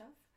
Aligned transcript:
chef. 0.00 0.29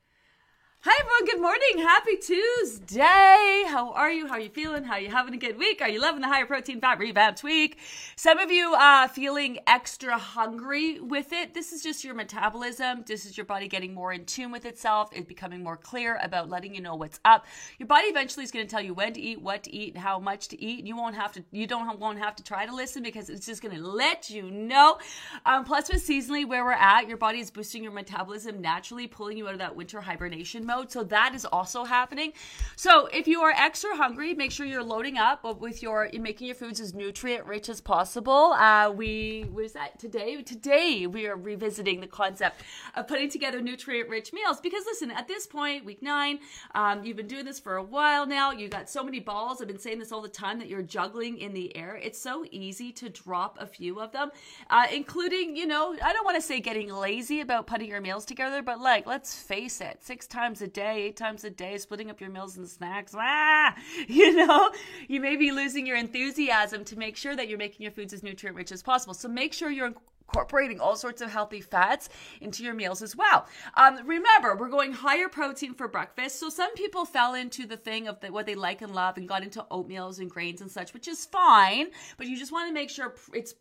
Hi 0.85 0.99
everyone, 0.99 1.25
good 1.33 1.41
morning. 1.41 1.87
Happy 1.87 2.17
Tuesday. 2.17 3.63
How 3.69 3.93
are 3.93 4.11
you? 4.11 4.27
How 4.27 4.33
are 4.33 4.39
you 4.41 4.49
feeling? 4.49 4.83
How 4.83 4.95
are 4.95 4.99
you 4.99 5.09
having 5.09 5.33
a 5.33 5.37
good 5.37 5.57
week? 5.57 5.81
Are 5.81 5.87
you 5.87 6.01
loving 6.01 6.19
the 6.19 6.27
higher 6.27 6.45
protein 6.45 6.81
fat 6.81 6.99
revamped 6.99 7.41
week? 7.41 7.77
Some 8.17 8.37
of 8.37 8.51
you 8.51 8.75
uh 8.75 9.07
feeling 9.07 9.59
extra 9.65 10.17
hungry 10.17 10.99
with 10.99 11.31
it. 11.31 11.53
This 11.53 11.71
is 11.71 11.83
just 11.83 12.03
your 12.03 12.15
metabolism. 12.15 13.05
This 13.07 13.25
is 13.25 13.37
your 13.37 13.45
body 13.45 13.69
getting 13.69 13.93
more 13.93 14.11
in 14.11 14.25
tune 14.25 14.51
with 14.51 14.65
itself. 14.65 15.07
It's 15.13 15.25
becoming 15.25 15.63
more 15.63 15.77
clear 15.77 16.19
about 16.21 16.49
letting 16.49 16.75
you 16.75 16.81
know 16.81 16.95
what's 16.95 17.17
up. 17.23 17.45
Your 17.79 17.87
body 17.87 18.07
eventually 18.07 18.43
is 18.43 18.51
going 18.51 18.67
to 18.67 18.69
tell 18.69 18.83
you 18.83 18.93
when 18.93 19.13
to 19.13 19.21
eat, 19.21 19.41
what 19.41 19.63
to 19.63 19.73
eat, 19.73 19.93
and 19.93 20.03
how 20.03 20.19
much 20.19 20.49
to 20.49 20.61
eat. 20.61 20.85
You 20.85 20.97
won't 20.97 21.15
have 21.15 21.31
to 21.31 21.45
you 21.51 21.65
don't 21.65 21.97
won't 21.97 22.19
have 22.19 22.35
to 22.35 22.43
try 22.43 22.65
to 22.65 22.75
listen 22.75 23.03
because 23.03 23.29
it's 23.29 23.45
just 23.45 23.61
going 23.61 23.73
to 23.73 23.81
let 23.81 24.29
you 24.29 24.51
know. 24.51 24.97
Um, 25.45 25.63
plus 25.63 25.89
with 25.89 26.05
seasonally 26.05 26.45
where 26.45 26.65
we're 26.65 26.73
at, 26.73 27.07
your 27.07 27.15
body 27.15 27.39
is 27.39 27.51
boosting 27.51 27.83
your 27.83 27.93
metabolism 27.93 28.59
naturally, 28.59 29.07
pulling 29.07 29.37
you 29.37 29.47
out 29.47 29.53
of 29.53 29.59
that 29.59 29.77
winter 29.77 30.01
hibernation 30.01 30.65
mode 30.65 30.72
mode. 30.73 30.91
So 30.91 31.03
that 31.03 31.35
is 31.35 31.45
also 31.45 31.83
happening. 31.83 32.33
So 32.75 33.07
if 33.07 33.27
you 33.27 33.41
are 33.41 33.51
extra 33.51 33.95
hungry, 33.95 34.33
make 34.33 34.51
sure 34.51 34.65
you're 34.65 34.83
loading 34.83 35.17
up 35.17 35.43
with 35.59 35.81
your 35.81 36.09
making 36.19 36.47
your 36.47 36.55
foods 36.55 36.79
as 36.79 36.93
nutrient 36.93 37.45
rich 37.45 37.69
as 37.69 37.81
possible. 37.81 38.53
Uh, 38.53 38.91
we 38.91 39.45
was 39.53 39.73
that 39.73 39.99
today. 39.99 40.41
Today 40.41 41.07
we 41.07 41.27
are 41.27 41.35
revisiting 41.35 41.99
the 41.99 42.07
concept 42.07 42.61
of 42.95 43.07
putting 43.07 43.29
together 43.29 43.61
nutrient 43.61 44.09
rich 44.09 44.33
meals 44.33 44.59
because 44.59 44.83
listen, 44.85 45.11
at 45.11 45.27
this 45.27 45.45
point, 45.45 45.85
week 45.85 46.01
nine, 46.01 46.39
um, 46.75 47.03
you've 47.03 47.17
been 47.17 47.27
doing 47.27 47.45
this 47.45 47.59
for 47.59 47.75
a 47.77 47.83
while 47.83 48.25
now. 48.25 48.51
You 48.51 48.67
got 48.67 48.89
so 48.89 49.03
many 49.03 49.19
balls. 49.19 49.61
I've 49.61 49.67
been 49.67 49.79
saying 49.79 49.99
this 49.99 50.11
all 50.11 50.21
the 50.21 50.29
time 50.29 50.59
that 50.59 50.67
you're 50.67 50.81
juggling 50.81 51.37
in 51.37 51.53
the 51.53 51.75
air. 51.75 51.99
It's 52.01 52.19
so 52.19 52.45
easy 52.51 52.91
to 52.93 53.09
drop 53.09 53.57
a 53.59 53.67
few 53.67 53.99
of 53.99 54.11
them, 54.11 54.31
uh, 54.69 54.87
including 54.91 55.55
you 55.55 55.67
know 55.67 55.95
I 56.03 56.13
don't 56.13 56.25
want 56.25 56.35
to 56.35 56.41
say 56.41 56.59
getting 56.59 56.91
lazy 56.91 57.41
about 57.41 57.67
putting 57.67 57.89
your 57.89 58.01
meals 58.01 58.25
together, 58.25 58.61
but 58.61 58.79
like 58.79 59.05
let's 59.05 59.35
face 59.35 59.81
it, 59.81 59.97
six 60.01 60.25
times 60.27 60.62
a 60.63 60.67
day, 60.67 61.03
eight 61.03 61.17
times 61.17 61.43
a 61.43 61.51
day, 61.51 61.77
splitting 61.77 62.09
up 62.09 62.19
your 62.19 62.31
meals 62.31 62.57
and 62.57 62.67
snacks. 62.67 63.13
Ah, 63.15 63.75
you 64.07 64.35
know, 64.35 64.71
you 65.07 65.19
may 65.19 65.35
be 65.35 65.51
losing 65.51 65.85
your 65.85 65.97
enthusiasm 65.97 66.83
to 66.85 66.97
make 66.97 67.15
sure 67.15 67.35
that 67.35 67.47
you're 67.47 67.59
making 67.59 67.83
your 67.83 67.91
foods 67.91 68.13
as 68.13 68.23
nutrient 68.23 68.57
rich 68.57 68.71
as 68.71 68.81
possible. 68.81 69.13
So 69.13 69.27
make 69.27 69.53
sure 69.53 69.69
you're 69.69 69.93
incorporating 70.33 70.79
all 70.79 70.95
sorts 70.95 71.21
of 71.21 71.29
healthy 71.29 71.61
fats 71.61 72.09
into 72.41 72.63
your 72.63 72.73
meals 72.73 73.01
as 73.01 73.15
well. 73.15 73.45
Um, 73.75 73.99
remember, 74.05 74.55
we're 74.55 74.69
going 74.69 74.93
higher 74.93 75.29
protein 75.29 75.75
for 75.75 75.87
breakfast. 75.87 76.39
So 76.39 76.49
some 76.49 76.73
people 76.73 77.05
fell 77.05 77.35
into 77.35 77.67
the 77.67 77.77
thing 77.77 78.07
of 78.07 78.19
the, 78.19 78.31
what 78.31 78.45
they 78.45 78.55
like 78.55 78.81
and 78.81 78.95
love 78.95 79.17
and 79.17 79.27
got 79.27 79.43
into 79.43 79.63
oatmeals 79.69 80.19
and 80.19 80.29
grains 80.29 80.61
and 80.61 80.71
such, 80.71 80.93
which 80.93 81.07
is 81.07 81.25
fine. 81.25 81.87
But 82.17 82.27
you 82.27 82.37
just 82.37 82.51
want 82.51 82.67
to 82.67 82.73
make 82.73 82.89
sure 82.89 83.13
it's 83.33 83.53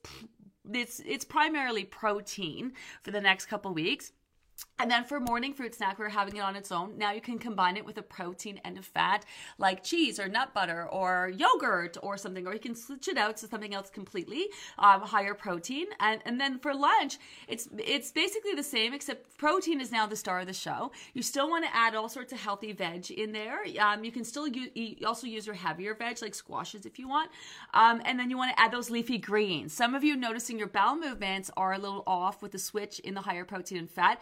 it's 0.72 1.00
it's 1.00 1.24
primarily 1.24 1.84
protein 1.84 2.72
for 3.02 3.10
the 3.10 3.20
next 3.20 3.46
couple 3.46 3.74
weeks. 3.74 4.12
And 4.78 4.90
then 4.90 5.04
for 5.04 5.20
morning 5.20 5.54
fruit 5.54 5.74
snack, 5.74 5.98
we're 5.98 6.08
having 6.08 6.36
it 6.36 6.40
on 6.40 6.56
its 6.56 6.72
own. 6.72 6.98
Now 6.98 7.12
you 7.12 7.20
can 7.20 7.38
combine 7.38 7.76
it 7.76 7.84
with 7.84 7.98
a 7.98 8.02
protein 8.02 8.60
and 8.64 8.78
a 8.78 8.82
fat 8.82 9.24
like 9.58 9.84
cheese 9.84 10.18
or 10.18 10.28
nut 10.28 10.54
butter 10.54 10.88
or 10.88 11.30
yogurt 11.36 11.96
or 12.02 12.16
something, 12.16 12.46
or 12.46 12.52
you 12.52 12.58
can 12.58 12.74
switch 12.74 13.06
it 13.06 13.16
out 13.16 13.36
to 13.38 13.46
something 13.46 13.74
else 13.74 13.90
completely 13.90 14.48
um, 14.78 15.02
higher 15.02 15.34
protein. 15.34 15.86
And 16.00 16.20
and 16.24 16.40
then 16.40 16.58
for 16.58 16.74
lunch, 16.74 17.18
it's 17.46 17.68
it's 17.78 18.10
basically 18.10 18.54
the 18.54 18.62
same 18.62 18.92
except 18.92 19.36
protein 19.38 19.80
is 19.80 19.92
now 19.92 20.06
the 20.06 20.16
star 20.16 20.40
of 20.40 20.46
the 20.46 20.52
show. 20.52 20.90
You 21.14 21.22
still 21.22 21.48
want 21.48 21.64
to 21.64 21.76
add 21.76 21.94
all 21.94 22.08
sorts 22.08 22.32
of 22.32 22.40
healthy 22.40 22.72
veg 22.72 23.10
in 23.10 23.30
there. 23.32 23.60
Um, 23.80 24.02
you 24.02 24.10
can 24.10 24.24
still 24.24 24.48
use, 24.48 24.70
also 25.06 25.26
use 25.26 25.46
your 25.46 25.54
heavier 25.54 25.94
veg 25.94 26.20
like 26.22 26.34
squashes 26.34 26.86
if 26.86 26.98
you 26.98 27.08
want. 27.08 27.30
Um, 27.74 28.02
and 28.04 28.18
then 28.18 28.30
you 28.30 28.36
want 28.36 28.56
to 28.56 28.60
add 28.60 28.72
those 28.72 28.90
leafy 28.90 29.18
greens. 29.18 29.72
Some 29.72 29.94
of 29.94 30.02
you 30.02 30.16
noticing 30.16 30.58
your 30.58 30.66
bowel 30.66 30.96
movements 30.96 31.50
are 31.56 31.74
a 31.74 31.78
little 31.78 32.02
off 32.06 32.42
with 32.42 32.52
the 32.52 32.58
switch 32.58 32.98
in 33.00 33.14
the 33.14 33.20
higher 33.20 33.44
protein 33.44 33.78
and 33.78 33.90
fat 33.90 34.20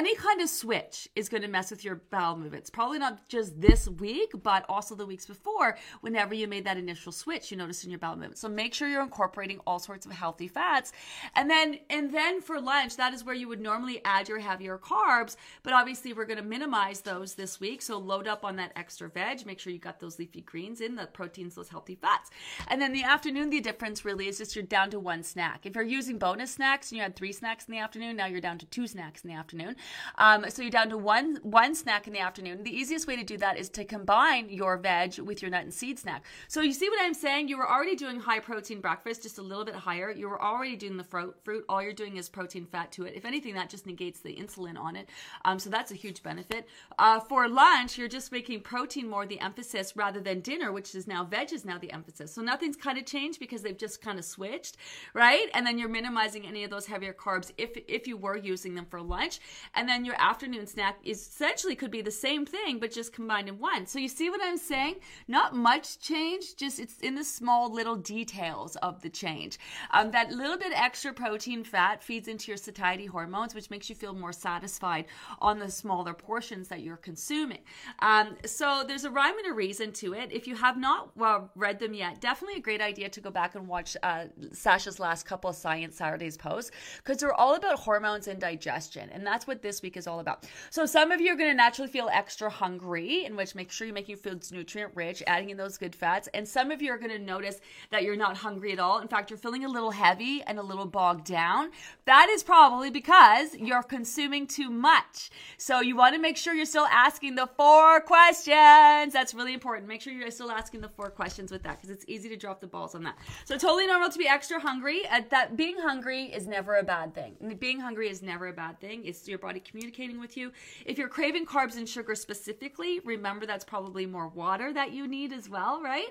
any 0.00 0.16
kind 0.16 0.40
of 0.40 0.48
switch 0.48 1.10
is 1.14 1.28
going 1.28 1.42
to 1.42 1.48
mess 1.48 1.70
with 1.70 1.84
your 1.84 1.96
bowel 2.10 2.34
movements. 2.34 2.70
Probably 2.70 2.98
not 2.98 3.28
just 3.28 3.60
this 3.60 3.86
week, 3.86 4.30
but 4.42 4.64
also 4.66 4.94
the 4.94 5.04
weeks 5.04 5.26
before. 5.26 5.76
Whenever 6.00 6.32
you 6.32 6.48
made 6.48 6.64
that 6.64 6.78
initial 6.78 7.12
switch, 7.12 7.50
you 7.50 7.58
notice 7.58 7.84
in 7.84 7.90
your 7.90 7.98
bowel 7.98 8.16
movements. 8.16 8.40
So 8.40 8.48
make 8.48 8.72
sure 8.72 8.88
you're 8.88 9.02
incorporating 9.02 9.60
all 9.66 9.78
sorts 9.78 10.06
of 10.06 10.12
healthy 10.12 10.48
fats. 10.48 10.92
And 11.36 11.50
then, 11.50 11.80
and 11.90 12.14
then 12.14 12.40
for 12.40 12.58
lunch, 12.58 12.96
that 12.96 13.12
is 13.12 13.24
where 13.24 13.34
you 13.34 13.46
would 13.48 13.60
normally 13.60 14.00
add 14.06 14.26
your 14.26 14.38
heavier 14.38 14.78
carbs. 14.78 15.36
But 15.62 15.74
obviously, 15.74 16.14
we're 16.14 16.24
going 16.24 16.38
to 16.38 16.42
minimize 16.42 17.02
those 17.02 17.34
this 17.34 17.60
week. 17.60 17.82
So 17.82 17.98
load 17.98 18.26
up 18.26 18.42
on 18.42 18.56
that 18.56 18.72
extra 18.76 19.10
veg. 19.10 19.44
Make 19.44 19.60
sure 19.60 19.70
you 19.70 19.78
got 19.78 20.00
those 20.00 20.18
leafy 20.18 20.40
greens 20.40 20.80
in, 20.80 20.96
the 20.96 21.08
proteins, 21.08 21.56
those 21.56 21.68
healthy 21.68 21.96
fats. 21.96 22.30
And 22.68 22.80
then 22.80 22.94
the 22.94 23.04
afternoon, 23.04 23.50
the 23.50 23.60
difference 23.60 24.02
really 24.06 24.28
is 24.28 24.38
just 24.38 24.56
you're 24.56 24.64
down 24.64 24.88
to 24.92 24.98
one 24.98 25.22
snack. 25.22 25.66
If 25.66 25.74
you're 25.74 25.84
using 25.84 26.16
bonus 26.16 26.52
snacks 26.52 26.90
and 26.90 26.96
you 26.96 27.02
had 27.02 27.16
three 27.16 27.32
snacks 27.34 27.66
in 27.66 27.72
the 27.72 27.80
afternoon, 27.80 28.16
now 28.16 28.24
you're 28.24 28.40
down 28.40 28.56
to 28.60 28.66
two 28.66 28.86
snacks 28.86 29.22
in 29.22 29.28
the 29.28 29.36
afternoon. 29.36 29.76
Um, 30.18 30.46
so 30.48 30.62
you're 30.62 30.70
down 30.70 30.90
to 30.90 30.98
one 30.98 31.38
one 31.42 31.74
snack 31.74 32.06
in 32.06 32.12
the 32.12 32.20
afternoon. 32.20 32.62
The 32.62 32.76
easiest 32.76 33.06
way 33.06 33.16
to 33.16 33.24
do 33.24 33.36
that 33.38 33.58
is 33.58 33.68
to 33.70 33.84
combine 33.84 34.48
your 34.48 34.76
veg 34.76 35.18
with 35.18 35.42
your 35.42 35.50
nut 35.50 35.62
and 35.62 35.74
seed 35.74 35.98
snack. 35.98 36.24
So 36.48 36.60
you 36.60 36.72
see 36.72 36.88
what 36.88 37.00
I'm 37.02 37.14
saying? 37.14 37.48
You 37.48 37.58
were 37.58 37.68
already 37.68 37.96
doing 37.96 38.20
high 38.20 38.40
protein 38.40 38.80
breakfast, 38.80 39.22
just 39.22 39.38
a 39.38 39.42
little 39.42 39.64
bit 39.64 39.74
higher. 39.74 40.10
You 40.10 40.28
were 40.28 40.42
already 40.42 40.76
doing 40.76 40.96
the 40.96 41.04
fruit. 41.04 41.36
Fruit. 41.44 41.64
All 41.68 41.82
you're 41.82 41.92
doing 41.92 42.16
is 42.16 42.28
protein 42.28 42.66
fat 42.66 42.92
to 42.92 43.04
it. 43.04 43.14
If 43.14 43.24
anything, 43.24 43.54
that 43.54 43.70
just 43.70 43.86
negates 43.86 44.20
the 44.20 44.34
insulin 44.34 44.78
on 44.78 44.96
it. 44.96 45.08
Um, 45.44 45.58
so 45.58 45.70
that's 45.70 45.90
a 45.90 45.94
huge 45.94 46.22
benefit. 46.22 46.66
Uh, 46.98 47.20
for 47.20 47.48
lunch, 47.48 47.98
you're 47.98 48.08
just 48.08 48.32
making 48.32 48.60
protein 48.60 49.08
more 49.08 49.26
the 49.26 49.40
emphasis 49.40 49.96
rather 49.96 50.20
than 50.20 50.40
dinner, 50.40 50.72
which 50.72 50.94
is 50.94 51.06
now 51.06 51.24
veg 51.24 51.52
is 51.52 51.64
now 51.64 51.78
the 51.78 51.92
emphasis. 51.92 52.32
So 52.32 52.42
nothing's 52.42 52.76
kind 52.76 52.98
of 52.98 53.06
changed 53.06 53.40
because 53.40 53.62
they've 53.62 53.76
just 53.76 54.00
kind 54.02 54.18
of 54.18 54.24
switched, 54.24 54.76
right? 55.14 55.48
And 55.54 55.66
then 55.66 55.78
you're 55.78 55.88
minimizing 55.88 56.46
any 56.46 56.64
of 56.64 56.70
those 56.70 56.86
heavier 56.86 57.12
carbs 57.12 57.50
if 57.58 57.70
if 57.88 58.06
you 58.06 58.16
were 58.16 58.36
using 58.36 58.74
them 58.74 58.86
for 58.86 59.00
lunch. 59.00 59.40
And 59.74 59.88
then 59.88 60.04
your 60.04 60.16
afternoon 60.18 60.66
snack 60.66 60.98
is 61.04 61.20
essentially 61.20 61.74
could 61.76 61.90
be 61.90 62.02
the 62.02 62.10
same 62.10 62.44
thing, 62.44 62.78
but 62.78 62.92
just 62.92 63.12
combined 63.12 63.48
in 63.48 63.58
one. 63.58 63.86
So 63.86 63.98
you 63.98 64.08
see 64.08 64.30
what 64.30 64.40
I'm 64.42 64.56
saying? 64.56 64.96
Not 65.28 65.54
much 65.54 66.00
change, 66.00 66.56
just 66.56 66.80
it's 66.80 66.98
in 66.98 67.14
the 67.14 67.24
small 67.24 67.72
little 67.72 67.96
details 67.96 68.76
of 68.76 69.00
the 69.02 69.10
change. 69.10 69.58
Um, 69.92 70.10
that 70.10 70.32
little 70.32 70.58
bit 70.58 70.72
extra 70.74 71.12
protein 71.12 71.64
fat 71.64 72.02
feeds 72.02 72.28
into 72.28 72.50
your 72.50 72.56
satiety 72.56 73.06
hormones, 73.06 73.54
which 73.54 73.70
makes 73.70 73.88
you 73.88 73.94
feel 73.94 74.12
more 74.12 74.32
satisfied 74.32 75.06
on 75.40 75.58
the 75.58 75.70
smaller 75.70 76.14
portions 76.14 76.68
that 76.68 76.80
you're 76.80 76.96
consuming. 76.96 77.60
Um, 78.00 78.36
so 78.44 78.84
there's 78.86 79.04
a 79.04 79.10
rhyme 79.10 79.38
and 79.38 79.46
a 79.46 79.54
reason 79.54 79.92
to 79.92 80.14
it. 80.14 80.32
If 80.32 80.46
you 80.46 80.56
have 80.56 80.76
not 80.76 81.16
well, 81.16 81.50
read 81.54 81.78
them 81.78 81.94
yet, 81.94 82.20
definitely 82.20 82.58
a 82.58 82.62
great 82.62 82.80
idea 82.80 83.08
to 83.08 83.20
go 83.20 83.30
back 83.30 83.54
and 83.54 83.68
watch 83.68 83.96
uh, 84.02 84.24
Sasha's 84.52 84.98
last 84.98 85.26
couple 85.26 85.50
of 85.50 85.56
Science 85.56 85.96
Saturdays 85.96 86.36
posts 86.36 86.70
because 86.98 87.18
they're 87.18 87.34
all 87.34 87.54
about 87.54 87.78
hormones 87.78 88.28
and 88.28 88.40
digestion. 88.40 89.08
And 89.10 89.26
that's 89.26 89.46
what 89.46 89.59
this 89.62 89.82
week 89.82 89.96
is 89.96 90.06
all 90.06 90.20
about. 90.20 90.46
So 90.70 90.86
some 90.86 91.12
of 91.12 91.20
you 91.20 91.32
are 91.32 91.36
going 91.36 91.50
to 91.50 91.56
naturally 91.56 91.90
feel 91.90 92.08
extra 92.12 92.50
hungry, 92.50 93.24
in 93.24 93.36
which 93.36 93.54
make 93.54 93.70
sure 93.70 93.86
you 93.86 93.92
make 93.92 94.08
your 94.08 94.18
foods 94.18 94.52
nutrient 94.52 94.92
rich, 94.94 95.22
adding 95.26 95.50
in 95.50 95.56
those 95.56 95.78
good 95.78 95.94
fats. 95.94 96.28
And 96.34 96.46
some 96.46 96.70
of 96.70 96.82
you 96.82 96.92
are 96.92 96.98
going 96.98 97.10
to 97.10 97.18
notice 97.18 97.60
that 97.90 98.02
you're 98.02 98.16
not 98.16 98.36
hungry 98.36 98.72
at 98.72 98.78
all. 98.78 99.00
In 99.00 99.08
fact, 99.08 99.30
you're 99.30 99.38
feeling 99.38 99.64
a 99.64 99.68
little 99.68 99.90
heavy 99.90 100.42
and 100.42 100.58
a 100.58 100.62
little 100.62 100.86
bogged 100.86 101.26
down. 101.26 101.70
That 102.04 102.28
is 102.28 102.42
probably 102.42 102.90
because 102.90 103.54
you're 103.54 103.82
consuming 103.82 104.46
too 104.46 104.70
much. 104.70 105.30
So 105.56 105.80
you 105.80 105.96
want 105.96 106.14
to 106.14 106.20
make 106.20 106.36
sure 106.36 106.54
you're 106.54 106.66
still 106.66 106.86
asking 106.86 107.34
the 107.34 107.48
four 107.56 108.00
questions. 108.02 109.12
That's 109.12 109.34
really 109.34 109.54
important. 109.54 109.88
Make 109.88 110.02
sure 110.02 110.12
you're 110.12 110.30
still 110.30 110.50
asking 110.50 110.82
the 110.82 110.88
four 110.88 111.10
questions 111.10 111.50
with 111.50 111.62
that 111.64 111.80
because 111.80 111.90
it's 111.90 112.04
easy 112.06 112.28
to 112.28 112.36
drop 112.36 112.60
the 112.60 112.66
balls 112.66 112.94
on 112.94 113.02
that. 113.02 113.18
So 113.44 113.56
totally 113.56 113.86
normal 113.86 114.10
to 114.10 114.18
be 114.18 114.28
extra 114.28 114.60
hungry. 114.60 115.02
Uh, 115.10 115.22
that 115.30 115.56
being 115.56 115.78
hungry 115.78 116.24
is 116.26 116.46
never 116.46 116.76
a 116.76 116.82
bad 116.82 117.14
thing. 117.14 117.56
Being 117.58 117.80
hungry 117.80 118.08
is 118.08 118.22
never 118.22 118.46
a 118.46 118.52
bad 118.52 118.80
thing. 118.80 119.04
It's 119.04 119.26
your 119.26 119.38
body 119.38 119.49
communicating 119.58 119.80
communicating 119.90 120.20
with 120.20 120.36
you. 120.36 120.52
If 120.84 120.98
you're 120.98 121.08
craving 121.08 121.46
carbs 121.46 121.76
and 121.76 121.88
sugar 121.88 122.14
specifically, 122.14 123.00
remember 123.00 123.46
that's 123.46 123.64
probably 123.64 124.06
more 124.06 124.28
water 124.28 124.72
that 124.72 124.92
you 124.92 125.08
need 125.08 125.32
as 125.32 125.48
well, 125.48 125.80
right? 125.82 126.08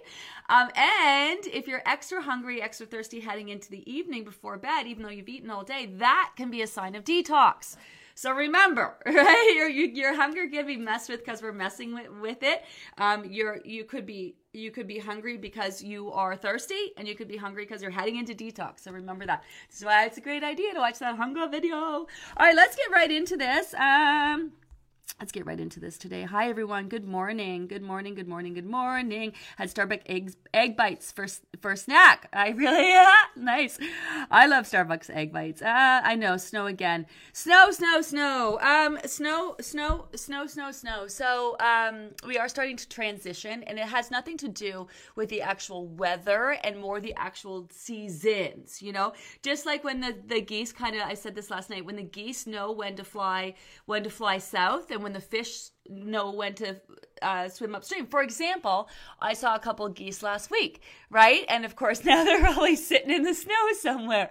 Um, 0.49 0.69
and 0.75 1.45
if 1.47 1.67
you're 1.67 1.81
extra 1.85 2.21
hungry, 2.21 2.61
extra 2.61 2.85
thirsty 2.85 3.19
heading 3.19 3.49
into 3.49 3.69
the 3.69 3.89
evening 3.89 4.23
before 4.23 4.57
bed, 4.57 4.87
even 4.87 5.03
though 5.03 5.09
you've 5.09 5.29
eaten 5.29 5.49
all 5.49 5.63
day, 5.63 5.87
that 5.97 6.31
can 6.35 6.49
be 6.49 6.61
a 6.61 6.67
sign 6.67 6.95
of 6.95 7.03
detox. 7.03 7.75
So 8.15 8.31
remember, 8.31 8.97
right? 9.05 9.53
Your, 9.55 9.69
your 9.69 10.15
hunger 10.15 10.47
can 10.47 10.65
be 10.67 10.77
messed 10.77 11.09
with 11.09 11.23
because 11.23 11.41
we're 11.41 11.53
messing 11.53 11.93
with, 11.93 12.09
with 12.21 12.43
it. 12.43 12.63
Um, 12.97 13.25
you're 13.25 13.61
you 13.63 13.85
could 13.85 14.05
be 14.05 14.35
you 14.53 14.71
could 14.71 14.87
be 14.87 14.97
hungry 14.97 15.37
because 15.37 15.83
you 15.83 16.11
are 16.11 16.35
thirsty, 16.35 16.91
and 16.97 17.07
you 17.07 17.15
could 17.15 17.27
be 17.27 17.37
hungry 17.37 17.65
because 17.65 17.81
you're 17.81 17.91
heading 17.91 18.17
into 18.17 18.33
detox. 18.33 18.81
So 18.81 18.91
remember 18.91 19.25
that. 19.25 19.43
This 19.69 19.79
is 19.79 19.85
why 19.85 20.05
it's 20.05 20.17
a 20.17 20.21
great 20.21 20.43
idea 20.43 20.73
to 20.73 20.79
watch 20.79 20.99
that 20.99 21.15
hunger 21.17 21.47
video. 21.47 21.75
All 21.75 22.07
right, 22.39 22.55
let's 22.55 22.75
get 22.75 22.89
right 22.91 23.11
into 23.11 23.37
this. 23.37 23.73
Um, 23.75 24.53
Let's 25.17 25.31
get 25.31 25.45
right 25.45 25.59
into 25.59 25.79
this 25.79 25.97
today. 25.97 26.23
Hi, 26.23 26.49
everyone. 26.49 26.87
Good 26.87 27.05
morning. 27.05 27.67
Good 27.67 27.81
morning. 27.81 28.15
Good 28.15 28.27
morning. 28.27 28.53
Good 28.53 28.65
morning. 28.65 29.33
Had 29.57 29.69
Starbucks 29.73 30.03
eggs, 30.05 30.37
egg 30.53 30.77
bites 30.77 31.11
for, 31.11 31.27
for 31.59 31.75
snack. 31.75 32.29
I 32.31 32.49
really, 32.57 32.89
yeah, 32.89 33.13
nice. 33.35 33.79
I 34.31 34.45
love 34.45 34.65
Starbucks 34.65 35.09
egg 35.09 35.33
bites. 35.33 35.61
Uh, 35.61 36.01
I 36.03 36.15
know. 36.15 36.37
Snow 36.37 36.67
again. 36.67 37.05
Snow, 37.33 37.71
snow, 37.71 38.01
snow. 38.01 38.59
Um, 38.61 38.97
snow, 39.05 39.55
snow, 39.59 40.07
snow, 40.15 40.47
snow, 40.47 40.71
snow. 40.71 41.07
So, 41.07 41.57
um, 41.59 42.11
we 42.25 42.37
are 42.37 42.47
starting 42.47 42.77
to 42.77 42.87
transition, 42.87 43.63
and 43.63 43.77
it 43.77 43.85
has 43.85 44.11
nothing 44.11 44.37
to 44.37 44.47
do 44.47 44.87
with 45.15 45.29
the 45.29 45.41
actual 45.41 45.87
weather 45.87 46.57
and 46.63 46.79
more 46.79 47.01
the 47.01 47.13
actual 47.15 47.67
seasons, 47.71 48.81
you 48.81 48.93
know? 48.93 49.13
Just 49.43 49.65
like 49.65 49.83
when 49.83 49.99
the, 49.99 50.15
the 50.27 50.41
geese 50.41 50.71
kind 50.71 50.95
of, 50.95 51.01
I 51.01 51.13
said 51.13 51.35
this 51.35 51.49
last 51.49 51.69
night, 51.69 51.85
when 51.85 51.97
the 51.97 52.03
geese 52.03 52.47
know 52.47 52.71
when 52.71 52.95
to 52.95 53.03
fly, 53.03 53.55
when 53.85 54.03
to 54.03 54.09
fly 54.09 54.37
south 54.37 54.91
and 54.99 55.03
when 55.05 55.13
the 55.13 55.21
fish 55.21 55.69
know 55.89 56.31
when 56.31 56.53
to 56.55 56.75
uh, 57.21 57.47
swim 57.47 57.73
upstream. 57.73 58.05
For 58.05 58.21
example, 58.21 58.89
I 59.21 59.33
saw 59.33 59.55
a 59.55 59.59
couple 59.59 59.87
geese 59.87 60.21
last 60.21 60.51
week, 60.51 60.81
right? 61.09 61.45
And 61.47 61.63
of 61.63 61.77
course, 61.77 62.03
now 62.05 62.25
they're 62.25 62.41
probably 62.41 62.75
sitting 62.75 63.09
in 63.09 63.23
the 63.23 63.33
snow 63.33 63.53
somewhere. 63.79 64.29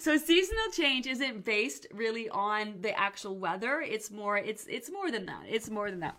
So 0.00 0.16
seasonal 0.16 0.70
change 0.72 1.06
isn't 1.06 1.44
based 1.44 1.86
really 1.92 2.28
on 2.30 2.80
the 2.80 2.98
actual 2.98 3.38
weather. 3.38 3.80
It's 3.80 4.10
more. 4.10 4.36
It's 4.36 4.66
it's 4.66 4.90
more 4.90 5.10
than 5.12 5.26
that. 5.26 5.44
It's 5.48 5.70
more 5.70 5.88
than 5.88 6.00
that. 6.00 6.16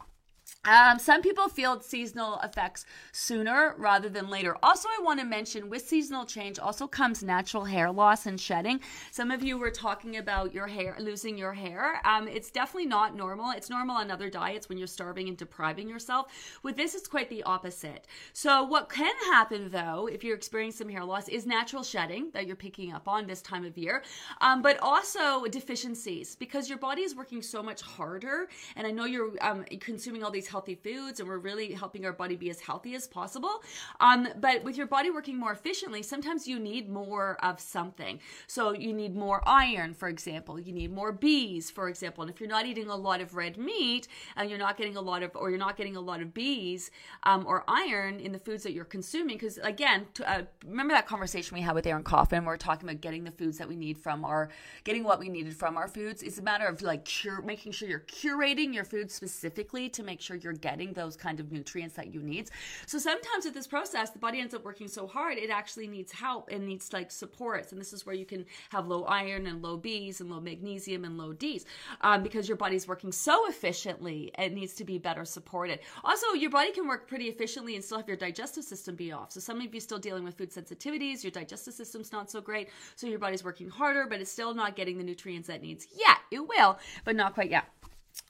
Um, 0.66 1.00
some 1.00 1.22
people 1.22 1.48
feel 1.48 1.80
seasonal 1.80 2.38
effects 2.44 2.86
sooner 3.14 3.76
rather 3.78 4.10
than 4.10 4.30
later. 4.30 4.58
Also, 4.62 4.90
I 4.90 5.02
want 5.02 5.22
to 5.22 5.26
mention 5.26 5.70
with 5.70 5.88
seasonal 5.88 6.26
change 6.26 6.60
also 6.60 6.86
comes 6.86 7.24
natural 7.24 7.64
hair 7.64 7.90
loss 7.90 8.26
and 8.26 8.38
shedding. 8.38 8.82
Some 9.10 9.32
of 9.32 9.42
you 9.42 9.58
were 9.58 9.72
talking 9.72 10.18
about 10.18 10.54
your 10.54 10.68
hair, 10.68 10.98
losing 11.00 11.38
your 11.38 11.54
hair. 11.54 12.02
Um, 12.04 12.28
it's 12.28 12.52
definitely 12.52 12.88
not 12.88 13.16
normal. 13.16 13.52
It's 13.52 13.70
normal 13.70 13.96
on 13.96 14.12
other 14.12 14.30
diets 14.30 14.68
when 14.68 14.78
you're 14.78 14.88
starving 14.88 15.30
and 15.30 15.38
depriving 15.38 15.88
yourself. 15.88 16.28
With 16.62 16.76
this, 16.76 16.94
it's 16.94 17.08
quite 17.08 17.30
the 17.30 17.44
opposite. 17.44 18.06
So, 18.34 18.64
what 18.64 18.90
can 18.90 19.16
happen 19.32 19.70
though, 19.70 20.08
if 20.12 20.26
you're 20.26 20.36
experiencing 20.36 20.88
some 20.88 20.90
hair 20.90 21.06
loss, 21.06 21.30
is 21.30 21.46
natural 21.46 21.84
shedding 21.84 22.32
that 22.34 22.48
you're 22.48 22.58
picking 22.58 22.92
up 22.92 23.08
on 23.08 23.28
this 23.28 23.42
time 23.42 23.64
of 23.64 23.78
year, 23.78 24.04
um, 24.42 24.62
but 24.62 24.78
also 24.82 25.46
deficiencies 25.46 26.36
because 26.36 26.68
your 26.68 26.78
body 26.78 27.04
is 27.04 27.16
working 27.16 27.42
so 27.42 27.64
much 27.64 27.82
harder. 27.82 28.50
And 28.76 28.86
I 28.86 28.92
know 28.92 29.06
you're 29.06 29.32
um, 29.40 29.64
consuming 29.80 30.22
all 30.22 30.32
these 30.32 30.49
healthy 30.50 30.76
foods 30.76 31.20
and 31.20 31.30
we're 31.30 31.38
really 31.38 31.74
helping 31.74 32.06
our 32.06 32.14
body 32.14 32.36
be 32.36 32.50
as 32.50 32.60
healthy 32.60 32.96
as 32.96 33.08
possible. 33.08 33.64
Um, 34.00 34.28
but 34.40 34.64
with 34.64 34.78
your 34.78 34.88
body 34.88 35.10
working 35.10 35.38
more 35.38 35.52
efficiently, 35.52 36.04
sometimes 36.04 36.48
you 36.48 36.60
need 36.60 36.90
more 36.90 37.38
of 37.44 37.60
something. 37.60 38.20
So 38.48 38.74
you 38.74 38.94
need 38.94 39.16
more 39.16 39.42
iron, 39.48 39.94
for 39.94 40.10
example. 40.10 40.60
You 40.60 40.74
need 40.74 40.92
more 40.92 41.14
Bs, 41.14 41.72
for 41.72 41.90
example. 41.90 42.24
And 42.24 42.32
if 42.32 42.40
you're 42.40 42.50
not 42.50 42.66
eating 42.66 42.90
a 42.90 42.96
lot 42.96 43.22
of 43.22 43.36
red 43.36 43.58
meat 43.58 44.08
and 44.36 44.50
you're 44.50 44.60
not 44.60 44.78
getting 44.78 44.98
a 44.98 45.02
lot 45.02 45.24
of, 45.24 45.36
or 45.36 45.50
you're 45.50 45.60
not 45.60 45.78
getting 45.78 45.96
a 45.96 46.02
lot 46.02 46.22
of 46.22 46.30
Bs 46.30 46.90
um, 47.24 47.46
or 47.48 47.64
iron 47.68 48.20
in 48.20 48.32
the 48.32 48.40
foods 48.40 48.64
that 48.64 48.74
you're 48.74 48.86
consuming, 48.86 49.38
because 49.38 49.58
again, 49.60 50.08
to, 50.16 50.30
uh, 50.30 50.42
remember 50.66 50.94
that 50.94 51.08
conversation 51.08 51.56
we 51.56 51.62
had 51.62 51.76
with 51.76 51.86
Aaron 51.86 52.04
Coffin? 52.04 52.46
We're 52.46 52.58
talking 52.58 52.90
about 52.90 53.02
getting 53.02 53.24
the 53.24 53.32
foods 53.32 53.58
that 53.58 53.68
we 53.68 53.76
need 53.76 53.98
from 53.98 54.26
our, 54.26 54.50
getting 54.84 55.04
what 55.04 55.20
we 55.20 55.30
needed 55.30 55.56
from 55.56 55.78
our 55.78 55.88
foods. 55.88 56.24
It's 56.24 56.38
a 56.38 56.42
matter 56.42 56.66
of 56.66 56.82
like 56.82 57.06
cure, 57.06 57.42
making 57.42 57.74
sure 57.74 57.88
you're 57.88 58.00
curating 58.00 58.74
your 58.74 58.84
food 58.84 59.12
specifically 59.12 59.90
to 59.90 60.04
make 60.04 60.22
sure 60.22 60.36
you're 60.44 60.54
getting 60.54 60.94
those 60.94 61.16
kind 61.16 61.40
of 61.40 61.52
nutrients 61.52 61.96
that 61.96 62.14
you 62.14 62.22
need. 62.22 62.50
So 62.86 62.98
sometimes 62.98 63.46
with 63.46 63.54
this 63.54 63.68
process, 63.68 64.10
the 64.12 64.20
body 64.20 64.40
ends 64.40 64.54
up 64.54 64.64
working 64.64 64.88
so 64.88 65.08
hard, 65.08 65.38
it 65.38 65.50
actually 65.50 65.88
needs 65.88 66.12
help 66.12 66.50
and 66.52 66.66
needs 66.66 66.92
like 66.94 67.12
supports. 67.12 67.72
And 67.72 67.80
this 67.80 67.94
is 67.94 68.06
where 68.06 68.16
you 68.16 68.26
can 68.26 68.46
have 68.70 68.88
low 68.88 69.04
iron 69.06 69.48
and 69.48 69.62
low 69.62 69.78
Bs 69.78 70.20
and 70.20 70.30
low 70.30 70.40
magnesium 70.40 71.06
and 71.06 71.18
low 71.18 71.34
Ds 71.34 71.66
um, 72.02 72.24
because 72.24 72.48
your 72.48 72.58
body's 72.58 72.88
working 72.88 73.12
so 73.12 73.48
efficiently, 73.50 74.32
it 74.38 74.54
needs 74.54 74.74
to 74.74 74.84
be 74.84 74.98
better 74.98 75.26
supported. 75.26 75.80
Also, 76.04 76.34
your 76.34 76.50
body 76.50 76.72
can 76.72 76.88
work 76.88 77.08
pretty 77.08 77.26
efficiently 77.26 77.76
and 77.76 77.84
still 77.84 77.98
have 77.98 78.08
your 78.08 78.18
digestive 78.18 78.64
system 78.64 78.96
be 78.96 79.12
off. 79.12 79.32
So 79.32 79.40
some 79.40 79.62
of 79.62 79.74
you 79.74 79.80
still 79.80 80.00
dealing 80.00 80.24
with 80.24 80.38
food 80.38 80.52
sensitivities, 80.52 81.24
your 81.24 81.32
digestive 81.32 81.74
system's 81.74 82.12
not 82.12 82.30
so 82.30 82.42
great. 82.42 82.70
So 82.96 83.08
your 83.08 83.20
body's 83.20 83.44
working 83.44 83.70
harder, 83.70 84.06
but 84.08 84.22
it's 84.22 84.32
still 84.32 84.54
not 84.54 84.76
getting 84.76 84.98
the 84.98 85.04
nutrients 85.04 85.48
that 85.48 85.58
it 85.58 85.62
needs. 85.62 85.88
Yeah, 85.96 86.16
it 86.32 86.48
will, 86.48 86.78
but 87.04 87.16
not 87.16 87.34
quite 87.34 87.50
yet. 87.50 87.66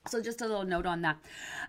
So 0.07 0.21
just 0.21 0.39
a 0.39 0.47
little 0.47 0.63
note 0.63 0.85
on 0.85 1.01
that. 1.01 1.17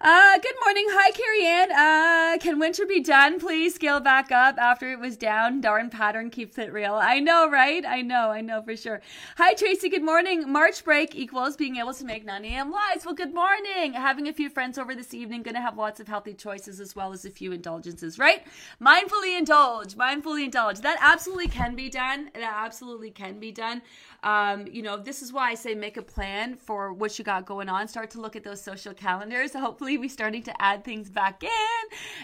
Uh, 0.00 0.38
good 0.38 0.54
morning. 0.64 0.86
Hi, 0.90 1.10
Carrie 1.10 1.44
Ann. 1.44 1.72
Uh, 1.72 2.38
can 2.38 2.60
winter 2.60 2.86
be 2.86 3.00
done? 3.00 3.40
Please 3.40 3.74
scale 3.74 3.98
back 3.98 4.30
up 4.30 4.56
after 4.56 4.92
it 4.92 5.00
was 5.00 5.16
down. 5.16 5.60
Darn 5.60 5.90
pattern 5.90 6.30
keeps 6.30 6.56
it 6.56 6.72
real. 6.72 6.94
I 6.94 7.18
know, 7.18 7.50
right? 7.50 7.84
I 7.84 8.02
know. 8.02 8.30
I 8.30 8.40
know 8.40 8.62
for 8.62 8.76
sure. 8.76 9.02
Hi, 9.36 9.54
Tracy. 9.54 9.88
Good 9.88 10.04
morning. 10.04 10.50
March 10.50 10.84
break 10.84 11.16
equals 11.16 11.56
being 11.56 11.76
able 11.76 11.92
to 11.92 12.04
make 12.04 12.24
9 12.24 12.44
a.m. 12.44 12.70
lives. 12.70 13.04
Well, 13.04 13.16
good 13.16 13.34
morning. 13.34 13.94
Having 13.94 14.28
a 14.28 14.32
few 14.32 14.48
friends 14.48 14.78
over 14.78 14.94
this 14.94 15.12
evening. 15.12 15.42
Going 15.42 15.56
to 15.56 15.60
have 15.60 15.76
lots 15.76 15.98
of 15.98 16.06
healthy 16.06 16.32
choices 16.32 16.78
as 16.80 16.94
well 16.94 17.12
as 17.12 17.24
a 17.24 17.30
few 17.30 17.50
indulgences, 17.50 18.16
right? 18.16 18.44
Mindfully 18.80 19.36
indulge. 19.36 19.96
Mindfully 19.96 20.44
indulge. 20.44 20.80
That 20.82 20.98
absolutely 21.00 21.48
can 21.48 21.74
be 21.74 21.90
done. 21.90 22.30
That 22.34 22.54
absolutely 22.64 23.10
can 23.10 23.40
be 23.40 23.50
done. 23.50 23.82
Um, 24.22 24.66
you 24.68 24.82
know, 24.82 24.96
this 24.96 25.20
is 25.20 25.32
why 25.32 25.50
I 25.50 25.54
say 25.54 25.74
make 25.74 25.96
a 25.96 26.02
plan 26.02 26.54
for 26.54 26.92
what 26.92 27.18
you 27.18 27.24
got 27.24 27.44
going 27.44 27.68
on. 27.68 27.88
Start 27.88 28.10
to 28.12 28.19
look 28.20 28.36
at 28.36 28.44
those 28.44 28.60
social 28.60 28.94
calendars. 28.94 29.52
Hopefully, 29.52 29.98
we're 29.98 30.08
starting 30.08 30.42
to 30.44 30.62
add 30.62 30.84
things 30.84 31.10
back 31.10 31.42
in 31.42 31.50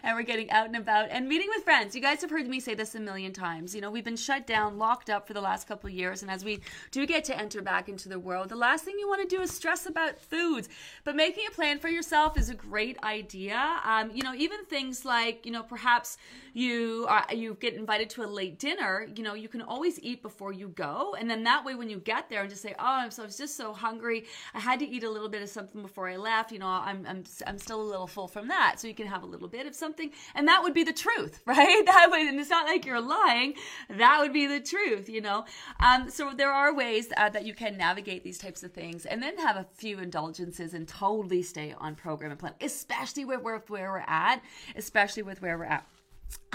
and 0.03 0.17
we're 0.17 0.23
getting 0.23 0.51
out 0.51 0.67
and 0.67 0.77
about 0.77 1.09
and 1.11 1.29
meeting 1.29 1.49
with 1.55 1.65
friends. 1.65 1.95
You 1.95 2.01
guys 2.01 2.21
have 2.21 2.31
heard 2.31 2.47
me 2.47 2.61
say 2.61 2.75
this 2.75 2.95
a 2.95 3.01
million 3.01 3.33
times. 3.33 3.75
You 3.75 3.81
know, 3.81 3.91
we've 3.91 4.05
been 4.05 4.17
shut 4.17 4.47
down, 4.47 4.79
locked 4.79 5.11
up 5.11 5.27
for 5.27 5.35
the 5.35 5.41
last 5.41 5.67
couple 5.67 5.89
of 5.89 5.95
years. 5.95 6.23
And 6.23 6.31
as 6.31 6.45
we 6.45 6.61
do 6.91 7.07
get 7.07 7.25
to 7.25 7.39
enter 7.39 7.63
back 7.63 7.89
into 7.89 8.09
the 8.09 8.19
world, 8.19 8.49
the 8.49 8.57
last 8.57 8.85
thing 8.85 8.97
you 8.99 9.09
want 9.09 9.29
to 9.29 9.37
do 9.37 9.43
is 9.43 9.51
stress 9.51 9.87
about 9.87 10.19
foods. 10.19 10.69
But 11.05 11.17
making 11.17 11.45
a 11.49 11.51
plan 11.51 11.79
for 11.79 11.89
yourself 11.89 12.39
is 12.39 12.49
a 12.49 12.55
great 12.55 12.99
idea. 13.03 13.81
Um, 13.85 14.11
you 14.13 14.23
know, 14.23 14.35
even 14.35 14.65
things 14.65 15.05
like, 15.05 15.45
you 15.47 15.53
know, 15.53 15.63
perhaps 15.63 16.19
you 16.53 17.07
uh, 17.09 17.23
you 17.35 17.55
get 17.61 17.75
invited 17.75 18.09
to 18.11 18.25
a 18.25 18.27
late 18.27 18.59
dinner, 18.59 19.07
you 19.15 19.23
know, 19.23 19.35
you 19.35 19.49
can 19.49 19.63
always 19.63 20.01
eat 20.01 20.23
before 20.23 20.53
you 20.53 20.69
go. 20.69 21.15
And 21.19 21.29
then 21.31 21.45
that 21.45 21.65
way, 21.65 21.75
when 21.75 21.91
you 21.91 21.99
get 21.99 22.29
there 22.29 22.41
and 22.41 22.51
just 22.51 22.63
say, 22.63 22.75
oh, 22.79 22.85
I'm 22.85 23.11
so 23.11 23.23
I 23.23 23.27
was 23.27 23.37
just 23.37 23.57
so 23.57 23.73
hungry. 23.73 24.25
I 24.55 24.61
had 24.61 24.79
to 24.81 24.87
eat 24.87 25.05
a 25.05 25.11
little 25.11 25.29
bit 25.29 25.43
of 25.43 25.49
something 25.49 25.83
before 25.87 26.09
I 26.09 26.17
left. 26.17 26.53
You 26.53 26.59
know, 26.59 26.67
I'm 26.67 27.07
I'm 27.09 27.25
I'm 27.47 27.59
still 27.59 27.81
a 27.81 27.83
little 27.83 28.07
full 28.07 28.29
from 28.29 28.49
that. 28.49 28.77
So 28.79 28.89
you 28.89 28.95
can 28.95 29.07
have 29.07 29.23
a 29.23 29.27
little 29.27 29.49
bit 29.49 29.67
of 29.67 29.75
something, 29.75 30.11
and 30.35 30.47
that 30.49 30.63
would 30.63 30.75
be 30.75 30.85
the 30.85 30.93
truth, 30.93 31.41
right? 31.47 31.83
That 31.87 32.09
would, 32.11 32.21
and 32.21 32.39
it's 32.41 32.51
not 32.51 32.67
like 32.67 32.85
you're 32.85 33.01
lying. 33.01 33.55
That 33.91 34.21
would 34.21 34.33
be 34.33 34.47
the 34.47 34.61
truth, 34.61 35.09
you 35.09 35.21
know. 35.21 35.45
Um, 35.81 36.11
so 36.11 36.33
there 36.35 36.53
are 36.53 36.75
ways 36.75 37.09
uh, 37.17 37.29
that 37.31 37.45
you 37.45 37.55
can 37.55 37.77
navigate 37.77 38.25
these 38.25 38.39
types 38.39 38.63
of 38.63 38.73
things, 38.73 39.07
and 39.07 39.23
then 39.23 39.39
have 39.39 39.57
a 39.57 39.67
few 39.75 39.99
indulgences 39.99 40.75
and 40.75 40.87
totally 40.87 41.43
stay 41.43 41.75
on 41.79 41.95
program 41.95 42.31
and 42.31 42.41
plan, 42.41 42.55
especially 42.61 43.25
with 43.25 43.43
where, 43.43 43.63
where 43.69 43.93
we're 43.93 44.05
at, 44.07 44.43
especially 44.75 45.23
with 45.23 45.41
where 45.43 45.59
we're 45.59 45.65
at. 45.65 45.87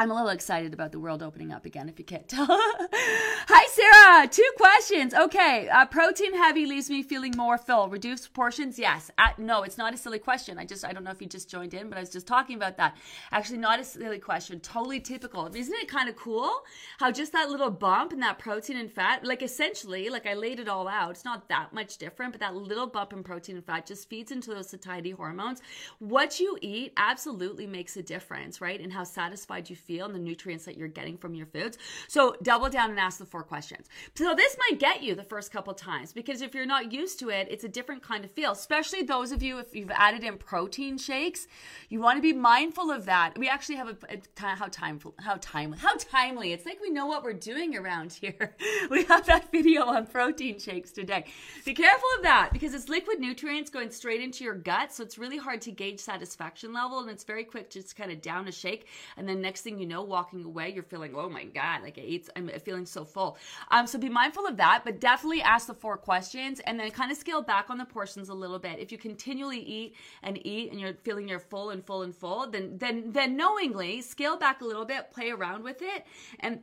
I'm 0.01 0.09
a 0.09 0.15
little 0.15 0.29
excited 0.29 0.73
about 0.73 0.91
the 0.91 0.99
world 0.99 1.21
opening 1.21 1.51
up 1.51 1.63
again, 1.63 1.87
if 1.87 1.99
you 1.99 2.05
can't 2.05 2.27
tell. 2.27 2.47
Hi, 2.49 3.67
Sarah. 3.69 4.27
Two 4.27 4.51
questions. 4.57 5.13
Okay. 5.13 5.69
Uh, 5.69 5.85
protein 5.85 6.33
heavy 6.33 6.65
leaves 6.65 6.89
me 6.89 7.03
feeling 7.03 7.35
more 7.37 7.59
full. 7.59 7.87
Reduced 7.87 8.33
portions? 8.33 8.79
Yes. 8.79 9.11
Uh, 9.19 9.27
no, 9.37 9.61
it's 9.61 9.77
not 9.77 9.93
a 9.93 9.97
silly 9.97 10.17
question. 10.17 10.57
I 10.57 10.65
just, 10.65 10.83
I 10.83 10.91
don't 10.91 11.03
know 11.03 11.11
if 11.11 11.21
you 11.21 11.27
just 11.27 11.51
joined 11.51 11.75
in, 11.75 11.87
but 11.87 11.99
I 11.99 12.01
was 12.01 12.09
just 12.09 12.25
talking 12.25 12.55
about 12.55 12.77
that. 12.77 12.97
Actually, 13.31 13.59
not 13.59 13.79
a 13.79 13.83
silly 13.83 14.17
question. 14.17 14.59
Totally 14.59 14.99
typical. 14.99 15.45
Isn't 15.53 15.75
it 15.75 15.87
kind 15.87 16.09
of 16.09 16.15
cool 16.15 16.51
how 16.97 17.11
just 17.11 17.31
that 17.33 17.51
little 17.51 17.69
bump 17.69 18.11
in 18.11 18.21
that 18.21 18.39
protein 18.39 18.77
and 18.77 18.91
fat, 18.91 19.23
like 19.23 19.43
essentially, 19.43 20.09
like 20.09 20.25
I 20.25 20.33
laid 20.33 20.59
it 20.59 20.67
all 20.67 20.87
out, 20.87 21.11
it's 21.11 21.25
not 21.25 21.47
that 21.49 21.73
much 21.73 21.99
different, 21.99 22.31
but 22.31 22.39
that 22.39 22.55
little 22.55 22.87
bump 22.87 23.13
in 23.13 23.21
protein 23.21 23.57
and 23.57 23.65
fat 23.65 23.85
just 23.85 24.09
feeds 24.09 24.31
into 24.31 24.49
those 24.49 24.69
satiety 24.69 25.11
hormones. 25.11 25.61
What 25.99 26.39
you 26.39 26.57
eat 26.59 26.93
absolutely 26.97 27.67
makes 27.67 27.97
a 27.97 28.01
difference, 28.01 28.61
right? 28.61 28.81
And 28.81 28.91
how 28.91 29.03
satisfied 29.03 29.69
you 29.69 29.75
feel 29.75 29.90
and 29.99 30.15
the 30.15 30.19
nutrients 30.19 30.65
that 30.65 30.77
you're 30.77 30.87
getting 30.87 31.17
from 31.17 31.35
your 31.35 31.45
foods. 31.45 31.77
So 32.07 32.35
double 32.41 32.69
down 32.69 32.89
and 32.89 32.99
ask 32.99 33.17
the 33.17 33.25
four 33.25 33.43
questions. 33.43 33.87
So 34.15 34.33
this 34.35 34.57
might 34.57 34.79
get 34.79 35.03
you 35.03 35.15
the 35.15 35.23
first 35.23 35.51
couple 35.51 35.73
times 35.73 36.13
because 36.13 36.41
if 36.41 36.53
you're 36.53 36.65
not 36.65 36.91
used 36.91 37.19
to 37.19 37.29
it, 37.29 37.47
it's 37.49 37.63
a 37.63 37.69
different 37.69 38.03
kind 38.03 38.23
of 38.23 38.31
feel, 38.31 38.51
especially 38.51 39.03
those 39.03 39.31
of 39.31 39.43
you 39.43 39.59
if 39.59 39.75
you've 39.75 39.91
added 39.91 40.23
in 40.23 40.37
protein 40.37 40.97
shakes, 40.97 41.47
you 41.89 41.99
want 41.99 42.17
to 42.17 42.21
be 42.21 42.33
mindful 42.33 42.91
of 42.91 43.05
that. 43.05 43.37
We 43.37 43.49
actually 43.49 43.75
have 43.75 43.89
a, 43.89 43.97
a 44.09 44.55
how 44.55 44.67
time 44.67 44.99
how 45.19 45.37
timely 45.39 45.77
how 45.77 45.95
timely. 45.97 46.53
It's 46.53 46.65
like 46.65 46.79
we 46.81 46.89
know 46.89 47.05
what 47.05 47.23
we're 47.23 47.33
doing 47.33 47.75
around 47.75 48.13
here. 48.13 48.55
we 48.89 49.03
have 49.05 49.25
that 49.25 49.51
video 49.51 49.83
on 49.85 50.05
protein 50.07 50.59
shakes 50.59 50.91
today. 50.91 51.25
Be 51.65 51.73
careful 51.73 52.07
of 52.17 52.23
that 52.23 52.49
because 52.53 52.73
it's 52.73 52.89
liquid 52.89 53.19
nutrients 53.19 53.69
going 53.69 53.91
straight 53.91 54.21
into 54.21 54.43
your 54.43 54.55
gut, 54.55 54.93
so 54.93 55.03
it's 55.03 55.17
really 55.17 55.37
hard 55.37 55.61
to 55.61 55.71
gauge 55.71 55.99
satisfaction 55.99 56.73
level 56.73 56.99
and 56.99 57.09
it's 57.09 57.23
very 57.23 57.43
quick 57.43 57.69
to 57.71 57.81
just 57.81 57.95
kind 57.95 58.11
of 58.11 58.21
down 58.21 58.47
a 58.47 58.51
shake 58.51 58.87
and 59.17 59.27
then 59.27 59.41
next 59.41 59.61
thing 59.61 59.70
you 59.79 59.85
know, 59.85 60.01
walking 60.01 60.43
away, 60.43 60.71
you're 60.73 60.83
feeling, 60.83 61.13
oh 61.15 61.29
my 61.29 61.45
God, 61.45 61.83
like 61.83 61.97
I 61.97 62.21
I'm 62.35 62.49
feeling 62.59 62.85
so 62.85 63.05
full. 63.05 63.37
Um, 63.69 63.87
so 63.87 63.97
be 63.97 64.09
mindful 64.09 64.47
of 64.47 64.57
that, 64.57 64.81
but 64.83 64.99
definitely 64.99 65.41
ask 65.41 65.67
the 65.67 65.73
four 65.73 65.97
questions 65.97 66.59
and 66.61 66.79
then 66.79 66.89
kind 66.91 67.11
of 67.11 67.17
scale 67.17 67.41
back 67.41 67.69
on 67.69 67.77
the 67.77 67.85
portions 67.85 68.29
a 68.29 68.33
little 68.33 68.59
bit. 68.59 68.79
If 68.79 68.91
you 68.91 68.97
continually 68.97 69.59
eat 69.59 69.95
and 70.23 70.45
eat 70.45 70.71
and 70.71 70.79
you're 70.79 70.93
feeling 71.03 71.27
you're 71.27 71.39
full 71.39 71.69
and 71.69 71.85
full 71.85 72.01
and 72.03 72.15
full, 72.15 72.49
then 72.49 72.77
then 72.77 73.11
then 73.11 73.35
knowingly 73.35 74.01
scale 74.01 74.37
back 74.37 74.61
a 74.61 74.65
little 74.65 74.85
bit, 74.85 75.11
play 75.11 75.29
around 75.29 75.63
with 75.63 75.81
it, 75.81 76.05
and 76.39 76.59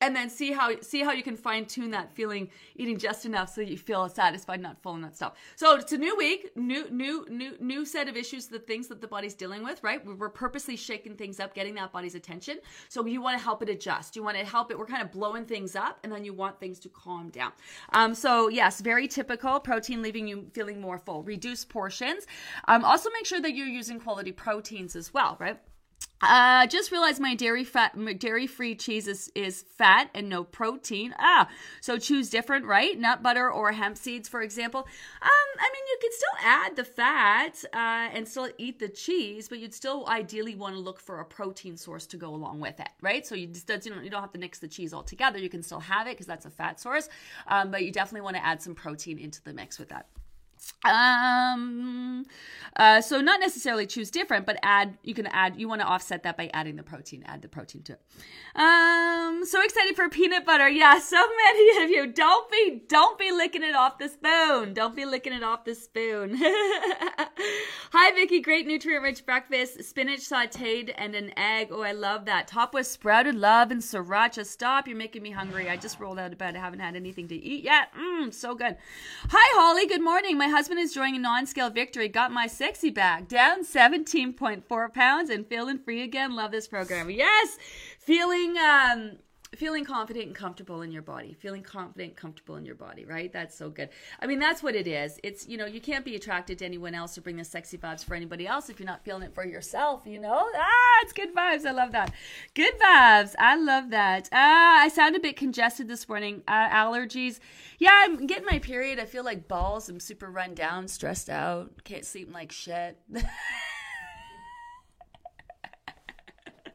and 0.00 0.14
then 0.14 0.30
see 0.30 0.52
how 0.52 0.70
see 0.80 1.02
how 1.02 1.12
you 1.12 1.22
can 1.22 1.36
fine 1.36 1.66
tune 1.66 1.90
that 1.90 2.12
feeling 2.12 2.48
eating 2.76 2.96
just 2.96 3.26
enough 3.26 3.52
so 3.52 3.60
you 3.60 3.76
feel 3.76 4.08
satisfied 4.08 4.60
not 4.60 4.80
full 4.82 4.94
and 4.94 5.04
that 5.04 5.16
stuff. 5.16 5.34
So 5.56 5.76
it's 5.76 5.92
a 5.92 5.98
new 5.98 6.16
week 6.16 6.50
new 6.56 6.88
new 6.90 7.26
new 7.28 7.56
new 7.60 7.84
set 7.84 8.08
of 8.08 8.16
issues 8.16 8.46
the 8.46 8.58
things 8.58 8.88
that 8.88 9.00
the 9.00 9.08
body's 9.08 9.34
dealing 9.34 9.64
with 9.64 9.82
right? 9.82 10.04
We're 10.04 10.28
purposely 10.28 10.76
shaking 10.76 11.16
things 11.16 11.40
up 11.40 11.54
getting 11.54 11.74
that 11.74 11.92
body's 11.92 12.14
attention. 12.14 12.58
So 12.88 13.04
you 13.06 13.20
want 13.20 13.38
to 13.38 13.42
help 13.42 13.62
it 13.62 13.68
adjust. 13.68 14.14
You 14.14 14.22
want 14.22 14.36
to 14.38 14.44
help 14.44 14.70
it 14.70 14.78
we're 14.78 14.86
kind 14.86 15.02
of 15.02 15.10
blowing 15.10 15.44
things 15.44 15.74
up 15.74 15.98
and 16.04 16.12
then 16.12 16.24
you 16.24 16.32
want 16.32 16.60
things 16.60 16.78
to 16.80 16.88
calm 16.88 17.30
down. 17.30 17.52
Um, 17.92 18.14
so 18.14 18.48
yes 18.48 18.80
very 18.80 19.08
typical 19.08 19.58
protein 19.60 20.02
leaving 20.02 20.28
you 20.28 20.46
feeling 20.52 20.80
more 20.80 20.98
full. 20.98 21.22
Reduce 21.22 21.64
portions. 21.64 22.26
Um, 22.68 22.84
also 22.84 23.10
make 23.10 23.26
sure 23.26 23.40
that 23.40 23.54
you're 23.54 23.66
using 23.66 23.98
quality 23.98 24.32
proteins 24.32 24.94
as 24.94 25.12
well 25.12 25.36
right 25.40 25.58
Uh, 26.20 26.66
just 26.66 26.90
realized 26.90 27.20
my 27.20 27.34
dairy 27.34 27.64
fat, 27.64 27.96
dairy 28.18 28.46
free 28.46 28.74
cheese 28.74 29.06
is, 29.06 29.30
is 29.34 29.62
fat 29.62 30.10
and 30.14 30.28
no 30.28 30.42
protein. 30.42 31.14
Ah, 31.18 31.48
so 31.80 31.96
choose 31.96 32.28
different, 32.28 32.64
right? 32.64 32.98
Nut 32.98 33.22
butter 33.22 33.50
or 33.50 33.72
hemp 33.72 33.96
seeds, 33.96 34.28
for 34.28 34.42
example. 34.42 34.80
Um, 34.80 35.58
I 35.60 35.70
mean, 35.72 35.82
you 35.88 35.98
could 36.00 36.12
still 36.12 36.28
add 36.44 36.76
the 36.76 36.84
fat 36.84 37.64
uh, 37.72 38.14
and 38.16 38.26
still 38.26 38.48
eat 38.58 38.78
the 38.78 38.88
cheese, 38.88 39.48
but 39.48 39.58
you'd 39.58 39.74
still 39.74 40.06
ideally 40.08 40.54
want 40.54 40.74
to 40.74 40.80
look 40.80 40.98
for 40.98 41.20
a 41.20 41.24
protein 41.24 41.76
source 41.76 42.06
to 42.06 42.16
go 42.16 42.34
along 42.34 42.58
with 42.60 42.80
it, 42.80 42.88
right? 43.00 43.24
So 43.26 43.34
you 43.34 43.46
just 43.46 43.68
you 43.68 43.92
don't, 43.92 44.04
you 44.04 44.10
don't 44.10 44.20
have 44.20 44.32
to 44.32 44.38
mix 44.38 44.58
the 44.58 44.68
cheese 44.68 44.92
all 44.92 45.04
together. 45.04 45.38
You 45.38 45.48
can 45.48 45.62
still 45.62 45.80
have 45.80 46.06
it 46.08 46.10
because 46.10 46.26
that's 46.26 46.46
a 46.46 46.50
fat 46.50 46.80
source, 46.80 47.08
um, 47.46 47.70
but 47.70 47.84
you 47.84 47.92
definitely 47.92 48.22
want 48.22 48.36
to 48.36 48.44
add 48.44 48.60
some 48.60 48.74
protein 48.74 49.18
into 49.18 49.42
the 49.42 49.52
mix 49.52 49.78
with 49.78 49.90
that. 49.90 50.06
Um, 50.84 52.24
uh, 52.76 53.00
so 53.00 53.20
not 53.20 53.40
necessarily 53.40 53.86
choose 53.86 54.10
different, 54.10 54.46
but 54.46 54.56
add, 54.62 54.96
you 55.02 55.14
can 55.14 55.26
add, 55.26 55.58
you 55.58 55.68
want 55.68 55.80
to 55.80 55.86
offset 55.86 56.22
that 56.22 56.36
by 56.36 56.48
adding 56.54 56.76
the 56.76 56.82
protein, 56.82 57.24
add 57.26 57.42
the 57.42 57.48
protein 57.48 57.82
to 57.82 57.92
it. 57.94 58.00
Um, 58.54 59.44
so 59.44 59.62
excited 59.62 59.96
for 59.96 60.08
peanut 60.08 60.46
butter. 60.46 60.68
Yeah, 60.68 61.00
so 61.00 61.16
many 61.16 61.84
of 61.84 61.90
you. 61.90 62.12
Don't 62.12 62.50
be, 62.50 62.82
don't 62.88 63.18
be 63.18 63.32
licking 63.32 63.64
it 63.64 63.74
off 63.74 63.98
the 63.98 64.08
spoon. 64.08 64.74
Don't 64.74 64.94
be 64.94 65.04
licking 65.04 65.32
it 65.32 65.42
off 65.42 65.64
the 65.64 65.74
spoon. 65.74 66.36
Hi, 67.90 68.12
Vicki. 68.14 68.40
Great 68.40 68.66
nutrient 68.66 69.02
rich 69.02 69.26
breakfast. 69.26 69.82
Spinach 69.82 70.20
sauteed 70.20 70.92
and 70.96 71.14
an 71.14 71.32
egg. 71.36 71.68
Oh, 71.70 71.82
I 71.82 71.92
love 71.92 72.26
that. 72.26 72.46
Top 72.46 72.74
with 72.74 72.86
sprouted 72.86 73.34
love 73.34 73.70
and 73.70 73.80
sriracha. 73.80 74.46
Stop. 74.46 74.86
You're 74.86 74.96
making 74.96 75.22
me 75.22 75.30
hungry. 75.30 75.68
I 75.68 75.76
just 75.76 75.98
rolled 75.98 76.18
out 76.18 76.32
of 76.32 76.38
bed. 76.38 76.54
I 76.54 76.60
haven't 76.60 76.80
had 76.80 76.96
anything 76.96 77.28
to 77.28 77.34
eat 77.34 77.64
yet. 77.64 77.88
Mmm, 77.94 78.32
so 78.32 78.54
good. 78.54 78.76
Hi, 79.30 79.60
Holly. 79.60 79.86
Good 79.86 80.02
morning. 80.02 80.36
My 80.38 80.47
my 80.48 80.56
husband 80.56 80.80
is 80.80 80.92
enjoying 80.92 81.14
a 81.14 81.18
non-scale 81.18 81.68
victory. 81.68 82.08
Got 82.08 82.32
my 82.32 82.46
sexy 82.46 82.88
back 82.88 83.28
down 83.28 83.66
17.4 83.66 84.94
pounds 84.94 85.28
and 85.28 85.46
feeling 85.46 85.78
free 85.78 86.00
again. 86.00 86.34
Love 86.34 86.52
this 86.52 86.66
program. 86.66 87.10
Yes, 87.10 87.58
feeling 87.98 88.56
um 88.56 89.18
feeling 89.54 89.84
confident 89.84 90.26
and 90.26 90.34
comfortable 90.34 90.82
in 90.82 90.92
your 90.92 91.02
body. 91.02 91.34
Feeling 91.34 91.62
confident 91.62 92.16
comfortable 92.16 92.56
in 92.56 92.64
your 92.64 92.74
body 92.74 93.04
right? 93.04 93.32
That's 93.32 93.56
so 93.56 93.70
good. 93.70 93.88
I 94.20 94.26
mean 94.26 94.38
that's 94.38 94.62
what 94.62 94.74
it 94.74 94.86
is. 94.86 95.18
It's 95.22 95.48
you 95.48 95.56
know 95.56 95.66
you 95.66 95.80
can't 95.80 96.04
be 96.04 96.16
attracted 96.16 96.58
to 96.58 96.64
anyone 96.64 96.94
else 96.94 97.16
or 97.16 97.22
bring 97.22 97.36
the 97.36 97.44
sexy 97.44 97.78
vibes 97.78 98.04
for 98.04 98.14
anybody 98.14 98.46
else 98.46 98.68
if 98.68 98.78
you're 98.78 98.86
not 98.86 99.04
feeling 99.04 99.22
it 99.22 99.34
for 99.34 99.44
yourself 99.44 100.02
you 100.06 100.18
know? 100.18 100.48
Ah 100.54 101.00
it's 101.02 101.12
good 101.12 101.34
vibes. 101.34 101.64
I 101.64 101.72
love 101.72 101.92
that. 101.92 102.12
Good 102.54 102.78
vibes. 102.78 103.34
I 103.38 103.56
love 103.56 103.90
that. 103.90 104.28
Ah 104.32 104.80
i 104.80 104.88
sound 104.88 105.16
a 105.16 105.20
bit 105.20 105.36
congested 105.36 105.88
this 105.88 106.08
morning. 106.08 106.42
Uh, 106.46 106.68
allergies. 106.68 107.40
Yeah 107.78 108.04
i'm 108.04 108.26
getting 108.26 108.46
my 108.46 108.58
period. 108.58 108.98
I 108.98 109.04
feel 109.04 109.24
like 109.24 109.48
balls. 109.48 109.88
I'm 109.88 110.00
super 110.00 110.30
run 110.30 110.54
down 110.54 110.88
stressed 110.88 111.30
out 111.30 111.70
can't 111.84 112.04
sleep 112.04 112.32
like 112.32 112.52
shit 112.52 112.98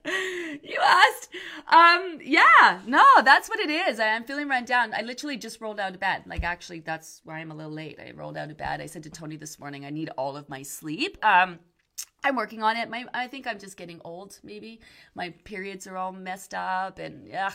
you 0.64 0.80
asked. 0.82 1.30
Um, 1.68 2.20
yeah, 2.22 2.82
no, 2.86 3.04
that's 3.24 3.48
what 3.48 3.60
it 3.60 3.70
is. 3.70 4.00
I 4.00 4.08
am 4.08 4.26
feeling 4.26 4.50
run 4.50 4.66
down. 4.66 4.94
I 4.94 5.02
literally 5.02 5.38
just 5.38 5.62
rolled 5.62 5.80
out 5.80 5.94
of 5.94 6.00
bed. 6.00 6.24
Like, 6.26 6.44
actually, 6.44 6.82
that's 6.82 7.22
why 7.24 7.40
I'm 7.40 7.52
a 7.52 7.56
little 7.56 7.72
late. 7.72 8.00
I 8.00 8.12
rolled 8.12 8.38
out 8.38 8.52
of 8.52 8.58
bed. 8.58 8.82
I 8.82 8.86
said 8.86 9.04
to 9.04 9.10
Tony 9.10 9.38
this 9.38 9.60
morning, 9.60 9.86
I 9.86 9.90
need 9.90 10.10
all 10.18 10.36
of 10.36 10.50
my 10.50 10.62
sleep. 10.62 11.18
Um, 11.24 11.60
I'm 12.24 12.36
working 12.36 12.64
on 12.64 12.78
it. 12.78 12.90
My, 12.90 13.06
I 13.14 13.28
think 13.28 13.46
I'm 13.48 13.60
just 13.60 13.76
getting 13.76 14.00
old. 14.06 14.40
Maybe 14.44 14.80
my 15.16 15.32
periods 15.44 15.88
are 15.88 15.98
all 15.98 16.12
messed 16.12 16.54
up, 16.54 16.98
and 17.00 17.28
yeah, 17.28 17.52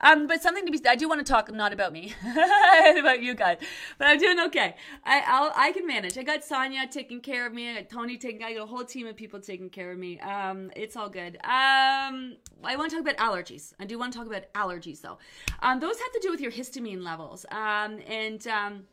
um, 0.00 0.26
but 0.26 0.42
something 0.42 0.64
to 0.64 0.72
be. 0.72 0.80
I 0.88 0.96
do 0.96 1.08
want 1.08 1.24
to 1.24 1.30
talk 1.30 1.52
not 1.52 1.72
about 1.72 1.92
me, 1.92 2.14
about 2.98 3.22
you 3.22 3.34
guys, 3.34 3.58
but 3.98 4.06
I'm 4.06 4.18
doing 4.18 4.40
okay. 4.46 4.76
I 5.04 5.22
I'll, 5.26 5.52
i 5.56 5.72
can 5.72 5.86
manage. 5.86 6.16
I 6.16 6.22
got 6.22 6.42
Sonia 6.42 6.86
taking 6.90 7.20
care 7.20 7.46
of 7.46 7.52
me. 7.52 7.70
I 7.70 7.74
got 7.82 7.90
Tony 7.90 8.16
taking. 8.16 8.42
I 8.42 8.54
got 8.54 8.62
a 8.62 8.66
whole 8.66 8.84
team 8.84 9.06
of 9.06 9.16
people 9.16 9.40
taking 9.40 9.68
care 9.68 9.92
of 9.92 9.98
me. 9.98 10.18
Um, 10.20 10.70
it's 10.74 10.96
all 10.96 11.08
good. 11.08 11.36
Um, 11.44 12.36
I 12.64 12.76
want 12.76 12.90
to 12.90 12.96
talk 12.96 13.08
about 13.08 13.16
allergies. 13.16 13.74
I 13.78 13.84
do 13.84 13.98
want 13.98 14.12
to 14.12 14.18
talk 14.18 14.26
about 14.26 14.52
allergies 14.54 15.00
though. 15.02 15.18
Um, 15.60 15.80
those 15.80 15.98
have 15.98 16.12
to 16.12 16.20
do 16.22 16.30
with 16.30 16.40
your 16.40 16.52
histamine 16.52 17.02
levels. 17.02 17.44
Um, 17.50 18.00
and 18.08 18.46
um 18.46 18.84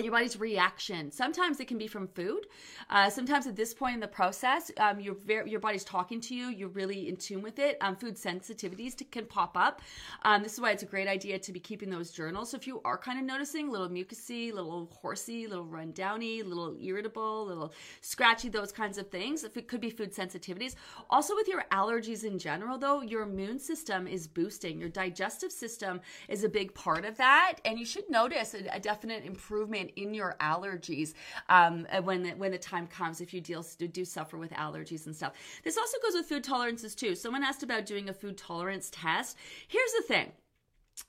and 0.00 0.06
your 0.06 0.12
body's 0.12 0.40
reaction. 0.40 1.10
Sometimes 1.10 1.60
it 1.60 1.68
can 1.68 1.76
be 1.76 1.86
from 1.86 2.08
food. 2.08 2.46
Uh, 2.88 3.10
sometimes 3.10 3.46
at 3.46 3.54
this 3.54 3.74
point 3.74 3.94
in 3.94 4.00
the 4.00 4.08
process, 4.08 4.70
um, 4.78 4.98
your 4.98 5.16
your 5.46 5.60
body's 5.60 5.84
talking 5.84 6.22
to 6.22 6.34
you. 6.34 6.48
You're 6.48 6.68
really 6.68 7.08
in 7.10 7.16
tune 7.16 7.42
with 7.42 7.58
it. 7.58 7.76
Um, 7.82 7.96
food 7.96 8.16
sensitivities 8.16 8.96
to, 8.96 9.04
can 9.04 9.26
pop 9.26 9.58
up. 9.58 9.82
Um, 10.22 10.42
this 10.42 10.54
is 10.54 10.60
why 10.60 10.70
it's 10.70 10.82
a 10.82 10.86
great 10.86 11.06
idea 11.06 11.38
to 11.38 11.52
be 11.52 11.60
keeping 11.60 11.90
those 11.90 12.10
journals. 12.12 12.50
So 12.50 12.56
if 12.56 12.66
you 12.66 12.80
are 12.82 12.96
kind 12.96 13.18
of 13.18 13.26
noticing 13.26 13.68
a 13.68 13.70
little 13.70 13.90
mucusy, 13.90 14.50
a 14.50 14.54
little 14.54 14.86
horsey, 14.90 15.44
a 15.44 15.48
little 15.50 15.66
rundowny, 15.66 16.40
a 16.40 16.44
little 16.44 16.74
irritable, 16.80 17.42
a 17.42 17.46
little 17.46 17.74
scratchy, 18.00 18.48
those 18.48 18.72
kinds 18.72 18.96
of 18.96 19.10
things, 19.10 19.44
if 19.44 19.58
it 19.58 19.68
could 19.68 19.82
be 19.82 19.90
food 19.90 20.14
sensitivities. 20.14 20.76
Also 21.10 21.34
with 21.34 21.46
your 21.46 21.64
allergies 21.72 22.24
in 22.24 22.38
general, 22.38 22.78
though, 22.78 23.02
your 23.02 23.22
immune 23.22 23.58
system 23.58 24.06
is 24.06 24.26
boosting. 24.26 24.80
Your 24.80 24.88
digestive 24.88 25.52
system 25.52 26.00
is 26.26 26.42
a 26.42 26.48
big 26.48 26.72
part 26.74 27.04
of 27.04 27.18
that, 27.18 27.60
and 27.66 27.78
you 27.78 27.84
should 27.84 28.08
notice 28.08 28.54
a, 28.54 28.66
a 28.72 28.80
definite 28.80 29.26
improvement 29.26 29.89
in 29.96 30.14
your 30.14 30.36
allergies 30.40 31.14
um, 31.48 31.86
when 32.04 32.22
the, 32.22 32.30
when 32.30 32.50
the 32.50 32.58
time 32.58 32.86
comes 32.86 33.20
if 33.20 33.32
you 33.34 33.40
deal 33.40 33.64
do 33.78 34.04
suffer 34.04 34.36
with 34.36 34.50
allergies 34.52 35.06
and 35.06 35.14
stuff. 35.14 35.32
This 35.64 35.76
also 35.78 35.98
goes 36.02 36.14
with 36.14 36.26
food 36.26 36.44
tolerances 36.44 36.94
too. 36.94 37.14
Someone 37.14 37.42
asked 37.42 37.62
about 37.62 37.86
doing 37.86 38.08
a 38.08 38.12
food 38.12 38.36
tolerance 38.36 38.90
test. 38.90 39.36
Here's 39.68 39.92
the 39.92 40.02
thing. 40.02 40.32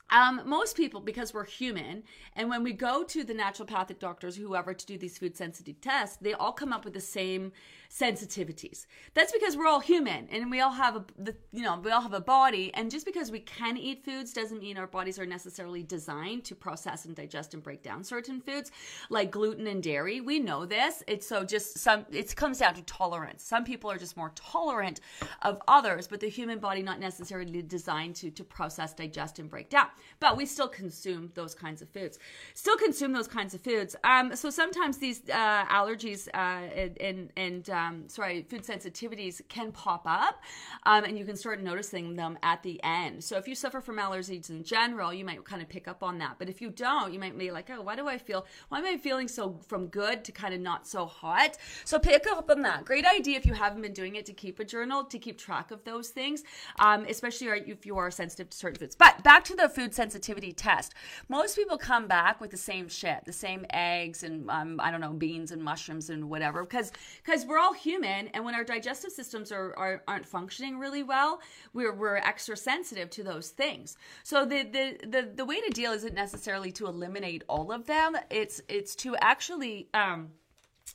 Um, 0.10 0.42
most 0.46 0.76
people, 0.76 1.00
because 1.00 1.34
we're 1.34 1.46
human, 1.46 2.04
and 2.36 2.50
when 2.50 2.64
we 2.64 2.74
go 2.74 3.04
to 3.04 3.24
the 3.24 3.34
naturopathic 3.34 4.00
doctors, 4.00 4.36
whoever, 4.36 4.74
to 4.74 4.86
do 4.86 4.98
these 4.98 5.18
food 5.18 5.38
sensitive 5.38 5.80
tests, 5.80 6.18
they 6.20 6.34
all 6.34 6.52
come 6.52 6.74
up 6.74 6.84
with 6.84 6.94
the 6.94 7.00
same 7.00 7.54
sensitivities. 7.90 8.86
That's 9.14 9.32
because 9.32 9.56
we're 9.56 9.68
all 9.68 9.80
human, 9.80 10.28
and 10.30 10.52
we 10.52 10.60
all 10.60 10.72
have 10.72 10.98
a, 10.98 11.06
the, 11.18 11.36
you 11.54 11.64
know, 11.64 11.80
we 11.80 11.92
all 11.92 12.02
have 12.02 12.14
a 12.14 12.20
body, 12.20 12.74
and 12.74 12.92
just 12.92 13.06
because 13.06 13.32
we 13.32 13.40
can 13.40 13.78
eat 13.78 14.04
foods 14.04 14.34
doesn't 14.34 14.60
mean 14.60 14.78
our 14.78 14.88
bodies 14.88 15.18
are 15.18 15.26
necessarily 15.26 15.82
designed 15.82 16.44
to 16.46 16.56
process 16.56 17.06
and 17.06 17.16
digest 17.16 17.54
and 17.54 17.64
break 17.64 17.82
down 17.82 18.04
certain 18.04 18.42
foods, 18.42 18.70
like 19.10 19.32
gluten 19.32 19.66
and 19.68 19.82
dairy. 19.82 20.20
We 20.20 20.40
know 20.40 20.66
this. 20.66 21.04
It's 21.08 21.26
so 21.26 21.46
just 21.46 21.80
some. 21.80 22.06
It 22.12 22.36
comes 22.36 22.60
down 22.60 22.76
to 22.76 22.82
tolerance. 22.84 23.44
Some 23.44 23.64
people 23.64 23.90
are 23.90 23.98
just 23.98 24.18
more 24.18 24.34
tolerant 24.36 25.00
of 25.42 25.62
others, 25.70 26.06
but 26.06 26.20
the 26.20 26.28
human 26.28 26.60
body 26.60 26.82
not 26.82 27.00
necessarily 27.00 27.62
designed 27.62 28.16
to 28.18 28.30
to 28.32 28.44
process, 28.44 28.94
digest, 28.94 29.40
and 29.40 29.50
break 29.50 29.70
down 29.70 29.81
but 30.22 30.38
we 30.38 30.46
still 30.46 30.68
consume 30.68 31.32
those 31.34 31.54
kinds 31.54 31.82
of 31.82 31.90
foods. 31.90 32.20
Still 32.54 32.78
consume 32.78 33.12
those 33.12 33.28
kinds 33.28 33.54
of 33.54 33.62
foods. 33.62 33.96
Um, 34.04 34.36
so 34.36 34.50
sometimes 34.50 34.98
these 34.98 35.22
uh, 35.30 35.66
allergies 35.66 36.28
uh, 36.34 36.98
and, 37.00 37.30
and 37.36 37.70
um, 37.70 38.04
sorry, 38.08 38.44
food 38.44 38.64
sensitivities 38.64 39.42
can 39.50 39.72
pop 39.72 40.04
up, 40.06 40.42
um, 40.84 41.04
and 41.04 41.18
you 41.18 41.26
can 41.26 41.36
start 41.36 41.62
noticing 41.62 42.16
them 42.16 42.38
at 42.44 42.62
the 42.64 42.80
end. 42.84 43.24
So 43.24 43.38
if 43.38 43.48
you 43.48 43.56
suffer 43.56 43.82
from 43.82 43.98
allergies 43.98 44.50
in 44.50 44.64
general, 44.64 45.12
you 45.14 45.26
might 45.26 45.44
kind 45.44 45.62
of 45.62 45.68
pick 45.68 45.88
up 45.88 46.04
on 46.04 46.20
that. 46.20 46.36
But 46.38 46.50
if 46.50 46.62
you 46.62 46.70
don't, 46.70 47.12
you 47.12 47.20
might 47.20 47.38
be 47.38 47.52
like, 47.52 47.70
oh, 47.72 47.82
why 47.82 47.96
do 47.96 48.08
I 48.08 48.18
feel? 48.18 48.46
Why 48.70 48.80
am 48.80 48.86
I 48.86 48.98
feeling 48.98 49.28
so 49.28 49.60
from 49.68 49.88
good 49.88 50.24
to 50.26 50.32
kind 50.32 50.54
of 50.54 50.62
not 50.62 50.88
so 50.88 51.06
hot? 51.06 51.58
So 51.84 51.98
pick 51.98 52.28
up 52.28 52.50
on 52.50 52.62
that. 52.62 52.86
Great 52.86 53.06
idea 53.06 53.38
if 53.38 53.46
you 53.46 53.54
haven't 53.54 53.82
been 53.82 53.94
doing 53.94 54.16
it 54.16 54.26
to 54.28 54.34
keep 54.34 54.60
a 54.60 54.66
journal 54.66 55.04
to 55.06 55.18
keep 55.18 55.38
track 55.38 55.72
of 55.72 55.84
those 55.84 56.10
things, 56.10 56.44
um, 56.80 57.06
especially 57.10 57.48
if 57.48 57.86
you 57.86 57.98
are 57.98 58.12
sensitive 58.12 58.50
to 58.52 58.58
certain 58.58 58.80
foods. 58.80 58.96
But 58.96 59.24
back 59.24 59.44
to 59.46 59.56
the 59.56 59.61
food 59.70 59.92
food 59.92 59.96
sensitivity 59.96 60.52
test. 60.52 60.94
Most 61.28 61.56
people 61.56 61.78
come 61.78 62.08
back 62.08 62.40
with 62.40 62.52
the 62.52 62.58
same 62.58 62.88
shit, 62.88 63.26
the 63.26 63.34
same 63.34 63.66
eggs 63.72 64.24
and 64.24 64.50
um, 64.50 64.80
I 64.80 64.92
don't 64.92 65.02
know 65.02 65.14
beans 65.14 65.52
and 65.52 65.62
mushrooms 65.62 66.10
and 66.10 66.30
whatever, 66.30 66.64
because 66.64 66.92
because 67.24 67.46
we're 67.46 67.60
all 67.60 67.74
human, 67.74 68.28
and 68.30 68.46
when 68.46 68.56
our 68.56 68.64
digestive 68.64 69.12
systems 69.12 69.52
are, 69.52 69.74
are 69.78 70.04
aren't 70.08 70.26
functioning 70.26 70.80
really 70.80 71.04
well, 71.04 71.42
we're 71.74 71.94
we're 71.94 72.18
extra 72.18 72.56
sensitive 72.56 73.10
to 73.12 73.24
those 73.24 73.50
things. 73.50 73.98
So 74.24 74.46
the 74.46 74.64
the 74.64 74.98
the, 75.08 75.32
the 75.36 75.46
way 75.46 75.60
to 75.62 75.70
deal 75.70 75.92
isn't 75.92 76.14
necessarily 76.14 76.72
to 76.74 76.88
eliminate 76.88 77.44
all 77.48 77.72
of 77.72 77.86
them. 77.88 78.16
It's 78.30 78.62
it's 78.68 78.96
to 78.98 79.16
actually 79.18 79.90
um, 79.94 80.30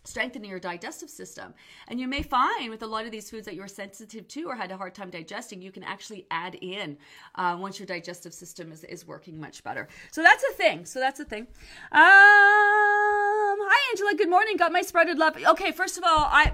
strengthening 0.06 0.50
your 0.50 0.60
digestive 0.60 1.10
system. 1.10 1.54
And 1.88 2.00
you 2.00 2.08
may 2.08 2.22
find 2.22 2.70
with 2.70 2.82
a 2.82 2.86
lot 2.86 3.04
of 3.04 3.10
these 3.10 3.30
foods 3.30 3.44
that 3.46 3.54
you're 3.54 3.68
sensitive 3.68 4.26
to 4.28 4.44
or 4.44 4.54
had 4.54 4.70
a 4.70 4.76
hard 4.76 4.94
time 4.94 5.10
digesting, 5.10 5.60
you 5.60 5.72
can 5.72 5.82
actually 5.82 6.26
add 6.30 6.56
in 6.56 6.96
uh, 7.34 7.56
once 7.58 7.78
your 7.78 7.86
digestive 7.86 8.32
system 8.32 8.72
is, 8.72 8.84
is 8.84 9.06
working 9.06 9.38
much 9.40 9.62
better. 9.64 9.88
So 10.12 10.22
that's 10.22 10.44
a 10.44 10.52
thing. 10.54 10.84
So 10.84 11.00
that's 11.00 11.20
a 11.20 11.24
thing. 11.24 11.46
Um, 11.92 12.95
hi 13.68 13.90
Angela. 13.90 14.14
Good 14.14 14.30
morning. 14.30 14.56
Got 14.56 14.72
my 14.72 14.82
sprouted 14.82 15.18
love. 15.18 15.36
Okay, 15.44 15.72
first 15.72 15.98
of 15.98 16.04
all, 16.04 16.28
I 16.30 16.52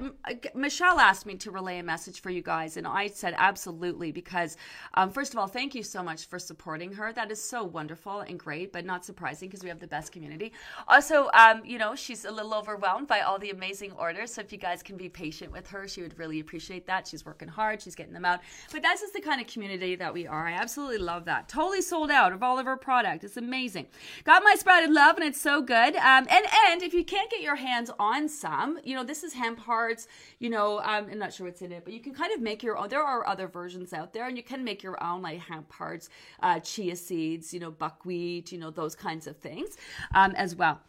Michelle 0.54 0.98
asked 0.98 1.26
me 1.26 1.34
to 1.36 1.50
relay 1.50 1.78
a 1.78 1.82
message 1.82 2.20
for 2.20 2.30
you 2.30 2.42
guys, 2.42 2.76
and 2.76 2.86
I 2.86 3.08
said 3.08 3.34
absolutely 3.36 4.12
because, 4.12 4.56
um, 4.94 5.10
first 5.10 5.32
of 5.32 5.38
all, 5.38 5.46
thank 5.46 5.74
you 5.74 5.82
so 5.82 6.02
much 6.02 6.26
for 6.26 6.38
supporting 6.38 6.92
her. 6.92 7.12
That 7.12 7.30
is 7.30 7.42
so 7.42 7.64
wonderful 7.64 8.20
and 8.20 8.38
great, 8.38 8.72
but 8.72 8.84
not 8.84 9.04
surprising 9.04 9.48
because 9.48 9.62
we 9.62 9.68
have 9.68 9.80
the 9.80 9.86
best 9.86 10.12
community. 10.12 10.52
Also, 10.88 11.28
um, 11.34 11.62
you 11.64 11.78
know, 11.78 11.94
she's 11.94 12.24
a 12.24 12.30
little 12.30 12.54
overwhelmed 12.54 13.08
by 13.08 13.20
all 13.20 13.38
the 13.38 13.50
amazing 13.50 13.92
orders. 13.92 14.34
So 14.34 14.40
if 14.40 14.52
you 14.52 14.58
guys 14.58 14.82
can 14.82 14.96
be 14.96 15.08
patient 15.08 15.52
with 15.52 15.66
her, 15.68 15.86
she 15.86 16.02
would 16.02 16.18
really 16.18 16.40
appreciate 16.40 16.86
that. 16.86 17.06
She's 17.06 17.26
working 17.26 17.48
hard. 17.48 17.82
She's 17.82 17.94
getting 17.94 18.14
them 18.14 18.24
out. 18.24 18.40
But 18.70 18.82
that's 18.82 19.02
just 19.02 19.12
the 19.12 19.20
kind 19.20 19.40
of 19.40 19.46
community 19.46 19.96
that 19.96 20.14
we 20.14 20.26
are. 20.26 20.46
I 20.46 20.52
absolutely 20.52 20.98
love 20.98 21.26
that. 21.26 21.48
Totally 21.48 21.82
sold 21.82 22.10
out 22.10 22.32
of 22.32 22.42
all 22.42 22.58
of 22.58 22.66
her 22.66 22.76
product. 22.76 23.24
It's 23.24 23.36
amazing. 23.36 23.88
Got 24.24 24.42
my 24.44 24.54
sprouted 24.54 24.90
love, 24.90 25.16
and 25.16 25.24
it's 25.24 25.40
so 25.40 25.60
good. 25.60 25.94
Um, 25.96 26.26
and 26.30 26.46
and 26.68 26.82
if 26.82 26.94
you 26.94 27.01
can't 27.04 27.30
get 27.30 27.40
your 27.40 27.56
hands 27.56 27.90
on 27.98 28.28
some, 28.28 28.78
you 28.84 28.94
know, 28.94 29.04
this 29.04 29.22
is 29.22 29.32
hemp 29.32 29.58
hearts. 29.58 30.08
You 30.38 30.50
know, 30.50 30.78
um, 30.80 31.08
I'm 31.10 31.18
not 31.18 31.32
sure 31.32 31.46
what's 31.46 31.62
in 31.62 31.72
it, 31.72 31.84
but 31.84 31.92
you 31.92 32.00
can 32.00 32.14
kind 32.14 32.32
of 32.32 32.40
make 32.40 32.62
your 32.62 32.76
own. 32.76 32.88
There 32.88 33.02
are 33.02 33.26
other 33.26 33.48
versions 33.48 33.92
out 33.92 34.12
there, 34.12 34.26
and 34.26 34.36
you 34.36 34.42
can 34.42 34.64
make 34.64 34.82
your 34.82 35.02
own 35.02 35.22
like 35.22 35.40
hemp 35.40 35.72
hearts, 35.72 36.08
uh, 36.42 36.60
chia 36.60 36.96
seeds, 36.96 37.52
you 37.54 37.60
know, 37.60 37.70
buckwheat, 37.70 38.52
you 38.52 38.58
know, 38.58 38.70
those 38.70 38.94
kinds 38.94 39.26
of 39.26 39.36
things 39.36 39.76
um, 40.14 40.32
as 40.36 40.54
well. 40.54 40.80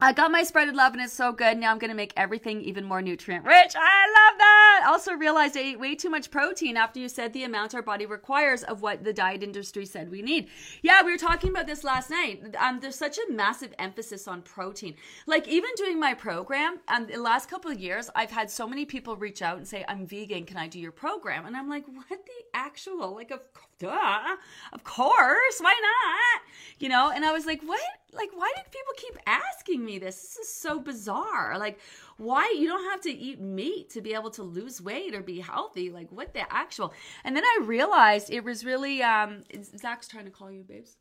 I 0.00 0.12
got 0.12 0.32
my 0.32 0.42
sprouted 0.42 0.74
love 0.74 0.94
and 0.94 1.02
it's 1.02 1.12
so 1.12 1.30
good. 1.30 1.58
Now 1.58 1.70
I'm 1.70 1.78
going 1.78 1.90
to 1.90 1.96
make 1.96 2.12
everything 2.16 2.60
even 2.62 2.84
more 2.84 3.00
nutrient 3.00 3.44
rich. 3.44 3.74
I 3.76 4.06
love 4.08 4.38
that. 4.38 4.84
Also 4.88 5.12
realized 5.12 5.56
I 5.56 5.60
ate 5.60 5.78
way 5.78 5.94
too 5.94 6.10
much 6.10 6.28
protein 6.28 6.76
after 6.76 6.98
you 6.98 7.08
said 7.08 7.32
the 7.32 7.44
amount 7.44 7.72
our 7.76 7.82
body 7.82 8.04
requires 8.04 8.64
of 8.64 8.82
what 8.82 9.04
the 9.04 9.12
diet 9.12 9.44
industry 9.44 9.86
said 9.86 10.10
we 10.10 10.20
need. 10.20 10.48
Yeah, 10.82 11.04
we 11.04 11.12
were 11.12 11.18
talking 11.18 11.50
about 11.50 11.68
this 11.68 11.84
last 11.84 12.10
night. 12.10 12.56
Um, 12.58 12.80
there's 12.80 12.96
such 12.96 13.16
a 13.16 13.32
massive 13.32 13.72
emphasis 13.78 14.26
on 14.26 14.42
protein. 14.42 14.96
Like 15.26 15.46
even 15.46 15.70
doing 15.76 16.00
my 16.00 16.14
program, 16.14 16.80
um, 16.88 17.06
the 17.06 17.18
last 17.18 17.48
couple 17.48 17.70
of 17.70 17.78
years, 17.78 18.10
I've 18.16 18.32
had 18.32 18.50
so 18.50 18.66
many 18.66 18.84
people 18.84 19.14
reach 19.14 19.40
out 19.40 19.58
and 19.58 19.68
say, 19.68 19.84
I'm 19.86 20.04
vegan. 20.04 20.46
Can 20.46 20.56
I 20.56 20.66
do 20.66 20.80
your 20.80 20.90
program? 20.90 21.46
And 21.46 21.56
I'm 21.56 21.68
like, 21.68 21.84
what 21.86 22.08
the 22.08 22.44
actual? 22.54 23.14
Like, 23.14 23.30
of, 23.30 23.40
duh, 23.78 24.36
of 24.72 24.82
course. 24.82 25.60
Why 25.60 25.74
not? 25.80 26.42
You 26.80 26.88
know? 26.88 27.12
And 27.14 27.24
I 27.24 27.30
was 27.30 27.46
like, 27.46 27.62
what? 27.62 27.80
Like, 28.12 28.30
why 28.34 28.52
did 28.56 28.64
people 28.64 28.92
keep 28.96 29.16
asking 29.26 29.71
me? 29.78 29.92
me 29.92 29.98
this. 29.98 30.16
This 30.16 30.36
is 30.36 30.54
so 30.54 30.80
bizarre. 30.80 31.58
Like, 31.58 31.78
why 32.16 32.54
you 32.58 32.66
don't 32.66 32.90
have 32.90 33.00
to 33.02 33.10
eat 33.10 33.40
meat 33.40 33.90
to 33.90 34.00
be 34.00 34.14
able 34.14 34.30
to 34.30 34.42
lose 34.42 34.80
weight 34.80 35.14
or 35.14 35.22
be 35.22 35.40
healthy? 35.40 35.90
Like, 35.90 36.10
what 36.10 36.34
the 36.34 36.50
actual? 36.52 36.92
And 37.24 37.36
then 37.36 37.44
I 37.44 37.60
realized 37.64 38.30
it 38.30 38.44
was 38.44 38.64
really 38.64 39.02
um 39.02 39.42
Zach's 39.76 40.08
trying 40.08 40.24
to 40.24 40.30
call 40.30 40.50
you, 40.50 40.62
babes. 40.62 40.96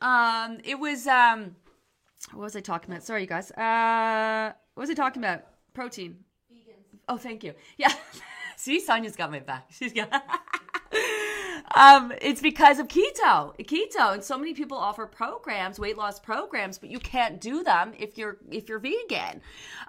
Um, 0.00 0.58
it 0.64 0.78
was 0.78 1.06
um 1.06 1.56
what 2.32 2.44
was 2.44 2.56
I 2.56 2.60
talking 2.60 2.90
about? 2.90 3.04
Sorry, 3.04 3.22
you 3.22 3.26
guys. 3.26 3.50
Uh 3.52 4.52
what 4.74 4.82
was 4.82 4.90
I 4.90 4.94
talking 4.94 5.22
about? 5.22 5.44
Protein. 5.74 6.16
Vegans. 6.52 6.98
Oh, 7.08 7.16
thank 7.16 7.44
you. 7.44 7.54
Yeah. 7.76 7.92
See, 8.56 8.80
Sonia's 8.80 9.16
got 9.16 9.30
my 9.30 9.40
back. 9.40 9.68
She's 9.70 9.92
got 9.92 10.10
um, 11.74 12.12
it's 12.20 12.40
because 12.40 12.78
of 12.78 12.88
keto, 12.88 13.56
keto, 13.58 14.14
and 14.14 14.22
so 14.22 14.36
many 14.38 14.54
people 14.54 14.76
offer 14.76 15.06
programs, 15.06 15.78
weight 15.78 15.96
loss 15.96 16.18
programs, 16.18 16.78
but 16.78 16.90
you 16.90 16.98
can't 16.98 17.40
do 17.40 17.62
them 17.62 17.92
if 17.98 18.18
you're 18.18 18.38
if 18.50 18.68
you're 18.68 18.78
vegan. 18.78 19.40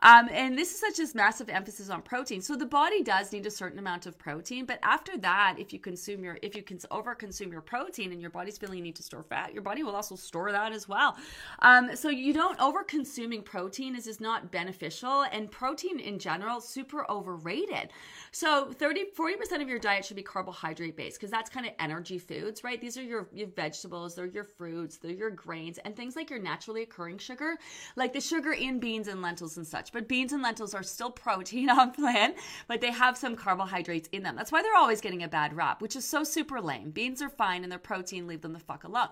Um, 0.03 0.29
and 0.31 0.57
this 0.57 0.71
is 0.71 0.79
such 0.79 0.99
a 0.99 1.15
massive 1.15 1.49
emphasis 1.49 1.89
on 1.89 2.01
protein. 2.01 2.41
So 2.41 2.55
the 2.55 2.65
body 2.65 3.03
does 3.03 3.31
need 3.31 3.45
a 3.45 3.51
certain 3.51 3.79
amount 3.79 4.05
of 4.05 4.17
protein, 4.17 4.65
but 4.65 4.79
after 4.83 5.17
that, 5.19 5.55
if 5.57 5.73
you 5.73 5.79
consume 5.79 6.23
your 6.23 6.37
if 6.41 6.55
you 6.55 6.63
can 6.63 6.79
over 6.89 7.15
consume 7.15 7.51
your 7.51 7.61
protein 7.61 8.11
and 8.11 8.21
your 8.21 8.29
body's 8.29 8.57
feeling 8.57 8.77
you 8.77 8.83
need 8.83 8.95
to 8.95 9.03
store 9.03 9.23
fat, 9.23 9.53
your 9.53 9.63
body 9.63 9.83
will 9.83 9.95
also 9.95 10.15
store 10.15 10.51
that 10.51 10.71
as 10.71 10.87
well. 10.87 11.17
Um, 11.59 11.95
so 11.95 12.09
you 12.09 12.33
don't 12.33 12.59
over 12.59 12.83
consuming 12.83 13.41
protein 13.41 13.95
is 13.95 14.07
is 14.07 14.21
not 14.21 14.51
beneficial, 14.51 15.25
and 15.31 15.49
protein 15.51 15.99
in 15.99 16.19
general 16.19 16.61
super 16.61 17.09
overrated. 17.09 17.89
So 18.31 18.71
30 18.71 19.05
40 19.13 19.35
percent 19.35 19.61
of 19.61 19.69
your 19.69 19.79
diet 19.79 20.05
should 20.05 20.15
be 20.15 20.23
carbohydrate 20.23 20.95
based 20.95 21.17
because 21.19 21.31
that's 21.31 21.49
kind 21.49 21.60
of 21.65 21.73
energy 21.79 22.17
foods, 22.17 22.63
right? 22.63 22.79
These 22.79 22.97
are 22.97 23.03
your, 23.03 23.27
your 23.33 23.47
vegetables, 23.47 24.15
they're 24.15 24.25
your 24.25 24.43
fruits, 24.43 24.97
they're 24.97 25.11
your 25.11 25.29
grains, 25.29 25.77
and 25.79 25.95
things 25.95 26.15
like 26.15 26.29
your 26.29 26.39
naturally 26.39 26.83
occurring 26.83 27.17
sugar, 27.17 27.57
like 27.95 28.13
the 28.13 28.21
sugar 28.21 28.53
in 28.53 28.79
beans 28.79 29.07
and 29.07 29.21
lentils 29.21 29.57
and 29.57 29.67
such. 29.67 29.91
But 29.91 30.07
beans 30.07 30.33
and 30.33 30.41
lentils 30.41 30.73
are 30.73 30.83
still 30.83 31.11
protein 31.11 31.69
on 31.69 31.91
plan, 31.91 32.35
but 32.67 32.81
they 32.81 32.91
have 32.91 33.17
some 33.17 33.35
carbohydrates 33.35 34.09
in 34.11 34.23
them. 34.23 34.35
That's 34.35 34.51
why 34.51 34.61
they're 34.61 34.75
always 34.75 35.01
getting 35.01 35.23
a 35.23 35.27
bad 35.27 35.55
rap, 35.55 35.81
which 35.81 35.95
is 35.95 36.05
so 36.05 36.23
super 36.23 36.61
lame. 36.61 36.91
Beans 36.91 37.21
are 37.21 37.29
fine 37.29 37.63
and 37.63 37.71
they're 37.71 37.79
protein, 37.79 38.27
leave 38.27 38.41
them 38.41 38.53
the 38.53 38.59
fuck 38.59 38.83
alone. 38.83 39.09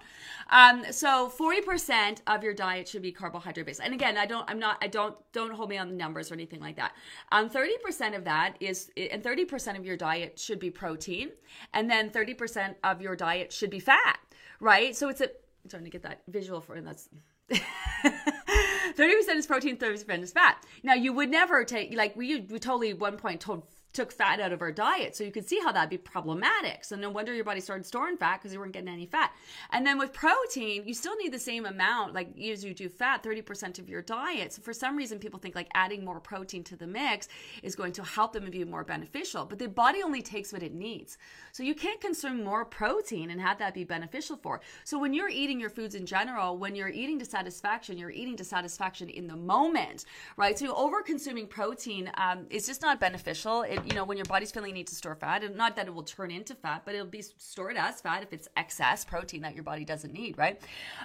Um, 0.49 0.83
so 0.91 1.31
40% 1.37 2.21
of 2.27 2.43
your 2.43 2.53
diet 2.53 2.87
should 2.87 3.01
be 3.01 3.11
carbohydrate 3.11 3.65
based. 3.65 3.81
And 3.83 3.93
again, 3.93 4.17
I 4.17 4.25
don't, 4.25 4.49
I'm 4.49 4.59
not, 4.59 4.77
I 4.81 4.87
don't, 4.87 5.15
don't 5.31 5.51
hold 5.51 5.69
me 5.69 5.77
on 5.77 5.89
the 5.89 5.95
numbers 5.95 6.31
or 6.31 6.33
anything 6.33 6.59
like 6.59 6.75
that. 6.77 6.93
Um, 7.31 7.49
30% 7.49 8.15
of 8.15 8.23
that 8.25 8.55
is, 8.59 8.91
and 8.97 9.23
30% 9.23 9.77
of 9.77 9.85
your 9.85 9.97
diet 9.97 10.39
should 10.39 10.59
be 10.59 10.69
protein. 10.69 11.31
And 11.73 11.89
then 11.89 12.09
30% 12.09 12.38
percent 12.39 12.77
of 12.83 13.01
your 13.01 13.15
diet 13.15 13.53
should 13.53 13.69
be 13.69 13.79
fat, 13.79 14.19
right? 14.59 14.95
So 14.95 15.09
it's 15.09 15.21
a 15.21 15.25
I'm 15.25 15.69
trying 15.69 15.83
to 15.83 15.89
get 15.89 16.03
that 16.03 16.21
visual 16.27 16.61
for 16.61 16.75
and 16.75 16.87
that's 16.87 17.09
30% 17.51 19.35
is 19.35 19.45
protein, 19.45 19.77
30% 19.77 20.21
is 20.23 20.31
fat. 20.31 20.63
Now 20.83 20.93
you 20.93 21.13
would 21.13 21.29
never 21.29 21.63
take 21.63 21.95
like 21.95 22.15
we 22.15 22.41
we 22.41 22.59
totally 22.59 22.93
one 22.93 23.17
point 23.17 23.41
told 23.41 23.63
took 23.91 24.11
fat 24.11 24.39
out 24.39 24.51
of 24.51 24.61
our 24.61 24.71
diet. 24.71 25.15
So 25.15 25.23
you 25.23 25.31
could 25.31 25.47
see 25.47 25.59
how 25.59 25.71
that'd 25.71 25.89
be 25.89 25.97
problematic. 25.97 26.85
So 26.85 26.95
no 26.95 27.09
wonder 27.09 27.33
your 27.33 27.43
body 27.43 27.59
started 27.59 27.85
storing 27.85 28.17
fat 28.17 28.37
because 28.37 28.53
you 28.53 28.59
weren't 28.59 28.73
getting 28.73 28.89
any 28.89 29.07
fat. 29.07 29.33
And 29.71 29.85
then 29.85 29.97
with 29.97 30.13
protein, 30.13 30.83
you 30.85 30.93
still 30.93 31.15
need 31.15 31.33
the 31.33 31.39
same 31.39 31.65
amount, 31.65 32.13
like 32.13 32.37
as 32.39 32.63
you 32.63 32.73
do 32.73 32.87
fat, 32.87 33.23
30% 33.23 33.79
of 33.79 33.89
your 33.89 34.01
diet. 34.03 34.53
So 34.53 34.61
for 34.61 34.73
some 34.73 34.95
reason, 34.95 35.17
people 35.17 35.39
think 35.39 35.55
like 35.55 35.69
adding 35.73 36.05
more 36.05 36.19
protein 36.19 36.63
to 36.65 36.75
the 36.75 36.85
mix 36.85 37.27
is 37.63 37.75
going 37.75 37.93
to 37.93 38.03
help 38.03 38.33
them 38.33 38.43
and 38.43 38.51
be 38.51 38.63
more 38.63 38.83
beneficial. 38.83 39.45
But 39.45 39.57
the 39.57 39.67
body 39.67 40.03
only 40.03 40.21
takes 40.21 40.53
what 40.53 40.61
it 40.61 40.73
needs. 40.73 41.17
So 41.51 41.63
you 41.63 41.73
can't 41.73 41.99
consume 41.99 42.43
more 42.43 42.65
protein 42.65 43.31
and 43.31 43.41
have 43.41 43.57
that 43.57 43.73
be 43.73 43.85
beneficial 43.85 44.37
for. 44.37 44.61
So 44.83 44.99
when 44.99 45.13
you're 45.15 45.29
eating 45.29 45.59
your 45.59 45.71
foods 45.71 45.95
in 45.95 46.05
general, 46.05 46.57
when 46.57 46.75
you're 46.75 46.89
eating 46.89 47.17
to 47.19 47.25
satisfaction, 47.25 47.97
you're 47.97 48.11
eating 48.11 48.37
to 48.37 48.43
satisfaction 48.43 49.09
in 49.09 49.27
the 49.27 49.35
moment, 49.35 50.05
right? 50.37 50.57
So 50.57 50.75
over 50.75 51.01
consuming 51.01 51.47
protein 51.47 52.11
um, 52.15 52.45
is 52.49 52.67
just 52.67 52.81
not 52.81 52.99
beneficial. 52.99 53.63
It 53.63 53.78
you 53.85 53.93
know, 53.93 54.03
when 54.03 54.17
your 54.17 54.25
body's 54.25 54.51
feeling 54.51 54.69
you 54.69 54.73
need 54.73 54.87
to 54.87 54.95
store 54.95 55.15
fat, 55.15 55.43
and 55.43 55.55
not 55.55 55.75
that 55.75 55.87
it 55.87 55.93
will 55.93 56.03
turn 56.03 56.31
into 56.31 56.55
fat, 56.55 56.83
but 56.85 56.95
it'll 56.95 57.07
be 57.07 57.21
stored 57.21 57.77
as 57.77 58.01
fat 58.01 58.23
if 58.23 58.33
it's 58.33 58.47
excess 58.57 59.05
protein 59.05 59.41
that 59.41 59.55
your 59.55 59.63
body 59.63 59.85
doesn't 59.85 60.13
need, 60.13 60.37
right? 60.37 60.61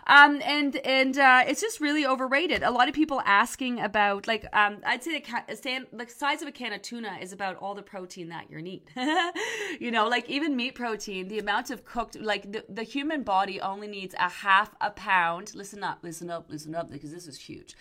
Um, 0.07 0.41
and 0.45 0.77
and 0.77 1.19
uh, 1.19 1.45
it's 1.47 1.61
just 1.61 1.81
really 1.81 2.07
overrated. 2.07 2.63
A 2.63 2.71
lot 2.71 2.89
of 2.89 2.95
people 2.95 3.21
asking 3.25 3.81
about 3.81 4.27
like 4.27 4.47
um, 4.53 4.79
I'd 4.85 5.03
say 5.03 5.21
the, 5.21 5.57
stand, 5.57 5.87
the 5.93 6.09
size 6.09 6.43
of 6.43 6.49
a 6.49 6.53
can 6.53 6.73
of 6.73 6.83
tuna 6.83 7.19
is 7.21 7.33
about 7.33 7.57
all 7.57 7.75
the 7.75 7.83
protein 7.83 8.29
that 8.29 8.51
you 8.51 8.61
need. 8.61 8.83
you 9.81 9.91
know, 9.91 10.09
like 10.09 10.29
even 10.29 10.57
meat 10.57 10.75
protein, 10.75 11.29
the 11.29 11.39
amount 11.39 11.71
of 11.71 11.85
cooked 11.85 12.17
like 12.21 12.51
the, 12.53 12.65
the 12.69 12.83
human 12.83 13.23
body 13.23 13.61
only 13.61 13.87
needs 13.87 14.15
a 14.19 14.29
half 14.29 14.75
a 14.81 14.91
pound. 14.91 15.55
Listen 15.55 15.83
up, 15.83 15.99
listen 16.03 16.31
up, 16.31 16.47
listen 16.51 16.75
up, 16.75 16.91
because 16.91 17.13
this 17.13 17.27
is 17.27 17.39
huge 17.39 17.77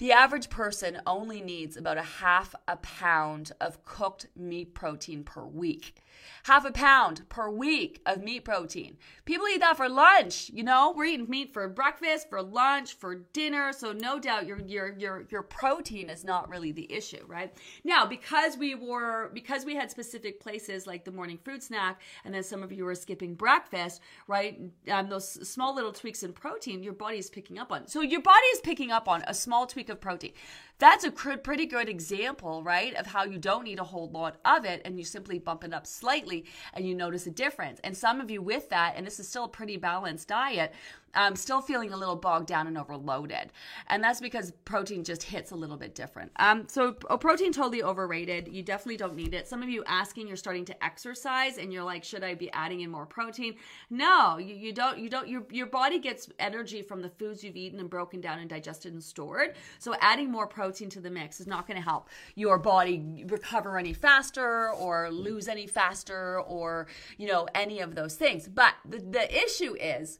the 0.00 0.12
average 0.12 0.48
person 0.48 0.98
only 1.06 1.42
needs 1.42 1.76
about 1.76 1.98
a 1.98 2.02
half 2.02 2.54
a 2.66 2.76
pound 2.78 3.52
of 3.60 3.84
cooked 3.84 4.26
meat 4.34 4.74
protein 4.74 5.22
per 5.22 5.44
week 5.44 5.96
half 6.44 6.64
a 6.64 6.72
pound 6.72 7.28
per 7.28 7.50
week 7.50 8.00
of 8.06 8.22
meat 8.22 8.44
protein. 8.44 8.96
People 9.24 9.46
eat 9.48 9.60
that 9.60 9.76
for 9.76 9.88
lunch. 9.88 10.50
You 10.52 10.64
know, 10.64 10.92
we're 10.96 11.06
eating 11.06 11.28
meat 11.28 11.52
for 11.52 11.68
breakfast, 11.68 12.28
for 12.28 12.42
lunch, 12.42 12.94
for 12.94 13.14
dinner. 13.32 13.72
So 13.72 13.92
no 13.92 14.18
doubt 14.18 14.46
your 14.46 14.58
your 14.60 14.94
your 14.98 15.26
your 15.30 15.42
protein 15.42 16.10
is 16.10 16.24
not 16.24 16.48
really 16.48 16.72
the 16.72 16.90
issue, 16.92 17.24
right? 17.26 17.52
Now, 17.84 18.06
because 18.06 18.56
we 18.56 18.74
were 18.74 19.30
because 19.34 19.64
we 19.64 19.76
had 19.76 19.90
specific 19.90 20.40
places 20.40 20.86
like 20.86 21.04
the 21.04 21.12
morning 21.12 21.38
fruit 21.42 21.62
snack, 21.62 22.00
and 22.24 22.34
then 22.34 22.42
some 22.42 22.62
of 22.62 22.72
you 22.72 22.84
were 22.84 22.94
skipping 22.94 23.34
breakfast, 23.34 24.00
right? 24.26 24.60
Um, 24.90 25.08
those 25.08 25.48
small 25.48 25.74
little 25.74 25.92
tweaks 25.92 26.22
in 26.22 26.32
protein, 26.32 26.82
your 26.82 26.92
body 26.92 27.18
is 27.18 27.30
picking 27.30 27.58
up 27.58 27.72
on. 27.72 27.86
So 27.86 28.00
your 28.00 28.22
body 28.22 28.46
is 28.54 28.60
picking 28.60 28.90
up 28.90 29.08
on 29.08 29.22
a 29.26 29.34
small 29.34 29.66
tweak 29.66 29.88
of 29.88 30.00
protein 30.00 30.32
that's 30.80 31.04
a 31.04 31.10
pretty 31.10 31.66
good 31.66 31.88
example, 31.88 32.64
right, 32.64 32.94
of 32.94 33.06
how 33.06 33.24
you 33.24 33.38
don't 33.38 33.64
need 33.64 33.78
a 33.78 33.84
whole 33.84 34.08
lot 34.10 34.38
of 34.44 34.64
it 34.64 34.82
and 34.84 34.98
you 34.98 35.04
simply 35.04 35.38
bump 35.38 35.62
it 35.62 35.72
up 35.72 35.86
slightly 35.86 36.46
and 36.74 36.88
you 36.88 36.94
notice 36.94 37.26
a 37.26 37.30
difference. 37.30 37.78
And 37.84 37.96
some 37.96 38.20
of 38.20 38.30
you 38.30 38.42
with 38.42 38.70
that, 38.70 38.94
and 38.96 39.06
this 39.06 39.20
is 39.20 39.28
still 39.28 39.44
a 39.44 39.48
pretty 39.48 39.76
balanced 39.76 40.28
diet, 40.28 40.72
um, 41.14 41.36
still 41.36 41.60
feeling 41.60 41.92
a 41.92 41.96
little 41.96 42.16
bogged 42.16 42.46
down 42.46 42.66
and 42.66 42.78
overloaded. 42.78 43.52
And 43.88 44.02
that's 44.02 44.20
because 44.20 44.52
protein 44.64 45.04
just 45.04 45.22
hits 45.22 45.50
a 45.50 45.56
little 45.56 45.76
bit 45.76 45.94
different. 45.94 46.32
Um, 46.36 46.66
so 46.68 46.96
oh, 47.08 47.18
protein 47.18 47.52
totally 47.52 47.82
overrated. 47.82 48.48
You 48.48 48.62
definitely 48.62 48.96
don't 48.96 49.16
need 49.16 49.34
it. 49.34 49.48
Some 49.48 49.62
of 49.62 49.68
you 49.68 49.82
asking, 49.86 50.28
you're 50.28 50.36
starting 50.36 50.64
to 50.66 50.84
exercise 50.84 51.58
and 51.58 51.72
you're 51.72 51.84
like, 51.84 52.04
should 52.04 52.24
I 52.24 52.34
be 52.34 52.50
adding 52.52 52.80
in 52.80 52.90
more 52.90 53.06
protein? 53.06 53.56
No, 53.90 54.38
you, 54.38 54.54
you 54.54 54.72
don't, 54.72 54.98
you 54.98 55.08
don't, 55.08 55.28
your, 55.28 55.44
your 55.50 55.66
body 55.66 55.98
gets 55.98 56.28
energy 56.38 56.82
from 56.82 57.02
the 57.02 57.10
foods 57.10 57.42
you've 57.42 57.56
eaten 57.56 57.80
and 57.80 57.90
broken 57.90 58.20
down 58.20 58.38
and 58.38 58.48
digested 58.48 58.92
and 58.92 59.02
stored. 59.02 59.54
So 59.78 59.94
adding 60.00 60.30
more 60.30 60.46
protein 60.46 60.90
to 60.90 61.00
the 61.00 61.10
mix 61.10 61.40
is 61.40 61.46
not 61.46 61.66
going 61.66 61.76
to 61.76 61.82
help 61.82 62.08
your 62.34 62.58
body 62.58 63.24
recover 63.28 63.78
any 63.78 63.92
faster 63.92 64.70
or 64.72 65.10
lose 65.10 65.48
any 65.48 65.66
faster 65.66 66.40
or, 66.40 66.86
you 67.18 67.26
know, 67.26 67.46
any 67.54 67.80
of 67.80 67.94
those 67.94 68.14
things. 68.16 68.48
But 68.48 68.74
the, 68.88 68.98
the 68.98 69.44
issue 69.44 69.74
is, 69.80 70.18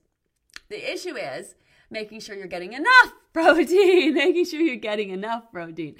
the 0.71 0.93
issue 0.93 1.17
is 1.17 1.55
making 1.91 2.21
sure 2.21 2.35
you're 2.37 2.47
getting 2.47 2.73
enough 2.73 3.13
protein, 3.33 4.15
making 4.15 4.47
sure 4.47 4.61
you're 4.61 4.77
getting 4.77 5.11
enough 5.11 5.53
protein. 5.53 5.97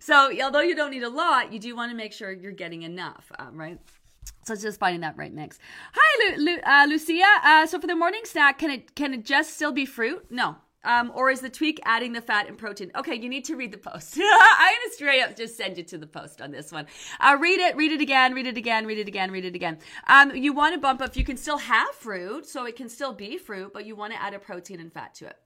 So, 0.00 0.32
although 0.42 0.60
you 0.60 0.74
don't 0.74 0.90
need 0.90 1.02
a 1.02 1.10
lot, 1.10 1.52
you 1.52 1.58
do 1.58 1.76
want 1.76 1.90
to 1.90 1.96
make 1.96 2.12
sure 2.12 2.32
you're 2.32 2.52
getting 2.52 2.82
enough, 2.82 3.30
um, 3.38 3.56
right? 3.58 3.78
So 4.44 4.54
it's 4.54 4.62
just 4.62 4.78
finding 4.80 5.00
that 5.02 5.16
right 5.16 5.32
mix. 5.32 5.58
Hi, 5.94 6.34
Lu- 6.36 6.44
Lu- 6.44 6.60
uh, 6.64 6.86
Lucia. 6.88 7.24
Uh, 7.44 7.66
so 7.66 7.80
for 7.80 7.86
the 7.86 7.94
morning 7.94 8.22
snack, 8.24 8.58
can 8.58 8.70
it 8.70 8.94
can 8.94 9.14
it 9.14 9.24
just 9.24 9.54
still 9.54 9.72
be 9.72 9.84
fruit? 9.84 10.26
No, 10.30 10.56
um, 10.84 11.12
or 11.14 11.30
is 11.30 11.40
the 11.40 11.50
tweak 11.50 11.80
adding 11.84 12.12
the 12.12 12.20
fat 12.20 12.48
and 12.48 12.58
protein? 12.58 12.90
Okay, 12.96 13.14
you 13.14 13.28
need 13.28 13.44
to 13.46 13.56
read 13.56 13.72
the 13.72 13.78
post. 13.78 14.18
I'm 14.22 14.22
gonna 14.22 14.92
straight 14.92 15.22
up 15.22 15.36
just 15.36 15.56
send 15.56 15.76
you 15.76 15.84
to 15.84 15.98
the 15.98 16.06
post 16.06 16.40
on 16.40 16.50
this 16.50 16.72
one. 16.72 16.86
Uh, 17.20 17.36
read 17.40 17.60
it, 17.60 17.76
read 17.76 17.92
it 17.92 18.00
again, 18.00 18.34
read 18.34 18.46
it 18.46 18.56
again, 18.56 18.86
read 18.86 18.98
it 18.98 19.08
again, 19.08 19.30
read 19.30 19.44
it 19.44 19.54
again. 19.54 19.78
Um, 20.08 20.34
you 20.34 20.52
want 20.52 20.74
to 20.74 20.80
bump 20.80 21.00
up. 21.00 21.16
You 21.16 21.24
can 21.24 21.36
still 21.36 21.58
have 21.58 21.90
fruit, 21.94 22.46
so 22.46 22.66
it 22.66 22.76
can 22.76 22.88
still 22.88 23.12
be 23.12 23.38
fruit, 23.38 23.72
but 23.72 23.86
you 23.86 23.96
want 23.96 24.12
to 24.12 24.22
add 24.22 24.34
a 24.34 24.38
protein 24.38 24.80
and 24.80 24.92
fat 24.92 25.14
to 25.16 25.26
it. 25.26 25.36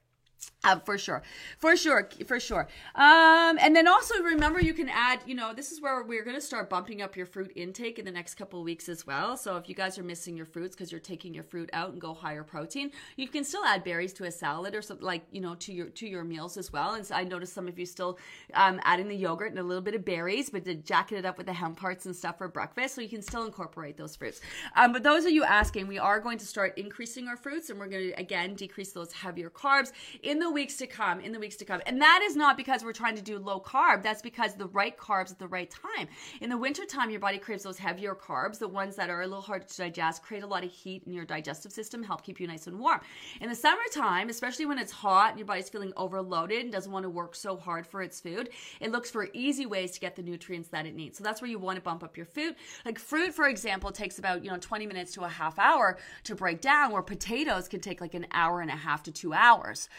Uh, 0.66 0.80
for 0.80 0.98
sure, 0.98 1.22
for 1.58 1.76
sure, 1.76 2.08
for 2.26 2.40
sure. 2.40 2.66
Um, 2.96 3.56
and 3.60 3.74
then 3.76 3.86
also 3.86 4.20
remember, 4.20 4.60
you 4.60 4.74
can 4.74 4.88
add. 4.88 5.20
You 5.24 5.36
know, 5.36 5.54
this 5.54 5.70
is 5.70 5.80
where 5.80 6.02
we're 6.02 6.24
going 6.24 6.34
to 6.34 6.42
start 6.42 6.68
bumping 6.68 7.02
up 7.02 7.16
your 7.16 7.24
fruit 7.24 7.52
intake 7.54 8.00
in 8.00 8.04
the 8.04 8.10
next 8.10 8.34
couple 8.34 8.60
weeks 8.64 8.88
as 8.88 9.06
well. 9.06 9.36
So 9.36 9.56
if 9.58 9.68
you 9.68 9.76
guys 9.76 9.96
are 9.96 10.02
missing 10.02 10.36
your 10.36 10.44
fruits 10.44 10.74
because 10.74 10.90
you're 10.90 11.00
taking 11.00 11.32
your 11.32 11.44
fruit 11.44 11.70
out 11.72 11.92
and 11.92 12.00
go 12.00 12.12
higher 12.12 12.42
protein, 12.42 12.90
you 13.14 13.28
can 13.28 13.44
still 13.44 13.64
add 13.64 13.84
berries 13.84 14.12
to 14.14 14.24
a 14.24 14.30
salad 14.32 14.74
or 14.74 14.82
something 14.82 15.06
like 15.06 15.22
you 15.30 15.40
know 15.40 15.54
to 15.54 15.72
your 15.72 15.86
to 15.90 16.08
your 16.08 16.24
meals 16.24 16.56
as 16.56 16.72
well. 16.72 16.94
And 16.94 17.06
so 17.06 17.14
I 17.14 17.22
noticed 17.22 17.52
some 17.52 17.68
of 17.68 17.78
you 17.78 17.86
still 17.86 18.18
um, 18.54 18.80
adding 18.82 19.06
the 19.06 19.14
yogurt 19.14 19.50
and 19.50 19.60
a 19.60 19.62
little 19.62 19.82
bit 19.82 19.94
of 19.94 20.04
berries, 20.04 20.50
but 20.50 20.64
to 20.64 20.74
jacket 20.74 21.18
it 21.18 21.24
up 21.24 21.38
with 21.38 21.46
the 21.46 21.52
hemp 21.52 21.78
hearts 21.78 22.06
and 22.06 22.16
stuff 22.16 22.38
for 22.38 22.48
breakfast, 22.48 22.96
so 22.96 23.00
you 23.00 23.08
can 23.08 23.22
still 23.22 23.44
incorporate 23.44 23.96
those 23.96 24.16
fruits. 24.16 24.40
Um, 24.74 24.92
but 24.92 25.04
those 25.04 25.26
of 25.26 25.30
you 25.30 25.44
asking, 25.44 25.86
we 25.86 26.00
are 26.00 26.18
going 26.18 26.38
to 26.38 26.46
start 26.46 26.76
increasing 26.76 27.28
our 27.28 27.36
fruits, 27.36 27.70
and 27.70 27.78
we're 27.78 27.86
going 27.86 28.08
to 28.08 28.18
again 28.18 28.54
decrease 28.54 28.90
those 28.90 29.12
heavier 29.12 29.48
carbs 29.48 29.92
in 30.24 30.40
the 30.40 30.55
weeks 30.56 30.78
to 30.78 30.86
come, 30.86 31.20
in 31.20 31.32
the 31.32 31.38
weeks 31.38 31.56
to 31.56 31.66
come. 31.66 31.82
And 31.84 32.00
that 32.00 32.22
is 32.22 32.34
not 32.34 32.56
because 32.56 32.82
we're 32.82 32.94
trying 32.94 33.14
to 33.16 33.22
do 33.22 33.38
low 33.38 33.60
carb. 33.60 34.02
That's 34.02 34.22
because 34.22 34.54
the 34.54 34.68
right 34.68 34.96
carbs 34.96 35.30
at 35.30 35.38
the 35.38 35.46
right 35.46 35.70
time. 35.70 36.08
In 36.40 36.48
the 36.48 36.56
wintertime, 36.56 37.10
your 37.10 37.20
body 37.20 37.36
craves 37.36 37.62
those 37.62 37.76
heavier 37.76 38.14
carbs, 38.14 38.58
the 38.58 38.66
ones 38.66 38.96
that 38.96 39.10
are 39.10 39.20
a 39.20 39.26
little 39.26 39.42
hard 39.42 39.68
to 39.68 39.76
digest, 39.76 40.22
create 40.22 40.42
a 40.42 40.46
lot 40.46 40.64
of 40.64 40.70
heat 40.70 41.02
in 41.04 41.12
your 41.12 41.26
digestive 41.26 41.72
system, 41.72 42.02
help 42.02 42.22
keep 42.22 42.40
you 42.40 42.46
nice 42.46 42.66
and 42.66 42.78
warm. 42.78 43.00
In 43.42 43.50
the 43.50 43.54
summertime, 43.54 44.30
especially 44.30 44.64
when 44.64 44.78
it's 44.78 44.90
hot 44.90 45.30
and 45.30 45.38
your 45.38 45.46
body's 45.46 45.68
feeling 45.68 45.92
overloaded 45.94 46.62
and 46.62 46.72
doesn't 46.72 46.90
want 46.90 47.02
to 47.02 47.10
work 47.10 47.34
so 47.34 47.58
hard 47.58 47.86
for 47.86 48.00
its 48.00 48.18
food, 48.18 48.48
it 48.80 48.90
looks 48.90 49.10
for 49.10 49.28
easy 49.34 49.66
ways 49.66 49.90
to 49.92 50.00
get 50.00 50.16
the 50.16 50.22
nutrients 50.22 50.70
that 50.70 50.86
it 50.86 50.94
needs. 50.94 51.18
So 51.18 51.24
that's 51.24 51.42
where 51.42 51.50
you 51.50 51.58
want 51.58 51.76
to 51.76 51.82
bump 51.82 52.02
up 52.02 52.16
your 52.16 52.24
food. 52.24 52.56
Like 52.86 52.98
fruit, 52.98 53.34
for 53.34 53.46
example, 53.46 53.92
takes 53.92 54.18
about, 54.18 54.42
you 54.42 54.50
know, 54.50 54.56
20 54.58 54.86
minutes 54.86 55.12
to 55.12 55.24
a 55.24 55.28
half 55.28 55.58
hour 55.58 55.98
to 56.24 56.34
break 56.34 56.62
down, 56.62 56.92
where 56.92 57.02
potatoes 57.02 57.68
can 57.68 57.80
take 57.80 58.00
like 58.00 58.14
an 58.14 58.26
hour 58.32 58.62
and 58.62 58.70
a 58.70 58.76
half 58.76 59.02
to 59.02 59.12
two 59.12 59.34
hours, 59.34 59.90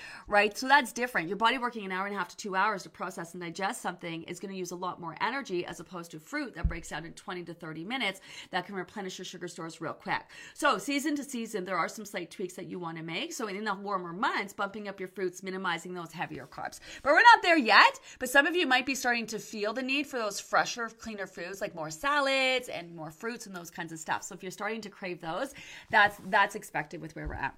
right? 0.48 0.58
So 0.58 0.68
that's 0.68 0.94
different. 0.94 1.28
Your 1.28 1.38
body 1.38 1.58
working 1.58 1.86
an 1.86 1.92
hour 1.92 2.06
and 2.06 2.16
a 2.16 2.18
half 2.18 2.30
to 2.30 2.38
two 2.38 2.56
hours 2.56 2.84
to 2.84 2.90
process 2.90 3.34
and 3.34 3.42
digest 3.42 3.82
something 3.82 4.24
is 4.24 4.40
going 4.40 4.52
to 4.52 4.58
use 4.58 4.72
a 4.72 4.76
lot 4.76 5.00
more 5.00 5.16
energy 5.22 5.66
as 5.66 5.80
opposed 5.80 6.12
to 6.12 6.20
fruit 6.20 6.56
that 6.56 6.68
breaks 6.68 6.90
down 6.90 7.06
in 7.06 7.14
20 7.14 7.44
to 7.44 7.54
30 7.54 7.84
minutes 7.84 8.22
that 8.52 8.66
can 8.66 8.76
replenish 8.76 9.18
your 9.18 9.26
sugar 9.26 9.48
stores 9.48 9.82
real 9.82 9.94
quick. 9.94 10.22
So, 10.54 10.78
season 10.78 11.16
to 11.18 11.24
season, 11.24 11.66
there 11.66 11.78
are 11.78 11.90
some 11.90 12.06
slight 12.06 12.32
tweaks 12.32 12.54
that 12.56 12.68
you 12.68 12.80
want 12.80 12.98
to 12.98 13.04
make. 13.04 13.34
So, 13.34 13.48
in 13.48 13.64
the 13.64 13.74
warmer 13.74 14.14
months, 14.14 14.54
bumping 14.54 14.88
up 14.88 15.00
your 15.00 15.10
fruits, 15.10 15.44
minimizing 15.44 15.94
those 15.94 16.12
heavier 16.12 16.48
carbs. 16.48 16.80
But 17.04 17.12
we're 17.12 17.22
not 17.22 17.42
there 17.42 17.58
yet. 17.58 18.00
But 18.20 18.30
some 18.30 18.48
of 18.48 18.56
you 18.56 18.68
might 18.68 18.86
be 18.86 18.96
starting 18.96 19.28
to 19.28 19.40
feel 19.40 19.74
the 19.74 19.84
need 19.84 20.08
for 20.08 20.18
those 20.18 20.40
fresher, 20.40 20.90
cleaner 20.90 21.28
foods 21.28 21.62
like 21.62 21.76
more 21.76 21.90
salads 21.90 22.70
and 22.70 22.96
more 22.96 23.12
fruits 23.12 23.46
and 23.46 23.56
those 23.56 23.70
kinds 23.70 23.92
of 23.92 24.00
stuff. 24.00 24.24
So, 24.24 24.36
if 24.36 24.44
you're 24.44 24.52
starting 24.52 24.82
to 24.82 24.90
crave 24.90 25.22
those, 25.22 25.54
that's 25.90 26.18
that's 26.28 26.56
expected 26.56 27.02
with 27.02 27.16
where 27.16 27.28
we're 27.28 27.36
at. 27.36 27.58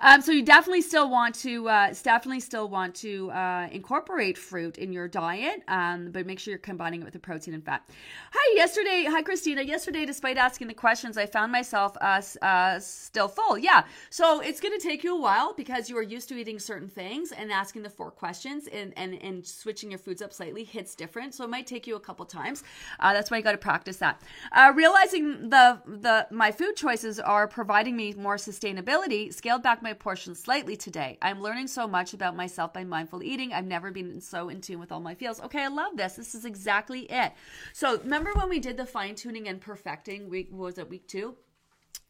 Um, 0.00 0.20
so 0.20 0.32
you 0.32 0.42
definitely 0.42 0.82
still 0.82 1.10
want 1.10 1.34
to 1.36 1.68
uh, 1.68 1.94
definitely 2.02 2.40
still 2.40 2.68
want 2.68 2.94
to 2.96 3.30
uh, 3.30 3.68
incorporate 3.70 4.38
fruit 4.38 4.78
in 4.78 4.92
your 4.92 5.08
diet, 5.08 5.62
um, 5.68 6.10
but 6.10 6.26
make 6.26 6.38
sure 6.38 6.52
you're 6.52 6.58
combining 6.58 7.02
it 7.02 7.04
with 7.04 7.12
the 7.12 7.18
protein 7.18 7.54
and 7.54 7.64
fat. 7.64 7.88
Hi, 8.32 8.56
yesterday, 8.56 9.06
hi 9.08 9.22
Christina. 9.22 9.62
Yesterday, 9.62 10.04
despite 10.06 10.36
asking 10.36 10.68
the 10.68 10.74
questions, 10.74 11.16
I 11.16 11.26
found 11.26 11.52
myself 11.52 11.96
uh, 12.00 12.22
uh 12.42 12.78
still 12.80 13.28
full. 13.28 13.58
Yeah, 13.58 13.84
so 14.10 14.40
it's 14.40 14.60
going 14.60 14.78
to 14.78 14.84
take 14.84 15.04
you 15.04 15.16
a 15.16 15.20
while 15.20 15.54
because 15.54 15.88
you 15.88 15.96
are 15.96 16.02
used 16.02 16.28
to 16.30 16.38
eating 16.38 16.58
certain 16.58 16.88
things 16.88 17.32
and 17.32 17.52
asking 17.52 17.82
the 17.82 17.90
four 17.90 18.10
questions 18.10 18.66
and 18.72 18.92
and, 18.96 19.14
and 19.22 19.46
switching 19.46 19.90
your 19.90 19.98
foods 19.98 20.22
up 20.22 20.32
slightly 20.32 20.64
hits 20.64 20.94
different. 20.94 21.34
So 21.34 21.44
it 21.44 21.50
might 21.50 21.66
take 21.66 21.86
you 21.86 21.96
a 21.96 22.00
couple 22.00 22.26
times. 22.26 22.64
Uh, 22.98 23.12
that's 23.12 23.30
why 23.30 23.36
you 23.36 23.42
got 23.42 23.52
to 23.52 23.58
practice 23.58 23.96
that. 23.98 24.22
Uh, 24.52 24.72
realizing 24.74 25.48
the 25.50 25.80
the 25.86 26.26
my 26.30 26.50
food 26.50 26.76
choices 26.76 27.20
are 27.20 27.46
providing 27.46 27.96
me 27.96 28.14
more 28.14 28.36
sustainability. 28.36 29.32
Scale 29.32 29.58
back 29.60 29.82
my 29.82 29.92
portion 29.92 30.34
slightly 30.34 30.76
today. 30.76 31.18
I'm 31.22 31.40
learning 31.40 31.68
so 31.68 31.86
much 31.86 32.14
about 32.14 32.36
myself 32.36 32.72
by 32.72 32.84
mindful 32.84 33.22
eating. 33.22 33.52
I've 33.52 33.66
never 33.66 33.90
been 33.90 34.20
so 34.20 34.48
in 34.48 34.60
tune 34.60 34.80
with 34.80 34.92
all 34.92 35.00
my 35.00 35.14
feels. 35.14 35.40
Okay, 35.40 35.62
I 35.62 35.68
love 35.68 35.96
this. 35.96 36.14
This 36.14 36.34
is 36.34 36.44
exactly 36.44 37.02
it. 37.10 37.32
So 37.72 37.98
remember 37.98 38.32
when 38.34 38.48
we 38.48 38.58
did 38.58 38.76
the 38.76 38.86
fine 38.86 39.14
tuning 39.14 39.48
and 39.48 39.60
perfecting 39.60 40.28
week 40.28 40.48
was 40.50 40.78
it 40.78 40.88
week 40.88 41.06
two? 41.06 41.36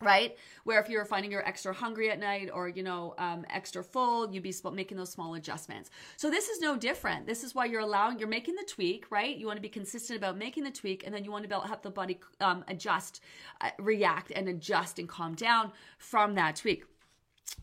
right 0.03 0.37
where 0.65 0.81
if 0.81 0.89
you're 0.89 1.05
finding 1.05 1.31
you're 1.31 1.47
extra 1.47 1.75
hungry 1.75 2.11
at 2.11 2.19
night 2.19 2.49
or 2.53 2.69
you 2.69 2.83
know 2.83 3.15
um, 3.19 3.45
extra 3.51 3.85
full 3.85 4.33
you'd 4.33 4.43
be 4.43 4.55
making 4.73 4.97
those 4.97 5.11
small 5.11 5.35
adjustments 5.35 5.91
so 6.17 6.31
this 6.31 6.49
is 6.49 6.61
no 6.61 6.77
different 6.77 7.27
this 7.27 7.45
is 7.45 7.55
why 7.55 7.67
you're 7.67 7.81
allowing 7.81 8.19
you're 8.19 8.29
making 8.29 8.55
the 8.55 8.65
tweak 8.65 9.05
right 9.11 9.37
you 9.37 9.47
want 9.47 9.57
to 9.59 9.63
be 9.63 9.69
consistent 9.69 10.17
about 10.17 10.39
making 10.39 10.65
the 10.65 10.71
tweak 10.71 11.05
and 11.05 11.15
then 11.15 11.23
you 11.23 11.31
want 11.31 11.49
to 11.49 11.61
have 11.61 11.83
the 11.83 11.91
body 11.91 12.19
um, 12.41 12.65
adjust 12.69 13.23
uh, 13.61 13.69
react 13.79 14.33
and 14.35 14.49
adjust 14.49 14.99
and 14.99 15.09
calm 15.09 15.35
down 15.35 15.71
from 15.99 16.35
that 16.35 16.57
tweak 16.57 16.85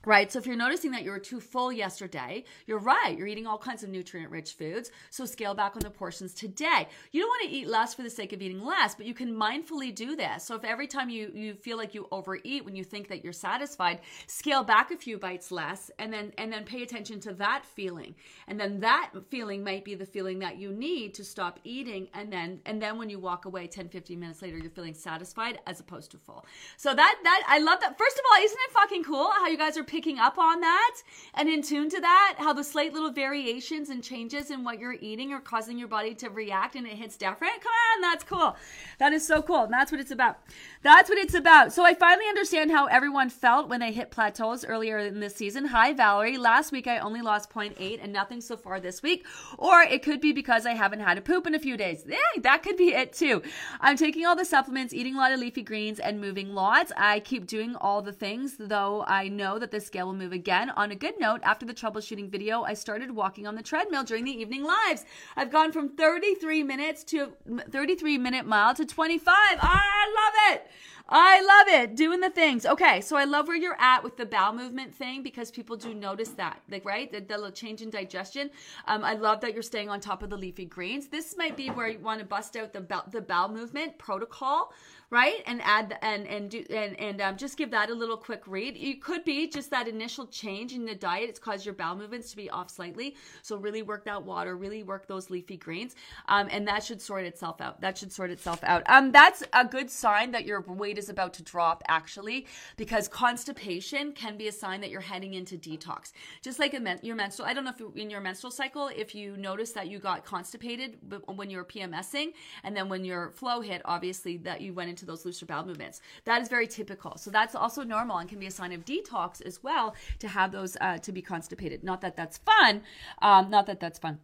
Right. 0.06 0.32
So 0.32 0.40
if 0.40 0.46
you're 0.46 0.56
noticing 0.56 0.92
that 0.92 1.04
you 1.04 1.12
were 1.12 1.20
too 1.20 1.40
full 1.42 1.72
yesterday, 1.72 2.46
you're 2.66 2.80
right. 2.80 3.18
You're 3.18 3.28
eating 3.28 3.46
all 3.46 3.58
kinds 3.58 3.84
of 3.84 3.90
nutrient 3.90 4.32
rich 4.32 4.54
foods. 4.54 4.92
So 5.10 5.26
scale 5.26 5.54
back 5.54 5.76
on 5.76 5.82
the 5.82 5.90
portions 5.90 6.34
today. 6.34 6.88
You 7.12 7.22
don't 7.22 7.30
want 7.30 7.50
to 7.50 7.56
eat 7.56 7.68
less 7.68 7.94
for 7.94 8.04
the 8.04 8.10
sake 8.10 8.32
of 8.32 8.42
eating 8.42 8.64
less, 8.64 8.96
but 8.96 9.06
you 9.06 9.14
can 9.14 9.34
mindfully 9.34 9.94
do 9.94 10.16
this. 10.16 10.46
So 10.46 10.56
if 10.56 10.64
every 10.64 10.88
time 10.88 11.10
you, 11.10 11.32
you 11.34 11.56
feel 11.56 11.78
like 11.78 11.94
you 11.94 12.08
overeat 12.12 12.64
when 12.64 12.76
you 12.76 12.84
think 12.84 13.10
that 13.10 13.24
you're 13.24 13.34
satisfied, 13.34 14.00
scale 14.28 14.64
back 14.64 14.92
a 14.92 14.98
few 14.98 15.18
bites 15.18 15.52
less 15.52 15.92
and 16.00 16.12
then, 16.12 16.32
and 16.38 16.52
then 16.52 16.64
pay 16.64 16.84
attention 16.84 17.20
to 17.22 17.34
that 17.34 17.66
feeling. 17.66 18.16
And 18.48 18.60
then 18.60 18.80
that 18.82 19.12
feeling 19.30 19.64
might 19.64 19.84
be 19.84 19.96
the 19.96 20.06
feeling 20.06 20.40
that 20.40 20.58
you 20.58 20.72
need 20.72 21.14
to 21.16 21.24
stop 21.24 21.60
eating. 21.66 22.08
And 22.14 22.32
then, 22.32 22.62
and 22.66 22.82
then 22.82 22.98
when 22.98 23.10
you 23.10 23.20
walk 23.20 23.46
away 23.46 23.68
10, 23.68 23.90
15 23.90 24.20
minutes 24.20 24.42
later, 24.42 24.58
you're 24.58 24.70
feeling 24.70 24.94
satisfied 24.94 25.60
as 25.68 25.80
opposed 25.80 26.12
to 26.12 26.18
full. 26.18 26.46
So 26.78 26.94
that, 26.94 27.16
that, 27.24 27.44
I 27.48 27.60
love 27.60 27.80
that. 27.82 27.98
First 27.98 28.18
of 28.18 28.24
all, 28.32 28.44
isn't 28.44 28.60
it 28.70 28.72
fucking 28.74 29.04
cool 29.04 29.30
how 29.32 29.48
you 29.48 29.58
guys 29.58 29.77
are 29.78 29.84
picking 29.84 30.20
up 30.20 30.38
on 30.38 30.62
that 30.62 30.96
and 31.34 31.48
in 31.48 31.62
tune 31.62 31.90
to 31.90 32.02
that, 32.02 32.36
how 32.38 32.54
the 32.54 32.64
slight 32.64 32.94
little 32.94 33.12
variations 33.12 33.90
and 33.90 34.04
changes 34.04 34.52
in 34.52 34.64
what 34.64 34.80
you're 34.80 34.98
eating 35.00 35.34
are 35.34 35.40
causing 35.40 35.78
your 35.78 35.88
body 35.88 36.14
to 36.16 36.30
react 36.30 36.76
and 36.76 36.88
it 36.88 36.94
hits 36.94 37.18
different. 37.18 37.62
Come 37.62 37.72
on, 37.72 38.02
that's 38.02 38.24
cool. 38.24 38.56
That 39.00 39.14
is 39.14 39.26
so 39.26 39.42
cool. 39.42 39.64
And 39.64 39.74
that's 39.74 39.92
what 39.92 40.02
it's 40.02 40.12
about. 40.12 40.40
That's 40.82 41.10
what 41.10 41.18
it's 41.18 41.34
about. 41.34 41.74
So 41.74 41.86
I 41.86 41.94
finally 41.94 42.28
understand 42.28 42.72
how 42.72 42.86
everyone 42.88 43.30
felt 43.30 43.70
when 43.70 43.80
they 43.80 43.92
hit 43.92 44.12
plateaus 44.12 44.66
earlier 44.66 44.98
in 45.00 45.20
this 45.20 45.36
season. 45.36 45.66
Hi, 45.66 45.94
Valerie. 45.94 46.38
Last 46.38 46.72
week 46.72 46.88
I 46.88 47.00
only 47.00 47.22
lost 47.22 47.50
0.8 47.50 48.00
and 48.02 48.12
nothing 48.14 48.42
so 48.42 48.58
far 48.58 48.80
this 48.80 49.04
week. 49.04 49.26
Or 49.58 49.82
it 49.82 50.04
could 50.04 50.22
be 50.22 50.32
because 50.34 50.66
I 50.66 50.74
haven't 50.74 51.00
had 51.00 51.18
a 51.18 51.22
poop 51.22 51.46
in 51.48 51.56
a 51.56 51.60
few 51.60 51.78
days. 51.78 52.04
Yeah, 52.08 52.18
that 52.42 52.64
could 52.64 52.78
be 52.78 52.94
it 52.94 53.14
too. 53.14 53.42
I'm 53.82 53.98
taking 53.98 54.26
all 54.26 54.36
the 54.36 54.46
supplements, 54.46 54.94
eating 54.94 55.16
a 55.16 55.18
lot 55.18 55.32
of 55.32 55.40
leafy 55.40 55.64
greens, 55.64 56.00
and 56.00 56.22
moving 56.22 56.54
lots. 56.54 56.92
I 56.98 57.20
keep 57.20 57.48
doing 57.48 57.76
all 57.76 58.02
the 58.02 58.14
things, 58.14 58.56
though 58.60 59.04
I 59.08 59.28
know 59.28 59.60
that 59.60 59.67
the 59.72 59.80
scale 59.80 60.08
will 60.08 60.14
move 60.14 60.32
again. 60.32 60.70
On 60.72 60.92
a 60.92 60.96
good 60.96 61.20
note, 61.20 61.42
after 61.44 61.66
the 61.66 61.74
troubleshooting 61.74 62.30
video, 62.30 62.64
I 62.64 62.74
started 62.74 63.12
walking 63.12 63.48
on 63.48 63.56
the 63.56 63.64
treadmill 63.64 64.04
during 64.04 64.26
the 64.26 64.32
evening 64.32 64.64
lives. 64.64 65.06
I've 65.36 65.52
gone 65.52 65.72
from 65.72 65.90
33 65.90 66.64
minutes 66.64 67.04
to 67.06 67.34
33 67.70 68.18
minute 68.18 68.46
mile 68.46 68.74
to 68.76 68.86
25. 68.86 69.36
I 69.36 70.14
love 70.16 70.56
it. 70.56 70.68
I 71.10 71.42
love 71.42 71.68
it. 71.82 71.96
Doing 71.96 72.20
the 72.20 72.30
things. 72.30 72.66
Okay, 72.66 73.00
so 73.00 73.16
I 73.16 73.24
love 73.24 73.48
where 73.48 73.56
you're 73.56 73.80
at 73.80 74.04
with 74.04 74.18
the 74.18 74.26
bowel 74.26 74.54
movement 74.54 74.94
thing 74.94 75.24
because 75.24 75.52
people 75.52 75.78
do 75.78 75.94
notice 75.94 76.30
that, 76.32 76.62
like, 76.70 76.84
right? 76.84 77.10
The, 77.10 77.22
the 77.22 77.50
change 77.52 77.82
in 77.82 77.90
digestion. 77.90 78.50
Um, 78.88 79.06
I 79.06 79.14
love 79.14 79.40
that 79.42 79.54
you're 79.54 79.64
staying 79.64 79.90
on 79.90 80.02
top 80.02 80.22
of 80.22 80.30
the 80.30 80.38
leafy 80.38 80.66
greens. 80.66 81.08
This 81.08 81.38
might 81.38 81.56
be 81.56 81.70
where 81.70 81.88
you 81.88 82.00
want 82.00 82.20
to 82.20 82.26
bust 82.26 82.58
out 82.58 82.74
the 82.74 82.86
the 83.12 83.22
bowel 83.22 83.50
movement 83.50 83.98
protocol 83.98 84.74
right? 85.10 85.42
And 85.46 85.62
add 85.64 85.90
the, 85.90 86.04
and 86.04 86.28
and 86.28 86.50
do 86.50 86.66
and 86.70 87.00
and 87.00 87.22
um, 87.22 87.38
just 87.38 87.58
give 87.58 87.72
that 87.72 87.90
a 87.90 87.94
little 87.94 88.18
quick 88.18 88.44
read. 88.46 88.76
It 88.76 89.02
could 89.02 89.24
be 89.24 89.48
just 89.48 89.70
that 89.72 89.88
initial 89.88 90.28
change 90.28 90.74
in 90.74 90.86
the 90.86 90.96
diet. 90.96 91.30
It's 91.30 91.40
caused 91.40 91.66
your 91.66 91.76
bowel 91.76 91.96
movements 91.96 92.32
to 92.32 92.38
be 92.38 92.50
off 92.50 92.70
slightly. 92.70 93.16
So 93.42 93.56
really 93.58 93.82
work 93.82 94.04
that 94.06 94.24
water, 94.24 94.58
really 94.58 94.84
work 94.84 95.08
those 95.08 95.30
leafy 95.30 95.58
greens, 95.58 95.96
um, 96.28 96.48
and 96.52 96.68
that 96.68 96.84
should 96.84 97.02
sort 97.02 97.24
itself 97.24 97.62
out. 97.62 97.80
That 97.82 97.98
should 97.98 98.12
sort 98.12 98.32
itself 98.32 98.60
out. 98.64 98.84
Um, 98.88 99.12
that's 99.12 99.44
a 99.54 99.64
good 99.64 99.90
sign 99.90 100.32
that 100.32 100.46
your 100.46 100.62
weight 100.62 100.98
is 100.98 101.10
about 101.10 101.34
to 101.36 101.44
drop 101.44 101.84
actually, 101.88 102.48
because 102.76 103.08
constipation 103.08 104.12
can 104.12 104.38
be 104.38 104.48
a 104.50 104.52
sign 104.52 104.82
that 104.82 104.90
you're 104.90 105.02
heading 105.02 105.36
into 105.36 105.56
detox. 105.56 106.12
Just 106.42 106.60
like 106.60 106.80
men- 106.82 107.00
your 107.02 107.16
menstrual. 107.16 107.48
I 107.48 107.54
don't 107.54 107.64
know 107.64 107.72
if 107.78 107.96
in 107.96 108.10
your 108.10 108.22
menstrual 108.22 108.52
cycle, 108.52 108.90
if 108.94 109.16
you 109.16 109.38
notice 109.38 109.72
that 109.72 109.88
you 109.88 110.00
got 110.00 110.26
constipated 110.26 110.98
when 111.28 111.50
you 111.50 111.58
were 111.58 111.66
PMSing, 111.66 112.34
and 112.64 112.76
then 112.76 112.90
when 112.90 113.06
your 113.06 113.32
flow 113.32 113.62
hit, 113.62 113.82
obviously 113.86 114.38
that 114.38 114.60
you 114.60 114.74
went 114.74 114.90
into 114.90 114.97
into 114.98 115.06
those 115.06 115.26
looser 115.26 115.46
bowel 115.46 115.66
movements. 115.66 116.02
That 116.26 116.42
is 116.42 116.50
very 116.50 116.68
typical. 116.68 117.18
So 117.18 117.30
that's 117.30 117.54
also 117.54 117.84
normal 117.84 118.18
and 118.18 118.28
can 118.28 118.40
be 118.40 118.48
a 118.48 118.52
sign 118.52 118.72
of 118.72 118.84
detox 118.84 119.42
as 119.46 119.62
well 119.62 119.96
to 120.20 120.28
have 120.28 120.52
those 120.52 120.76
uh, 120.82 120.98
to 121.00 121.12
be 121.12 121.22
constipated. 121.22 121.84
Not 121.84 122.02
that 122.02 122.16
that's 122.16 122.40
fun. 122.40 122.82
Um, 123.22 123.50
not 123.50 123.68
that 123.68 123.80
that's 123.80 124.00
fun. 124.00 124.20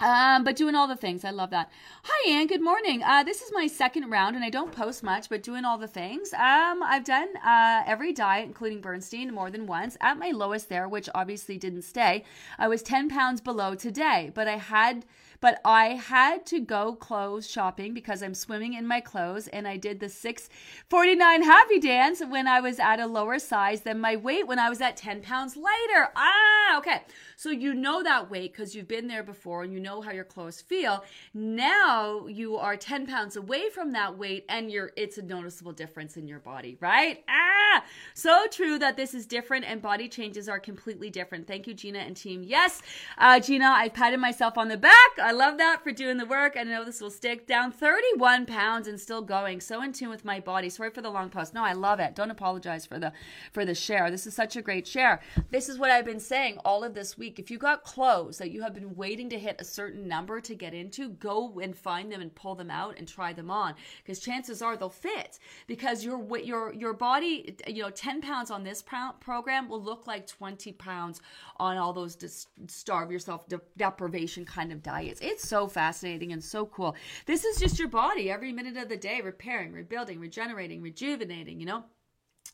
Um, 0.00 0.44
but 0.44 0.56
doing 0.56 0.74
all 0.74 0.88
the 0.88 0.96
things. 0.96 1.24
I 1.24 1.30
love 1.30 1.50
that. 1.50 1.70
Hi, 2.04 2.30
Anne. 2.30 2.46
Good 2.46 2.62
morning. 2.62 3.02
Uh, 3.02 3.22
this 3.22 3.42
is 3.42 3.50
my 3.52 3.66
second 3.66 4.10
round, 4.10 4.34
and 4.34 4.44
I 4.44 4.48
don't 4.48 4.72
post 4.72 5.02
much, 5.02 5.28
but 5.28 5.42
doing 5.42 5.66
all 5.66 5.76
the 5.76 5.86
things. 5.86 6.32
Um, 6.32 6.82
I've 6.82 7.04
done 7.04 7.28
uh, 7.44 7.82
every 7.86 8.12
diet, 8.12 8.46
including 8.46 8.80
Bernstein, 8.80 9.32
more 9.34 9.50
than 9.50 9.66
once. 9.66 9.98
At 10.00 10.18
my 10.18 10.30
lowest 10.30 10.70
there, 10.70 10.88
which 10.88 11.10
obviously 11.14 11.58
didn't 11.58 11.82
stay, 11.82 12.24
I 12.58 12.66
was 12.66 12.82
10 12.82 13.10
pounds 13.10 13.42
below 13.42 13.74
today, 13.74 14.30
but 14.34 14.48
I 14.48 14.56
had 14.56 15.04
but 15.44 15.60
I 15.62 15.88
had 15.88 16.46
to 16.46 16.58
go 16.58 16.94
clothes 16.94 17.46
shopping 17.46 17.92
because 17.92 18.22
I'm 18.22 18.32
swimming 18.32 18.72
in 18.72 18.86
my 18.86 19.02
clothes 19.02 19.46
and 19.46 19.68
I 19.68 19.76
did 19.76 20.00
the 20.00 20.08
649 20.08 21.42
happy 21.42 21.78
dance 21.78 22.22
when 22.26 22.48
I 22.48 22.60
was 22.60 22.80
at 22.80 22.98
a 22.98 23.06
lower 23.06 23.38
size 23.38 23.82
than 23.82 24.00
my 24.00 24.16
weight 24.16 24.46
when 24.46 24.58
I 24.58 24.70
was 24.70 24.80
at 24.80 24.96
10 24.96 25.20
pounds 25.20 25.54
lighter. 25.54 26.08
Ah, 26.16 26.78
okay. 26.78 27.02
So 27.36 27.50
you 27.50 27.74
know 27.74 28.02
that 28.02 28.30
weight 28.30 28.54
because 28.54 28.74
you've 28.74 28.88
been 28.88 29.06
there 29.06 29.22
before 29.22 29.64
and 29.64 29.72
you 29.74 29.80
know 29.80 30.00
how 30.00 30.12
your 30.12 30.24
clothes 30.24 30.62
feel. 30.62 31.04
Now 31.34 32.26
you 32.26 32.56
are 32.56 32.74
10 32.74 33.06
pounds 33.06 33.36
away 33.36 33.68
from 33.68 33.92
that 33.92 34.16
weight 34.16 34.46
and 34.48 34.70
you're 34.70 34.92
it's 34.96 35.18
a 35.18 35.22
noticeable 35.22 35.72
difference 35.72 36.16
in 36.16 36.26
your 36.26 36.38
body, 36.38 36.78
right? 36.80 37.22
Ah, 37.28 37.84
so 38.14 38.46
true 38.50 38.78
that 38.78 38.96
this 38.96 39.12
is 39.12 39.26
different 39.26 39.66
and 39.66 39.82
body 39.82 40.08
changes 40.08 40.48
are 40.48 40.58
completely 40.58 41.10
different. 41.10 41.46
Thank 41.46 41.66
you, 41.66 41.74
Gina 41.74 41.98
and 41.98 42.16
team. 42.16 42.42
Yes, 42.42 42.80
uh, 43.18 43.40
Gina, 43.40 43.66
I 43.66 43.90
patted 43.90 44.20
myself 44.20 44.56
on 44.56 44.68
the 44.68 44.78
back. 44.78 45.18
I 45.22 45.33
love 45.34 45.58
that 45.58 45.82
for 45.82 45.92
doing 45.92 46.16
the 46.16 46.26
work. 46.26 46.56
I 46.58 46.62
know 46.62 46.84
this 46.84 47.00
will 47.00 47.10
stick 47.10 47.46
down 47.46 47.70
31 47.70 48.46
pounds 48.46 48.88
and 48.88 48.98
still 48.98 49.22
going. 49.22 49.60
So 49.60 49.82
in 49.82 49.92
tune 49.92 50.08
with 50.08 50.24
my 50.24 50.40
body. 50.40 50.70
Sorry 50.70 50.90
for 50.90 51.02
the 51.02 51.10
long 51.10 51.28
post. 51.28 51.52
No, 51.52 51.62
I 51.62 51.72
love 51.72 52.00
it. 52.00 52.14
Don't 52.14 52.30
apologize 52.30 52.86
for 52.86 52.98
the 52.98 53.12
for 53.52 53.64
the 53.64 53.74
share. 53.74 54.10
This 54.10 54.26
is 54.26 54.34
such 54.34 54.56
a 54.56 54.62
great 54.62 54.86
share. 54.86 55.20
This 55.50 55.68
is 55.68 55.78
what 55.78 55.90
I've 55.90 56.04
been 56.04 56.20
saying 56.20 56.58
all 56.64 56.82
of 56.82 56.94
this 56.94 57.18
week 57.18 57.38
if 57.38 57.50
you 57.50 57.58
got 57.58 57.84
clothes 57.84 58.38
that 58.38 58.50
you 58.50 58.62
have 58.62 58.74
been 58.74 58.94
waiting 58.94 59.28
to 59.30 59.38
hit 59.38 59.60
a 59.60 59.64
certain 59.64 60.08
number 60.08 60.40
to 60.40 60.54
get 60.54 60.74
into, 60.74 61.10
go 61.10 61.60
and 61.60 61.76
find 61.76 62.10
them 62.10 62.20
and 62.20 62.34
pull 62.34 62.54
them 62.54 62.70
out 62.70 62.98
and 62.98 63.06
try 63.06 63.32
them 63.32 63.50
on 63.50 63.74
because 64.02 64.20
chances 64.20 64.62
are 64.62 64.76
they'll 64.76 64.88
fit 64.88 65.38
because 65.66 66.04
your 66.04 66.38
your 66.38 66.72
your 66.72 66.92
body, 66.92 67.56
you 67.66 67.82
know, 67.82 67.90
10 67.90 68.20
pounds 68.20 68.50
on 68.50 68.62
this 68.64 68.82
program 69.20 69.68
will 69.68 69.82
look 69.82 70.06
like 70.06 70.26
20 70.26 70.72
pounds 70.72 71.20
on 71.58 71.76
all 71.76 71.92
those 71.92 72.46
starve 72.68 73.10
yourself 73.10 73.48
de- 73.48 73.60
deprivation 73.76 74.44
kind 74.44 74.72
of 74.72 74.82
diets. 74.82 75.20
It's 75.24 75.48
so 75.48 75.66
fascinating 75.66 76.32
and 76.32 76.44
so 76.44 76.66
cool. 76.66 76.94
This 77.26 77.44
is 77.44 77.58
just 77.58 77.78
your 77.78 77.88
body 77.88 78.30
every 78.30 78.52
minute 78.52 78.76
of 78.76 78.88
the 78.88 78.96
day 78.96 79.20
repairing, 79.22 79.72
rebuilding, 79.72 80.20
regenerating, 80.20 80.82
rejuvenating, 80.82 81.60
you 81.60 81.66
know? 81.66 81.84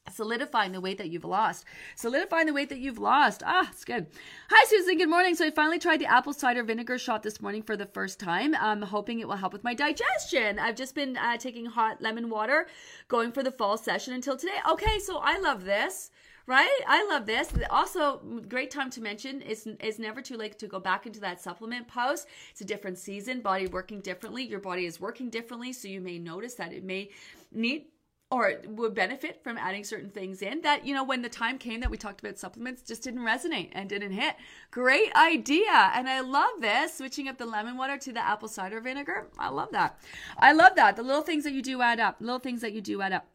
solidifying 0.09 0.73
the 0.73 0.81
weight 0.81 0.99
that 0.99 1.11
you've 1.11 1.25
lost. 1.25 1.65
Solidifying 1.95 2.47
the 2.47 2.53
weight 2.53 2.69
that 2.69 2.79
you've 2.79 2.99
lost. 2.99 3.43
Ah, 3.45 3.69
it's 3.71 3.85
good. 3.85 4.07
Hi, 4.51 4.65
Susan. 4.67 4.99
Good 4.99 5.09
morning. 5.09 5.35
So 5.35 5.47
I 5.47 5.51
finally 5.51 5.79
tried 5.79 6.01
the 6.01 6.07
apple 6.07 6.33
cider 6.33 6.63
vinegar 6.63 6.99
shot 6.99 7.23
this 7.23 7.41
morning 7.41 7.63
for 7.63 7.77
the 7.77 7.87
first 7.87 8.19
time. 8.19 8.55
I'm 8.55 8.83
hoping 8.83 9.21
it 9.21 9.29
will 9.29 9.37
help 9.37 9.53
with 9.53 9.65
my 9.65 9.75
digestion. 9.75 10.59
I've 10.59 10.77
just 10.77 10.95
been 10.95 11.17
uh, 11.17 11.37
taking 11.37 11.67
hot 11.67 12.01
lemon 12.01 12.31
water, 12.31 12.67
going 13.09 13.33
for 13.33 13.43
the 13.43 13.53
fall 13.53 13.77
session 13.77 14.15
until 14.15 14.37
today. 14.37 14.59
Okay, 14.71 14.99
so 14.99 15.19
I 15.19 15.39
love 15.39 15.65
this. 15.65 16.11
Right? 16.47 16.81
I 16.89 17.07
love 17.07 17.27
this. 17.27 17.53
Also, 17.71 18.19
great 18.49 18.71
time 18.71 18.91
to 18.91 19.01
mention 19.01 19.41
is 19.43 19.69
it's 19.81 19.99
never 19.99 20.21
too 20.21 20.37
late 20.37 20.59
to 20.59 20.67
go 20.67 20.81
back 20.81 21.07
into 21.07 21.21
that 21.21 21.41
supplement 21.41 21.87
post. 21.87 22.27
It's 22.51 22.61
a 22.61 22.65
different 22.65 22.99
season, 22.99 23.41
body 23.41 23.67
working 23.67 24.01
differently. 24.01 24.45
Your 24.45 24.61
body 24.61 24.87
is 24.87 25.01
working 25.01 25.31
differently, 25.31 25.73
so 25.73 25.89
you 25.89 26.01
may 26.01 26.19
notice 26.19 26.55
that 26.55 26.73
it 26.73 26.85
may 26.85 27.11
need 27.53 27.87
or 28.31 28.55
would 28.65 28.95
benefit 28.95 29.43
from 29.43 29.59
adding 29.59 29.83
certain 29.83 30.09
things 30.09 30.41
in 30.41 30.61
that 30.61 30.87
you 30.87 30.95
know 30.95 31.03
when 31.03 31.21
the 31.21 31.29
time 31.29 31.59
came 31.59 31.81
that 31.81 31.91
we 31.91 31.97
talked 31.97 32.21
about 32.21 32.39
supplements 32.39 32.83
just 32.83 33.03
didn't 33.03 33.23
resonate 33.23 33.71
and 33.73 33.89
didn't 33.89 34.13
hit 34.13 34.37
great 34.71 35.13
idea 35.17 35.91
and 35.95 36.09
i 36.09 36.21
love 36.21 36.51
this 36.61 36.99
switching 36.99 37.27
up 37.27 37.37
the 37.39 37.47
lemon 37.47 37.77
water 37.77 37.99
to 37.99 38.13
the 38.13 38.25
apple 38.25 38.49
cider 38.49 38.81
vinegar 38.81 39.27
i 39.39 39.49
love 39.49 39.71
that 39.73 39.99
i 40.39 40.53
love 40.53 40.75
that 40.77 40.97
the 40.97 41.03
little 41.03 41.23
things 41.23 41.43
that 41.45 41.53
you 41.53 41.63
do 41.63 41.83
add 41.83 41.99
up 41.99 42.17
little 42.21 42.39
things 42.39 42.61
that 42.61 42.73
you 42.73 42.81
do 42.81 43.03
add 43.03 43.13
up 43.13 43.27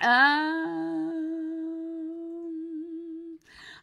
um, 0.00 1.31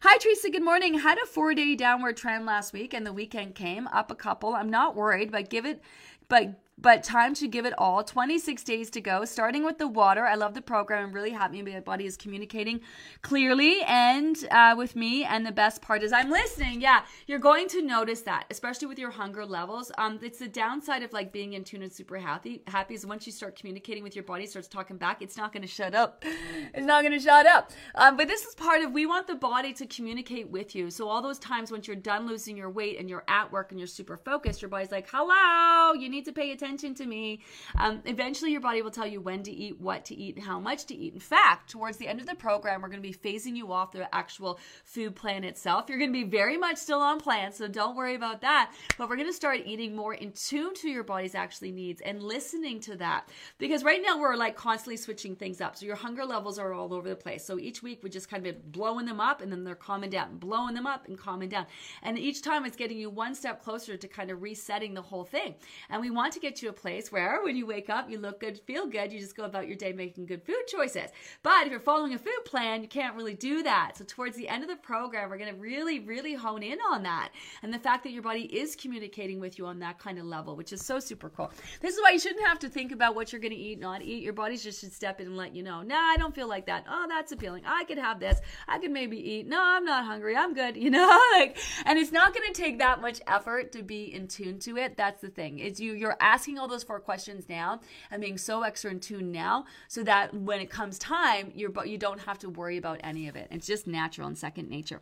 Hi, 0.02 0.16
Teresa. 0.16 0.48
Good 0.48 0.64
morning. 0.64 1.00
Had 1.00 1.18
a 1.22 1.26
four 1.26 1.52
day 1.52 1.74
downward 1.74 2.16
trend 2.16 2.46
last 2.46 2.72
week 2.72 2.94
and 2.94 3.04
the 3.04 3.12
weekend 3.12 3.54
came 3.54 3.86
up 3.88 4.10
a 4.10 4.14
couple. 4.14 4.54
I'm 4.54 4.70
not 4.70 4.96
worried, 4.96 5.30
but 5.30 5.50
give 5.50 5.66
it, 5.66 5.82
but 6.26 6.58
but 6.80 7.02
time 7.02 7.34
to 7.34 7.48
give 7.48 7.66
it 7.66 7.74
all. 7.76 8.02
26 8.02 8.62
days 8.64 8.90
to 8.90 9.00
go, 9.00 9.24
starting 9.24 9.64
with 9.64 9.78
the 9.78 9.86
water. 9.86 10.24
I 10.24 10.34
love 10.34 10.54
the 10.54 10.62
program. 10.62 11.04
I'm 11.04 11.12
really 11.12 11.30
happy 11.30 11.62
my 11.62 11.80
body 11.80 12.06
is 12.06 12.16
communicating 12.16 12.80
clearly 13.22 13.82
and 13.82 14.36
uh, 14.50 14.74
with 14.76 14.96
me. 14.96 15.24
And 15.24 15.44
the 15.44 15.52
best 15.52 15.82
part 15.82 16.02
is 16.02 16.12
I'm 16.12 16.30
listening. 16.30 16.80
Yeah, 16.80 17.02
you're 17.26 17.38
going 17.38 17.68
to 17.68 17.82
notice 17.82 18.22
that, 18.22 18.46
especially 18.50 18.86
with 18.86 18.98
your 18.98 19.10
hunger 19.10 19.44
levels. 19.44 19.92
Um, 19.98 20.18
it's 20.22 20.38
the 20.38 20.48
downside 20.48 21.02
of 21.02 21.12
like 21.12 21.32
being 21.32 21.52
in 21.52 21.64
tune 21.64 21.82
and 21.82 21.92
super 21.92 22.16
happy. 22.16 22.62
Happy 22.66 22.94
is 22.94 23.04
once 23.04 23.26
you 23.26 23.32
start 23.32 23.56
communicating 23.56 24.02
with 24.02 24.14
your 24.14 24.24
body, 24.24 24.46
starts 24.46 24.68
talking 24.68 24.96
back, 24.96 25.22
it's 25.22 25.36
not 25.36 25.52
going 25.52 25.62
to 25.62 25.68
shut 25.68 25.94
up. 25.94 26.24
It's 26.72 26.86
not 26.86 27.02
going 27.02 27.12
to 27.12 27.20
shut 27.20 27.46
up. 27.46 27.72
Um, 27.94 28.16
but 28.16 28.28
this 28.28 28.44
is 28.44 28.54
part 28.54 28.82
of 28.82 28.92
we 28.92 29.06
want 29.06 29.26
the 29.26 29.34
body 29.34 29.72
to 29.74 29.86
communicate 29.86 30.48
with 30.48 30.74
you. 30.74 30.90
So 30.90 31.08
all 31.08 31.20
those 31.20 31.38
times 31.38 31.70
once 31.70 31.86
you're 31.86 31.96
done 31.96 32.26
losing 32.26 32.56
your 32.56 32.70
weight 32.70 32.98
and 32.98 33.08
you're 33.08 33.24
at 33.28 33.50
work 33.50 33.70
and 33.70 33.78
you're 33.78 33.86
super 33.86 34.16
focused, 34.16 34.62
your 34.62 34.68
body's 34.68 34.90
like, 34.90 35.08
"Hello, 35.10 35.92
you 35.94 36.08
need 36.08 36.24
to 36.24 36.32
pay 36.32 36.52
attention." 36.52 36.69
Attention 36.70 36.94
to 36.94 37.06
me. 37.06 37.40
Um, 37.78 38.00
eventually, 38.04 38.52
your 38.52 38.60
body 38.60 38.80
will 38.82 38.92
tell 38.92 39.06
you 39.06 39.20
when 39.20 39.42
to 39.42 39.50
eat, 39.50 39.80
what 39.80 40.04
to 40.06 40.14
eat, 40.14 40.36
and 40.36 40.44
how 40.44 40.60
much 40.60 40.86
to 40.86 40.94
eat. 40.94 41.14
In 41.14 41.20
fact, 41.20 41.70
towards 41.70 41.96
the 41.96 42.06
end 42.06 42.20
of 42.20 42.26
the 42.26 42.34
program, 42.36 42.80
we're 42.80 42.88
going 42.88 43.02
to 43.02 43.08
be 43.08 43.14
phasing 43.14 43.56
you 43.56 43.72
off 43.72 43.90
the 43.90 44.12
actual 44.14 44.60
food 44.84 45.16
plan 45.16 45.42
itself. 45.42 45.86
You're 45.88 45.98
going 45.98 46.12
to 46.12 46.24
be 46.24 46.28
very 46.28 46.56
much 46.56 46.76
still 46.76 47.00
on 47.00 47.18
plan, 47.18 47.52
so 47.52 47.66
don't 47.66 47.96
worry 47.96 48.14
about 48.14 48.40
that. 48.42 48.72
But 48.96 49.08
we're 49.08 49.16
going 49.16 49.28
to 49.28 49.34
start 49.34 49.62
eating 49.64 49.96
more 49.96 50.14
in 50.14 50.32
tune 50.32 50.74
to 50.74 50.88
your 50.88 51.02
body's 51.02 51.34
actually 51.34 51.72
needs 51.72 52.00
and 52.02 52.22
listening 52.22 52.78
to 52.80 52.96
that. 52.96 53.28
Because 53.58 53.82
right 53.82 54.00
now, 54.00 54.18
we're 54.20 54.36
like 54.36 54.56
constantly 54.56 54.96
switching 54.96 55.34
things 55.34 55.60
up. 55.60 55.76
So 55.76 55.86
your 55.86 55.96
hunger 55.96 56.24
levels 56.24 56.58
are 56.58 56.72
all 56.72 56.94
over 56.94 57.08
the 57.08 57.16
place. 57.16 57.44
So 57.44 57.58
each 57.58 57.82
week, 57.82 58.04
we 58.04 58.10
just 58.10 58.30
kind 58.30 58.46
of 58.46 58.70
blowing 58.70 59.06
them 59.06 59.20
up 59.20 59.40
and 59.40 59.50
then 59.50 59.64
they're 59.64 59.74
calming 59.74 60.10
down, 60.10 60.38
blowing 60.38 60.74
them 60.74 60.86
up 60.86 61.08
and 61.08 61.18
calming 61.18 61.48
down. 61.48 61.66
And 62.02 62.16
each 62.16 62.42
time, 62.42 62.64
it's 62.64 62.76
getting 62.76 62.98
you 62.98 63.10
one 63.10 63.34
step 63.34 63.60
closer 63.60 63.96
to 63.96 64.08
kind 64.08 64.30
of 64.30 64.40
resetting 64.40 64.94
the 64.94 65.02
whole 65.02 65.24
thing. 65.24 65.56
And 65.88 66.00
we 66.00 66.10
want 66.10 66.32
to 66.34 66.40
get 66.40 66.49
to 66.56 66.68
a 66.68 66.72
place 66.72 67.12
where 67.12 67.42
when 67.42 67.56
you 67.56 67.66
wake 67.66 67.88
up, 67.90 68.10
you 68.10 68.18
look 68.18 68.40
good, 68.40 68.60
feel 68.66 68.86
good, 68.86 69.12
you 69.12 69.18
just 69.18 69.36
go 69.36 69.44
about 69.44 69.66
your 69.66 69.76
day 69.76 69.92
making 69.92 70.26
good 70.26 70.42
food 70.44 70.66
choices. 70.66 71.10
But 71.42 71.66
if 71.66 71.70
you're 71.70 71.80
following 71.80 72.14
a 72.14 72.18
food 72.18 72.44
plan, 72.44 72.82
you 72.82 72.88
can't 72.88 73.16
really 73.16 73.34
do 73.34 73.62
that. 73.62 73.92
So 73.96 74.04
towards 74.04 74.36
the 74.36 74.48
end 74.48 74.62
of 74.62 74.68
the 74.68 74.76
program, 74.76 75.30
we're 75.30 75.38
going 75.38 75.54
to 75.54 75.60
really, 75.60 76.00
really 76.00 76.34
hone 76.34 76.62
in 76.62 76.78
on 76.90 77.02
that. 77.04 77.30
And 77.62 77.72
the 77.72 77.78
fact 77.78 78.02
that 78.04 78.10
your 78.12 78.22
body 78.22 78.42
is 78.42 78.76
communicating 78.76 79.40
with 79.40 79.58
you 79.58 79.66
on 79.66 79.78
that 79.80 79.98
kind 79.98 80.18
of 80.18 80.24
level, 80.24 80.56
which 80.56 80.72
is 80.72 80.84
so 80.84 80.98
super 80.98 81.28
cool. 81.30 81.52
This 81.80 81.94
is 81.94 82.00
why 82.00 82.10
you 82.10 82.18
shouldn't 82.18 82.46
have 82.46 82.58
to 82.60 82.68
think 82.68 82.92
about 82.92 83.14
what 83.14 83.32
you're 83.32 83.40
going 83.40 83.52
to 83.52 83.58
eat, 83.58 83.78
not 83.78 84.02
eat. 84.02 84.22
Your 84.22 84.32
body 84.32 84.56
just 84.56 84.80
should 84.80 84.92
step 84.92 85.20
in 85.20 85.28
and 85.28 85.36
let 85.36 85.54
you 85.54 85.62
know, 85.62 85.82
nah, 85.82 85.96
I 85.96 86.16
don't 86.16 86.34
feel 86.34 86.48
like 86.48 86.66
that. 86.66 86.84
Oh, 86.88 87.06
that's 87.08 87.32
appealing. 87.32 87.62
I 87.66 87.84
could 87.84 87.98
have 87.98 88.20
this. 88.20 88.40
I 88.66 88.78
could 88.78 88.90
maybe 88.90 89.16
eat. 89.18 89.46
No, 89.46 89.62
I'm 89.62 89.84
not 89.84 90.04
hungry. 90.04 90.36
I'm 90.36 90.54
good. 90.54 90.76
You 90.80 90.90
know, 90.90 91.20
like, 91.34 91.58
and 91.84 91.98
it's 91.98 92.10
not 92.10 92.34
going 92.34 92.52
to 92.52 92.58
take 92.58 92.78
that 92.78 93.02
much 93.02 93.20
effort 93.26 93.70
to 93.72 93.82
be 93.82 94.14
in 94.14 94.28
tune 94.28 94.58
to 94.60 94.78
it. 94.78 94.96
That's 94.96 95.20
the 95.20 95.28
thing. 95.28 95.58
It's 95.58 95.78
you, 95.78 95.92
you're 95.92 96.16
asking 96.20 96.39
all 96.58 96.68
those 96.68 96.84
four 96.84 97.00
questions 97.00 97.48
now 97.48 97.80
and 98.10 98.20
being 98.20 98.38
so 98.38 98.62
extra 98.62 98.90
in 98.90 99.00
tune 99.00 99.32
now 99.32 99.64
so 99.88 100.02
that 100.02 100.34
when 100.34 100.60
it 100.60 100.70
comes 100.70 100.98
time, 100.98 101.52
you're, 101.54 101.72
you 101.84 101.98
don't 101.98 102.20
have 102.20 102.38
to 102.38 102.48
worry 102.48 102.76
about 102.76 103.00
any 103.02 103.28
of 103.28 103.36
it. 103.36 103.48
It's 103.50 103.66
just 103.66 103.86
natural 103.86 104.26
and 104.26 104.36
second 104.36 104.68
nature. 104.68 105.00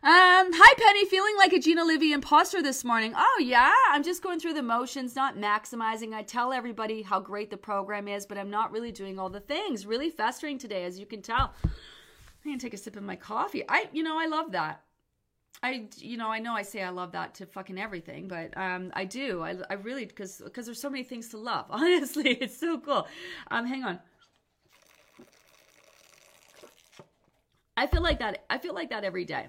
Um, 0.00 0.52
hi 0.52 0.74
Penny, 0.76 1.06
feeling 1.06 1.36
like 1.36 1.52
a 1.52 1.58
Gina 1.58 1.84
Livy 1.84 2.12
imposter 2.12 2.62
this 2.62 2.84
morning. 2.84 3.14
Oh 3.16 3.40
yeah, 3.42 3.72
I'm 3.90 4.04
just 4.04 4.22
going 4.22 4.38
through 4.38 4.54
the 4.54 4.62
motions, 4.62 5.16
not 5.16 5.36
maximizing. 5.36 6.12
I 6.12 6.22
tell 6.22 6.52
everybody 6.52 7.02
how 7.02 7.18
great 7.18 7.50
the 7.50 7.56
program 7.56 8.06
is, 8.06 8.24
but 8.24 8.38
I'm 8.38 8.50
not 8.50 8.70
really 8.70 8.92
doing 8.92 9.18
all 9.18 9.28
the 9.28 9.40
things. 9.40 9.86
Really 9.86 10.10
festering 10.10 10.56
today, 10.56 10.84
as 10.84 11.00
you 11.00 11.06
can 11.06 11.20
tell. 11.20 11.52
I'm 11.64 11.70
gonna 12.44 12.58
take 12.58 12.74
a 12.74 12.76
sip 12.76 12.96
of 12.96 13.02
my 13.02 13.16
coffee. 13.16 13.64
I, 13.68 13.88
you 13.92 14.04
know, 14.04 14.18
I 14.18 14.26
love 14.26 14.52
that. 14.52 14.82
I, 15.62 15.86
you 15.96 16.16
know, 16.16 16.28
I 16.28 16.38
know 16.38 16.54
I 16.54 16.62
say 16.62 16.82
I 16.82 16.90
love 16.90 17.12
that 17.12 17.34
to 17.36 17.46
fucking 17.46 17.78
everything, 17.78 18.28
but 18.28 18.56
um, 18.56 18.92
I 18.94 19.04
do. 19.04 19.42
I, 19.42 19.56
I 19.68 19.74
really 19.74 20.04
because 20.04 20.40
because 20.44 20.66
there's 20.66 20.80
so 20.80 20.90
many 20.90 21.02
things 21.02 21.28
to 21.30 21.38
love. 21.38 21.66
Honestly, 21.70 22.30
it's 22.30 22.58
so 22.58 22.78
cool. 22.78 23.06
Um, 23.50 23.66
hang 23.66 23.82
on. 23.82 23.98
I 27.76 27.86
feel 27.86 28.02
like 28.02 28.20
that. 28.20 28.44
I 28.50 28.58
feel 28.58 28.74
like 28.74 28.90
that 28.90 29.04
every 29.04 29.24
day. 29.24 29.46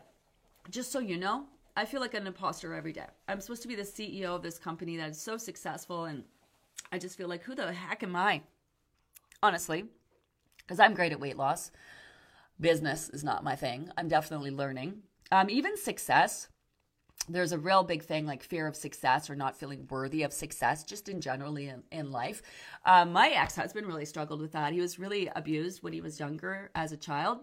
Just 0.70 0.92
so 0.92 1.00
you 1.00 1.18
know, 1.18 1.46
I 1.76 1.86
feel 1.86 2.02
like 2.02 2.14
an 2.14 2.28
imposter 2.28 2.74
every 2.74 2.94
day. 2.94 3.06
I'm 3.28 3.42
supposed 3.42 3.62
to 3.64 3.68
be 3.68 3.76
the 3.76 3.84
CEO 3.84 4.36
of 4.36 4.42
this 4.42 4.58
company 4.58 4.98
that 4.98 5.12
is 5.12 5.22
so 5.22 5.38
successful, 5.38 6.06
and 6.06 6.24
I 6.92 6.98
just 6.98 7.18
feel 7.18 7.28
like, 7.28 7.44
who 7.44 7.56
the 7.56 7.72
heck 7.72 8.04
am 8.04 8.16
I? 8.16 8.42
Honestly, 9.42 9.86
because 10.58 10.80
I'm 10.80 10.94
great 10.94 11.12
at 11.12 11.20
weight 11.20 11.38
loss. 11.38 11.72
Business 12.60 13.10
is 13.10 13.24
not 13.24 13.44
my 13.44 13.56
thing. 13.56 13.90
I'm 13.98 14.10
definitely 14.10 14.52
learning 14.52 15.04
um, 15.32 15.50
even 15.50 15.78
success, 15.78 16.48
there's 17.28 17.52
a 17.52 17.58
real 17.58 17.84
big 17.84 18.04
thing 18.04 18.26
like 18.26 18.44
fear 18.44 18.68
of 18.68 18.76
success 18.76 19.30
or 19.30 19.36
not 19.36 19.58
feeling 19.58 19.88
worthy 19.90 20.24
of 20.24 20.34
success, 20.34 20.84
just 20.84 21.10
in 21.10 21.22
generally 21.22 21.68
in, 21.68 21.84
in 21.92 22.12
life. 22.12 22.42
Um, 22.86 23.14
my 23.14 23.30
ex 23.30 23.56
husband 23.56 23.88
really 23.88 24.06
struggled 24.06 24.42
with 24.42 24.54
that. 24.54 24.74
He 24.74 24.82
was 24.82 24.98
really 24.98 25.30
abused 25.36 25.84
when 25.84 25.94
he 25.94 26.02
was 26.02 26.20
younger 26.20 26.72
as 26.76 26.92
a 26.92 26.98
child. 26.98 27.40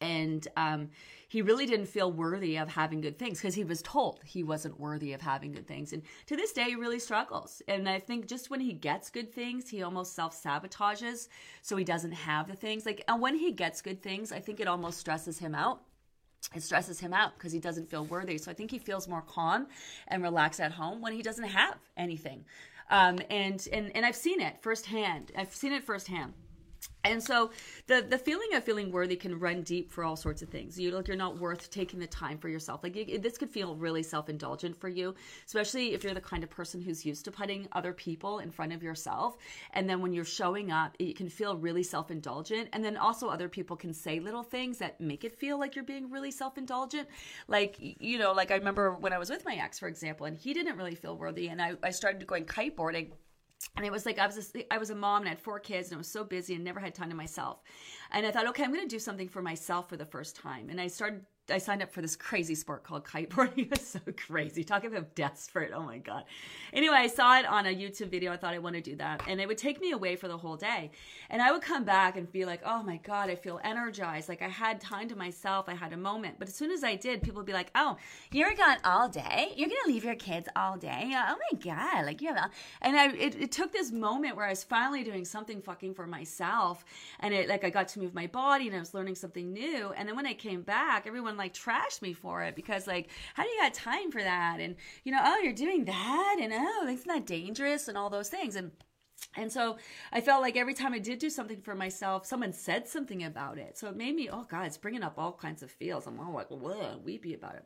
And 0.00 0.46
um, 0.56 0.90
he 1.28 1.42
really 1.42 1.64
didn't 1.64 1.86
feel 1.86 2.10
worthy 2.10 2.58
of 2.58 2.68
having 2.68 3.00
good 3.00 3.18
things 3.18 3.38
because 3.38 3.54
he 3.54 3.62
was 3.62 3.80
told 3.82 4.20
he 4.24 4.42
wasn't 4.42 4.78
worthy 4.78 5.12
of 5.12 5.20
having 5.20 5.52
good 5.52 5.66
things. 5.66 5.92
And 5.92 6.02
to 6.26 6.36
this 6.36 6.52
day, 6.52 6.64
he 6.64 6.74
really 6.74 6.98
struggles. 6.98 7.62
And 7.68 7.88
I 7.88 8.00
think 8.00 8.26
just 8.26 8.50
when 8.50 8.60
he 8.60 8.72
gets 8.72 9.10
good 9.10 9.32
things, 9.32 9.70
he 9.70 9.82
almost 9.82 10.14
self 10.14 10.40
sabotages 10.40 11.28
so 11.62 11.76
he 11.76 11.84
doesn't 11.84 12.12
have 12.12 12.48
the 12.48 12.56
things. 12.56 12.84
Like, 12.84 13.04
and 13.06 13.20
when 13.22 13.36
he 13.36 13.52
gets 13.52 13.80
good 13.80 14.02
things, 14.02 14.32
I 14.32 14.40
think 14.40 14.58
it 14.58 14.66
almost 14.66 14.98
stresses 14.98 15.38
him 15.38 15.54
out 15.54 15.82
it 16.54 16.62
stresses 16.62 17.00
him 17.00 17.12
out 17.12 17.34
because 17.36 17.52
he 17.52 17.60
doesn't 17.60 17.90
feel 17.90 18.04
worthy. 18.04 18.38
So 18.38 18.50
I 18.50 18.54
think 18.54 18.70
he 18.70 18.78
feels 18.78 19.08
more 19.08 19.22
calm 19.22 19.66
and 20.08 20.22
relaxed 20.22 20.60
at 20.60 20.72
home 20.72 21.00
when 21.00 21.12
he 21.12 21.22
doesn't 21.22 21.44
have 21.44 21.76
anything. 21.96 22.44
Um, 22.90 23.18
and 23.30 23.66
and 23.72 23.94
and 23.94 24.04
I've 24.04 24.16
seen 24.16 24.40
it 24.40 24.56
firsthand. 24.60 25.32
I've 25.36 25.54
seen 25.54 25.72
it 25.72 25.84
firsthand. 25.84 26.34
And 27.04 27.20
so 27.22 27.50
the 27.88 28.06
the 28.08 28.18
feeling 28.18 28.54
of 28.54 28.62
feeling 28.62 28.92
worthy 28.92 29.16
can 29.16 29.38
run 29.40 29.62
deep 29.62 29.90
for 29.90 30.04
all 30.04 30.14
sorts 30.14 30.40
of 30.40 30.50
things. 30.50 30.78
You 30.78 30.92
like 30.92 31.08
you're 31.08 31.16
not 31.16 31.38
worth 31.38 31.68
taking 31.70 31.98
the 31.98 32.06
time 32.06 32.38
for 32.38 32.48
yourself. 32.48 32.84
Like 32.84 32.94
you, 32.94 33.18
this 33.18 33.36
could 33.36 33.50
feel 33.50 33.74
really 33.74 34.04
self 34.04 34.28
indulgent 34.28 34.80
for 34.80 34.88
you, 34.88 35.14
especially 35.44 35.94
if 35.94 36.04
you're 36.04 36.14
the 36.14 36.20
kind 36.20 36.44
of 36.44 36.50
person 36.50 36.80
who's 36.80 37.04
used 37.04 37.24
to 37.24 37.32
putting 37.32 37.66
other 37.72 37.92
people 37.92 38.38
in 38.38 38.52
front 38.52 38.72
of 38.72 38.84
yourself. 38.84 39.36
And 39.72 39.90
then 39.90 40.00
when 40.00 40.12
you're 40.12 40.24
showing 40.24 40.70
up, 40.70 40.94
it 41.00 41.16
can 41.16 41.28
feel 41.28 41.56
really 41.56 41.82
self 41.82 42.12
indulgent. 42.12 42.68
And 42.72 42.84
then 42.84 42.96
also 42.96 43.28
other 43.28 43.48
people 43.48 43.76
can 43.76 43.92
say 43.92 44.20
little 44.20 44.44
things 44.44 44.78
that 44.78 45.00
make 45.00 45.24
it 45.24 45.36
feel 45.36 45.58
like 45.58 45.74
you're 45.74 45.84
being 45.84 46.08
really 46.08 46.30
self 46.30 46.56
indulgent. 46.56 47.08
Like 47.48 47.76
you 47.80 48.16
know, 48.18 48.32
like 48.32 48.52
I 48.52 48.54
remember 48.54 48.94
when 48.94 49.12
I 49.12 49.18
was 49.18 49.28
with 49.28 49.44
my 49.44 49.56
ex, 49.56 49.80
for 49.80 49.88
example, 49.88 50.26
and 50.26 50.36
he 50.36 50.54
didn't 50.54 50.76
really 50.76 50.94
feel 50.94 51.16
worthy, 51.16 51.48
and 51.48 51.60
I 51.60 51.72
I 51.82 51.90
started 51.90 52.24
going 52.28 52.44
kiteboarding 52.44 53.10
and 53.76 53.84
it 53.84 53.92
was 53.92 54.06
like 54.06 54.18
I 54.18 54.26
was 54.26 54.52
a, 54.54 54.74
I 54.74 54.78
was 54.78 54.90
a 54.90 54.94
mom 54.94 55.22
and 55.22 55.28
I 55.28 55.30
had 55.30 55.40
four 55.40 55.58
kids 55.58 55.88
and 55.88 55.96
I 55.96 55.98
was 55.98 56.08
so 56.08 56.24
busy 56.24 56.54
and 56.54 56.64
never 56.64 56.80
had 56.80 56.94
time 56.94 57.10
to 57.10 57.16
myself. 57.16 57.62
And 58.10 58.26
I 58.26 58.30
thought, 58.30 58.46
okay, 58.48 58.64
I'm 58.64 58.72
going 58.72 58.86
to 58.86 58.88
do 58.88 58.98
something 58.98 59.28
for 59.28 59.42
myself 59.42 59.88
for 59.88 59.96
the 59.96 60.06
first 60.06 60.36
time. 60.36 60.68
And 60.70 60.80
I 60.80 60.86
started 60.86 61.24
I 61.50 61.58
signed 61.58 61.82
up 61.82 61.92
for 61.92 62.00
this 62.00 62.14
crazy 62.14 62.54
sport 62.54 62.84
called 62.84 63.04
kiteboarding. 63.04 63.70
It's 63.72 63.88
so 63.88 64.00
crazy. 64.16 64.62
Talking 64.62 64.90
about 64.90 65.14
desperate. 65.14 65.72
Oh 65.74 65.82
my 65.82 65.98
God. 65.98 66.24
Anyway, 66.72 66.94
I 66.94 67.06
saw 67.06 67.38
it 67.38 67.46
on 67.46 67.66
a 67.66 67.74
YouTube 67.74 68.10
video. 68.10 68.32
I 68.32 68.36
thought 68.36 68.54
I 68.54 68.58
want 68.58 68.76
to 68.76 68.82
do 68.82 68.96
that. 68.96 69.22
And 69.26 69.40
it 69.40 69.48
would 69.48 69.58
take 69.58 69.80
me 69.80 69.92
away 69.92 70.14
for 70.14 70.28
the 70.28 70.36
whole 70.36 70.56
day. 70.56 70.90
And 71.30 71.42
I 71.42 71.50
would 71.50 71.62
come 71.62 71.84
back 71.84 72.16
and 72.16 72.30
be 72.30 72.44
like, 72.44 72.60
oh 72.64 72.82
my 72.82 72.98
God, 72.98 73.28
I 73.30 73.34
feel 73.34 73.60
energized. 73.64 74.28
Like 74.28 74.42
I 74.42 74.48
had 74.48 74.80
time 74.80 75.08
to 75.08 75.16
myself. 75.16 75.68
I 75.68 75.74
had 75.74 75.92
a 75.92 75.96
moment. 75.96 76.36
But 76.38 76.48
as 76.48 76.54
soon 76.54 76.70
as 76.70 76.84
I 76.84 76.94
did, 76.94 77.22
people 77.22 77.38
would 77.38 77.46
be 77.46 77.52
like, 77.52 77.70
oh, 77.74 77.96
you're 78.30 78.54
gone 78.54 78.78
all 78.84 79.08
day? 79.08 79.52
You're 79.56 79.68
going 79.68 79.80
to 79.84 79.92
leave 79.92 80.04
your 80.04 80.14
kids 80.14 80.48
all 80.54 80.76
day? 80.76 81.12
Oh 81.12 81.36
my 81.52 81.58
God. 81.58 82.06
Like, 82.06 82.20
you 82.20 82.32
have, 82.32 82.50
and 82.82 82.96
I, 82.96 83.08
it, 83.12 83.34
it 83.40 83.52
took 83.52 83.72
this 83.72 83.90
moment 83.90 84.36
where 84.36 84.46
I 84.46 84.50
was 84.50 84.62
finally 84.62 85.02
doing 85.02 85.24
something 85.24 85.60
fucking 85.60 85.94
for 85.94 86.06
myself. 86.06 86.84
And 87.20 87.34
it, 87.34 87.48
like, 87.48 87.64
I 87.64 87.70
got 87.70 87.88
to 87.88 88.00
move 88.00 88.14
my 88.14 88.26
body 88.26 88.68
and 88.68 88.76
I 88.76 88.80
was 88.80 88.94
learning 88.94 89.16
something 89.16 89.52
new. 89.52 89.92
And 89.96 90.08
then 90.08 90.14
when 90.14 90.26
I 90.26 90.34
came 90.34 90.62
back, 90.62 91.06
everyone 91.06 91.31
like 91.36 91.54
trashed 91.54 92.02
me 92.02 92.12
for 92.12 92.42
it 92.42 92.54
because 92.54 92.86
like 92.86 93.08
how 93.34 93.42
do 93.42 93.48
you 93.48 93.60
got 93.60 93.74
time 93.74 94.10
for 94.10 94.22
that 94.22 94.60
and 94.60 94.76
you 95.04 95.12
know 95.12 95.20
oh 95.22 95.38
you're 95.42 95.52
doing 95.52 95.84
that 95.84 96.36
and 96.40 96.52
oh 96.54 96.86
isn't 96.88 97.06
that 97.06 97.26
dangerous 97.26 97.88
and 97.88 97.96
all 97.96 98.10
those 98.10 98.28
things 98.28 98.56
and 98.56 98.70
and 99.36 99.50
so 99.50 99.76
I 100.12 100.20
felt 100.20 100.42
like 100.42 100.56
every 100.56 100.74
time 100.74 100.92
I 100.92 100.98
did 100.98 101.18
do 101.18 101.30
something 101.30 101.60
for 101.62 101.74
myself, 101.74 102.26
someone 102.26 102.52
said 102.52 102.86
something 102.86 103.24
about 103.24 103.56
it. 103.56 103.78
So 103.78 103.88
it 103.88 103.96
made 103.96 104.14
me, 104.14 104.28
oh 104.30 104.44
God, 104.48 104.66
it's 104.66 104.76
bringing 104.76 105.02
up 105.02 105.14
all 105.16 105.32
kinds 105.32 105.62
of 105.62 105.70
feels. 105.70 106.06
I'm 106.06 106.20
all 106.20 106.34
like, 106.34 106.50
whoa, 106.50 106.98
weepy 107.02 107.34
about 107.34 107.54
it. 107.54 107.64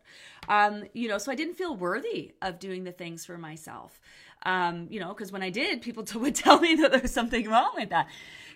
Um, 0.48 0.85
you 0.92 1.09
know, 1.09 1.18
so 1.18 1.33
I 1.33 1.35
didn't 1.35 1.55
feel 1.55 1.74
worthy 1.74 2.33
of 2.40 2.61
doing 2.61 2.85
the 2.85 2.92
things 2.92 3.24
for 3.26 3.37
myself. 3.37 4.00
Um, 4.44 4.87
you 4.90 5.00
know, 5.00 5.09
because 5.09 5.33
when 5.33 5.42
I 5.42 5.50
did, 5.50 5.83
people 5.83 6.05
would 6.20 6.35
tell 6.37 6.61
me 6.61 6.76
that 6.76 6.92
there 6.92 7.00
was 7.00 7.12
something 7.12 7.48
wrong 7.48 7.72
with 7.74 7.90
that. 7.90 8.07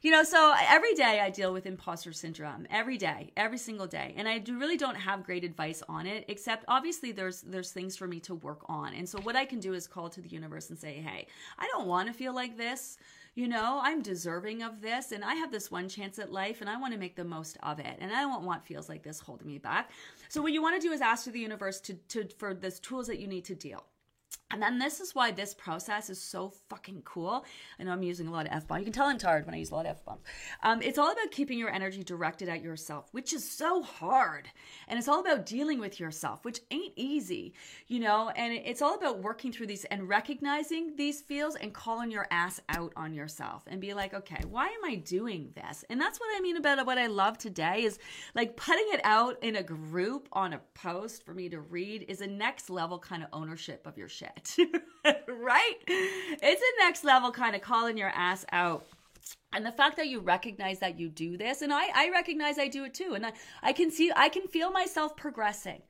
You 0.02 0.10
know, 0.10 0.24
so 0.24 0.54
every 0.68 0.94
day 0.94 1.20
I 1.20 1.28
deal 1.28 1.52
with 1.52 1.66
imposter 1.66 2.12
syndrome. 2.12 2.66
Every 2.70 2.96
day, 2.96 3.32
every 3.36 3.58
single 3.58 3.86
day, 3.86 4.14
and 4.16 4.26
I 4.26 4.38
do, 4.38 4.58
really 4.58 4.78
don't 4.78 4.94
have 4.94 5.24
great 5.24 5.44
advice 5.44 5.82
on 5.88 6.06
it. 6.06 6.24
Except 6.28 6.64
obviously, 6.68 7.12
there's 7.12 7.42
there's 7.42 7.70
things 7.70 7.96
for 7.96 8.06
me 8.06 8.18
to 8.20 8.34
work 8.34 8.62
on. 8.66 8.94
And 8.94 9.08
so 9.08 9.20
what 9.20 9.36
I 9.36 9.44
can 9.44 9.60
do 9.60 9.74
is 9.74 9.86
call 9.86 10.08
to 10.10 10.20
the 10.20 10.28
universe 10.28 10.70
and 10.70 10.78
say, 10.78 10.94
hey, 10.94 11.26
I 11.58 11.66
don't 11.68 11.86
want 11.86 12.08
to 12.08 12.14
feel 12.14 12.34
like 12.34 12.56
this 12.56 12.96
you 13.34 13.46
know, 13.46 13.80
I'm 13.82 14.02
deserving 14.02 14.62
of 14.62 14.80
this 14.80 15.12
and 15.12 15.24
I 15.24 15.34
have 15.34 15.52
this 15.52 15.70
one 15.70 15.88
chance 15.88 16.18
at 16.18 16.32
life 16.32 16.60
and 16.60 16.68
I 16.68 16.76
want 16.76 16.92
to 16.94 16.98
make 16.98 17.14
the 17.16 17.24
most 17.24 17.56
of 17.62 17.78
it. 17.78 17.96
And 18.00 18.12
I 18.12 18.22
don't 18.22 18.44
want 18.44 18.66
feels 18.66 18.88
like 18.88 19.02
this 19.02 19.20
holding 19.20 19.46
me 19.46 19.58
back. 19.58 19.90
So 20.28 20.42
what 20.42 20.52
you 20.52 20.62
want 20.62 20.80
to 20.80 20.86
do 20.86 20.92
is 20.92 21.00
ask 21.00 21.30
the 21.30 21.38
universe 21.38 21.80
to, 21.82 21.94
to 21.94 22.28
for 22.38 22.54
this 22.54 22.80
tools 22.80 23.06
that 23.06 23.20
you 23.20 23.28
need 23.28 23.44
to 23.46 23.54
deal. 23.54 23.84
And 24.52 24.60
then 24.60 24.78
this 24.78 24.98
is 24.98 25.14
why 25.14 25.30
this 25.30 25.54
process 25.54 26.10
is 26.10 26.20
so 26.20 26.52
fucking 26.68 27.02
cool. 27.04 27.44
I 27.78 27.84
know 27.84 27.92
I'm 27.92 28.02
using 28.02 28.26
a 28.26 28.32
lot 28.32 28.46
of 28.46 28.52
F 28.52 28.66
bombs. 28.66 28.80
You 28.80 28.84
can 28.86 28.92
tell 28.92 29.06
I'm 29.06 29.16
tired 29.16 29.46
when 29.46 29.54
I 29.54 29.58
use 29.58 29.70
a 29.70 29.74
lot 29.74 29.86
of 29.86 29.92
F 29.92 30.04
bombs. 30.04 30.22
Um, 30.64 30.82
it's 30.82 30.98
all 30.98 31.12
about 31.12 31.30
keeping 31.30 31.56
your 31.56 31.70
energy 31.70 32.02
directed 32.02 32.48
at 32.48 32.60
yourself, 32.60 33.06
which 33.12 33.32
is 33.32 33.48
so 33.48 33.82
hard. 33.82 34.48
And 34.88 34.98
it's 34.98 35.06
all 35.06 35.20
about 35.20 35.46
dealing 35.46 35.78
with 35.78 36.00
yourself, 36.00 36.44
which 36.44 36.60
ain't 36.72 36.92
easy, 36.96 37.54
you 37.86 38.00
know? 38.00 38.30
And 38.30 38.52
it's 38.52 38.82
all 38.82 38.96
about 38.96 39.22
working 39.22 39.52
through 39.52 39.68
these 39.68 39.84
and 39.84 40.08
recognizing 40.08 40.96
these 40.96 41.20
feels 41.20 41.54
and 41.54 41.72
calling 41.72 42.10
your 42.10 42.26
ass 42.32 42.60
out 42.70 42.92
on 42.96 43.14
yourself 43.14 43.62
and 43.68 43.80
be 43.80 43.94
like, 43.94 44.14
okay, 44.14 44.42
why 44.48 44.66
am 44.66 44.84
I 44.84 44.96
doing 44.96 45.52
this? 45.54 45.84
And 45.90 46.00
that's 46.00 46.18
what 46.18 46.28
I 46.36 46.40
mean 46.40 46.56
about 46.56 46.84
what 46.86 46.98
I 46.98 47.06
love 47.06 47.38
today 47.38 47.84
is 47.84 48.00
like 48.34 48.56
putting 48.56 48.86
it 48.88 49.00
out 49.04 49.36
in 49.42 49.56
a 49.56 49.62
group 49.62 50.28
on 50.32 50.54
a 50.54 50.60
post 50.74 51.24
for 51.24 51.34
me 51.34 51.48
to 51.50 51.60
read 51.60 52.04
is 52.08 52.20
a 52.20 52.26
next 52.26 52.68
level 52.68 52.98
kind 52.98 53.22
of 53.22 53.28
ownership 53.32 53.86
of 53.86 53.96
your 53.96 54.08
shit. 54.08 54.19
right? 55.28 55.74
It's 55.86 56.62
a 56.62 56.84
next 56.84 57.04
level 57.04 57.30
kind 57.30 57.54
of 57.54 57.62
calling 57.62 57.96
your 57.96 58.12
ass 58.14 58.44
out. 58.52 58.86
And 59.52 59.66
the 59.66 59.72
fact 59.72 59.96
that 59.96 60.08
you 60.08 60.20
recognize 60.20 60.78
that 60.78 60.98
you 60.98 61.08
do 61.08 61.36
this, 61.36 61.62
and 61.62 61.72
I, 61.72 61.88
I 61.94 62.10
recognize 62.10 62.58
I 62.58 62.68
do 62.68 62.84
it 62.84 62.94
too. 62.94 63.14
And 63.14 63.26
I, 63.26 63.32
I 63.62 63.72
can 63.72 63.90
see, 63.90 64.12
I 64.14 64.28
can 64.28 64.46
feel 64.46 64.70
myself 64.70 65.16
progressing. 65.16 65.82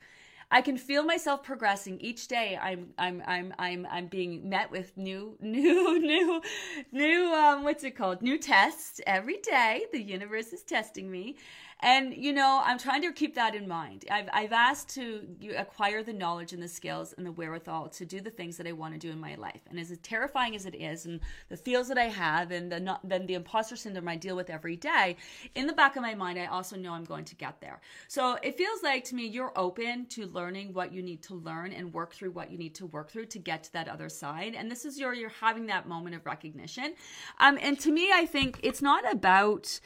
I 0.52 0.62
can 0.62 0.76
feel 0.76 1.04
myself 1.04 1.44
progressing 1.44 2.00
each 2.00 2.26
day. 2.26 2.58
I'm 2.60 2.92
I'm 2.98 3.22
I'm 3.24 3.54
I'm 3.58 3.86
I'm 3.88 4.06
being 4.08 4.48
met 4.48 4.70
with 4.70 4.96
new 4.96 5.36
new 5.40 6.00
new 6.00 6.42
new 6.90 7.32
um 7.32 7.62
what's 7.62 7.84
it 7.84 7.96
called? 7.96 8.20
New 8.20 8.36
tests 8.36 9.00
every 9.06 9.38
day. 9.38 9.84
The 9.92 10.02
universe 10.02 10.52
is 10.52 10.62
testing 10.62 11.08
me. 11.10 11.36
And, 11.82 12.14
you 12.14 12.32
know, 12.32 12.60
I'm 12.64 12.78
trying 12.78 13.02
to 13.02 13.12
keep 13.12 13.34
that 13.36 13.54
in 13.54 13.66
mind. 13.66 14.04
I've, 14.10 14.28
I've 14.32 14.52
asked 14.52 14.90
to 14.90 15.26
acquire 15.56 16.02
the 16.02 16.12
knowledge 16.12 16.52
and 16.52 16.62
the 16.62 16.68
skills 16.68 17.14
and 17.16 17.26
the 17.26 17.32
wherewithal 17.32 17.88
to 17.88 18.04
do 18.04 18.20
the 18.20 18.30
things 18.30 18.56
that 18.58 18.66
I 18.66 18.72
want 18.72 18.92
to 18.94 18.98
do 18.98 19.10
in 19.10 19.18
my 19.18 19.34
life. 19.36 19.62
And 19.68 19.78
as 19.80 19.96
terrifying 20.02 20.54
as 20.54 20.66
it 20.66 20.74
is, 20.74 21.06
and 21.06 21.20
the 21.48 21.56
feels 21.56 21.88
that 21.88 21.96
I 21.96 22.04
have, 22.04 22.50
and 22.50 22.70
the, 22.70 22.80
not, 22.80 23.00
then 23.08 23.26
the 23.26 23.34
imposter 23.34 23.76
syndrome 23.76 24.08
I 24.08 24.16
deal 24.16 24.36
with 24.36 24.50
every 24.50 24.76
day, 24.76 25.16
in 25.54 25.66
the 25.66 25.72
back 25.72 25.96
of 25.96 26.02
my 26.02 26.14
mind, 26.14 26.38
I 26.38 26.46
also 26.46 26.76
know 26.76 26.92
I'm 26.92 27.04
going 27.04 27.24
to 27.24 27.34
get 27.34 27.60
there. 27.60 27.80
So 28.08 28.36
it 28.42 28.58
feels 28.58 28.82
like 28.82 29.04
to 29.04 29.14
me, 29.14 29.26
you're 29.26 29.52
open 29.56 30.06
to 30.06 30.26
learning 30.26 30.74
what 30.74 30.92
you 30.92 31.02
need 31.02 31.22
to 31.22 31.34
learn 31.34 31.72
and 31.72 31.94
work 31.94 32.12
through 32.12 32.32
what 32.32 32.50
you 32.50 32.58
need 32.58 32.74
to 32.74 32.86
work 32.86 33.10
through 33.10 33.26
to 33.26 33.38
get 33.38 33.64
to 33.64 33.72
that 33.72 33.88
other 33.88 34.08
side. 34.08 34.54
And 34.54 34.70
this 34.70 34.84
is 34.84 34.98
your, 34.98 35.14
you're 35.14 35.30
having 35.30 35.66
that 35.66 35.88
moment 35.88 36.14
of 36.14 36.26
recognition. 36.26 36.94
Um, 37.38 37.58
and 37.60 37.80
to 37.80 37.90
me, 37.90 38.10
I 38.12 38.26
think 38.26 38.60
it's 38.62 38.82
not 38.82 39.10
about, 39.10 39.80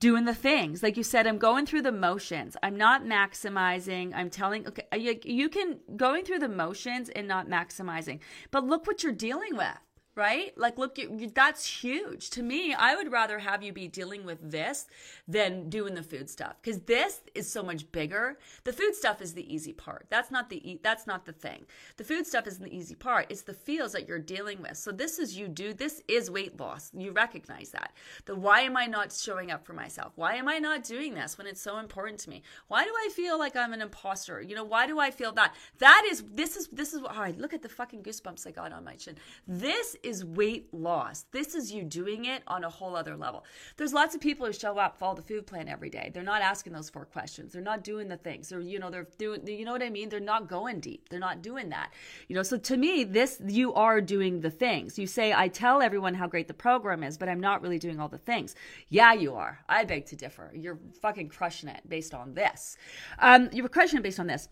doing 0.00 0.24
the 0.24 0.34
things. 0.34 0.82
Like 0.82 0.96
you 0.96 1.02
said, 1.02 1.26
I'm 1.26 1.38
going 1.38 1.66
through 1.66 1.82
the 1.82 1.92
motions. 1.92 2.56
I'm 2.62 2.76
not 2.76 3.04
maximizing. 3.04 4.12
I'm 4.14 4.30
telling, 4.30 4.66
okay, 4.66 4.84
you, 4.96 5.18
you 5.24 5.48
can 5.48 5.78
going 5.96 6.24
through 6.24 6.40
the 6.40 6.48
motions 6.48 7.08
and 7.08 7.26
not 7.26 7.48
maximizing. 7.48 8.20
But 8.50 8.64
look 8.64 8.86
what 8.86 9.02
you're 9.02 9.12
dealing 9.12 9.56
with 9.56 9.78
right? 10.16 10.56
Like, 10.56 10.78
look, 10.78 10.98
that's 11.34 11.66
huge. 11.66 12.30
To 12.30 12.42
me, 12.42 12.72
I 12.72 12.96
would 12.96 13.12
rather 13.12 13.38
have 13.38 13.62
you 13.62 13.72
be 13.72 13.86
dealing 13.86 14.24
with 14.24 14.50
this 14.50 14.86
than 15.28 15.68
doing 15.68 15.94
the 15.94 16.02
food 16.02 16.30
stuff 16.30 16.56
because 16.62 16.80
this 16.80 17.20
is 17.34 17.50
so 17.50 17.62
much 17.62 17.90
bigger. 17.92 18.38
The 18.64 18.72
food 18.72 18.94
stuff 18.94 19.20
is 19.20 19.34
the 19.34 19.54
easy 19.54 19.74
part. 19.74 20.06
That's 20.08 20.30
not 20.30 20.48
the 20.48 20.80
that's 20.82 21.06
not 21.06 21.26
the 21.26 21.32
thing. 21.32 21.66
The 21.98 22.04
food 22.04 22.26
stuff 22.26 22.46
isn't 22.46 22.64
the 22.64 22.74
easy 22.74 22.94
part. 22.94 23.26
It's 23.28 23.42
the 23.42 23.52
feels 23.52 23.92
that 23.92 24.08
you're 24.08 24.18
dealing 24.18 24.62
with. 24.62 24.78
So 24.78 24.90
this 24.90 25.18
is 25.18 25.36
you 25.36 25.48
do. 25.48 25.74
This 25.74 26.02
is 26.08 26.30
weight 26.30 26.58
loss. 26.58 26.90
You 26.96 27.12
recognize 27.12 27.70
that. 27.70 27.92
The 28.24 28.34
why 28.34 28.60
am 28.62 28.76
I 28.76 28.86
not 28.86 29.12
showing 29.12 29.50
up 29.50 29.66
for 29.66 29.74
myself? 29.74 30.12
Why 30.16 30.36
am 30.36 30.48
I 30.48 30.58
not 30.58 30.82
doing 30.82 31.12
this 31.12 31.36
when 31.36 31.46
it's 31.46 31.60
so 31.60 31.76
important 31.78 32.20
to 32.20 32.30
me? 32.30 32.42
Why 32.68 32.84
do 32.84 32.90
I 32.90 33.10
feel 33.14 33.38
like 33.38 33.54
I'm 33.54 33.74
an 33.74 33.82
imposter? 33.82 34.40
You 34.40 34.54
know, 34.54 34.64
why 34.64 34.86
do 34.86 34.98
I 34.98 35.10
feel 35.10 35.32
that? 35.32 35.54
That 35.78 36.08
is 36.10 36.24
this 36.32 36.56
is 36.56 36.68
this 36.68 36.94
is. 36.94 37.02
Oh, 37.02 37.08
I 37.10 37.34
look 37.36 37.52
at 37.52 37.60
the 37.60 37.68
fucking 37.68 38.02
goosebumps 38.02 38.46
I 38.46 38.52
got 38.52 38.72
on 38.72 38.82
my 38.82 38.94
chin. 38.94 39.16
This 39.46 39.94
is 40.06 40.24
weight 40.24 40.72
loss. 40.72 41.26
This 41.32 41.54
is 41.54 41.72
you 41.72 41.82
doing 41.82 42.24
it 42.26 42.42
on 42.46 42.64
a 42.64 42.70
whole 42.70 42.94
other 42.94 43.16
level. 43.16 43.44
There's 43.76 43.92
lots 43.92 44.14
of 44.14 44.20
people 44.20 44.46
who 44.46 44.52
show 44.52 44.78
up, 44.78 44.98
follow 44.98 45.16
the 45.16 45.22
food 45.22 45.46
plan 45.46 45.68
every 45.68 45.90
day. 45.90 46.10
They're 46.14 46.22
not 46.22 46.42
asking 46.42 46.72
those 46.72 46.88
four 46.88 47.04
questions. 47.04 47.52
They're 47.52 47.62
not 47.62 47.82
doing 47.82 48.08
the 48.08 48.16
things. 48.16 48.48
They're, 48.48 48.60
you 48.60 48.78
know, 48.78 48.90
they're 48.90 49.08
doing, 49.18 49.46
you 49.46 49.64
know 49.64 49.72
what 49.72 49.82
I 49.82 49.90
mean? 49.90 50.08
They're 50.08 50.20
not 50.20 50.48
going 50.48 50.80
deep. 50.80 51.08
They're 51.08 51.18
not 51.18 51.42
doing 51.42 51.70
that. 51.70 51.92
You 52.28 52.36
know, 52.36 52.42
so 52.42 52.56
to 52.56 52.76
me, 52.76 53.04
this, 53.04 53.40
you 53.46 53.74
are 53.74 54.00
doing 54.00 54.40
the 54.40 54.50
things. 54.50 54.98
You 54.98 55.06
say, 55.06 55.32
I 55.32 55.48
tell 55.48 55.82
everyone 55.82 56.14
how 56.14 56.28
great 56.28 56.48
the 56.48 56.54
program 56.54 57.02
is, 57.02 57.18
but 57.18 57.28
I'm 57.28 57.40
not 57.40 57.60
really 57.60 57.78
doing 57.78 57.98
all 57.98 58.08
the 58.08 58.18
things. 58.18 58.54
Yeah, 58.88 59.12
you 59.12 59.34
are. 59.34 59.58
I 59.68 59.84
beg 59.84 60.06
to 60.06 60.16
differ. 60.16 60.52
You're 60.54 60.78
fucking 61.02 61.28
crushing 61.28 61.68
it 61.68 61.80
based 61.88 62.14
on 62.14 62.34
this. 62.34 62.76
Um, 63.18 63.48
you 63.52 63.62
were 63.62 63.68
crushing 63.68 63.98
it 63.98 64.02
based 64.02 64.20
on 64.20 64.26
this. 64.26 64.48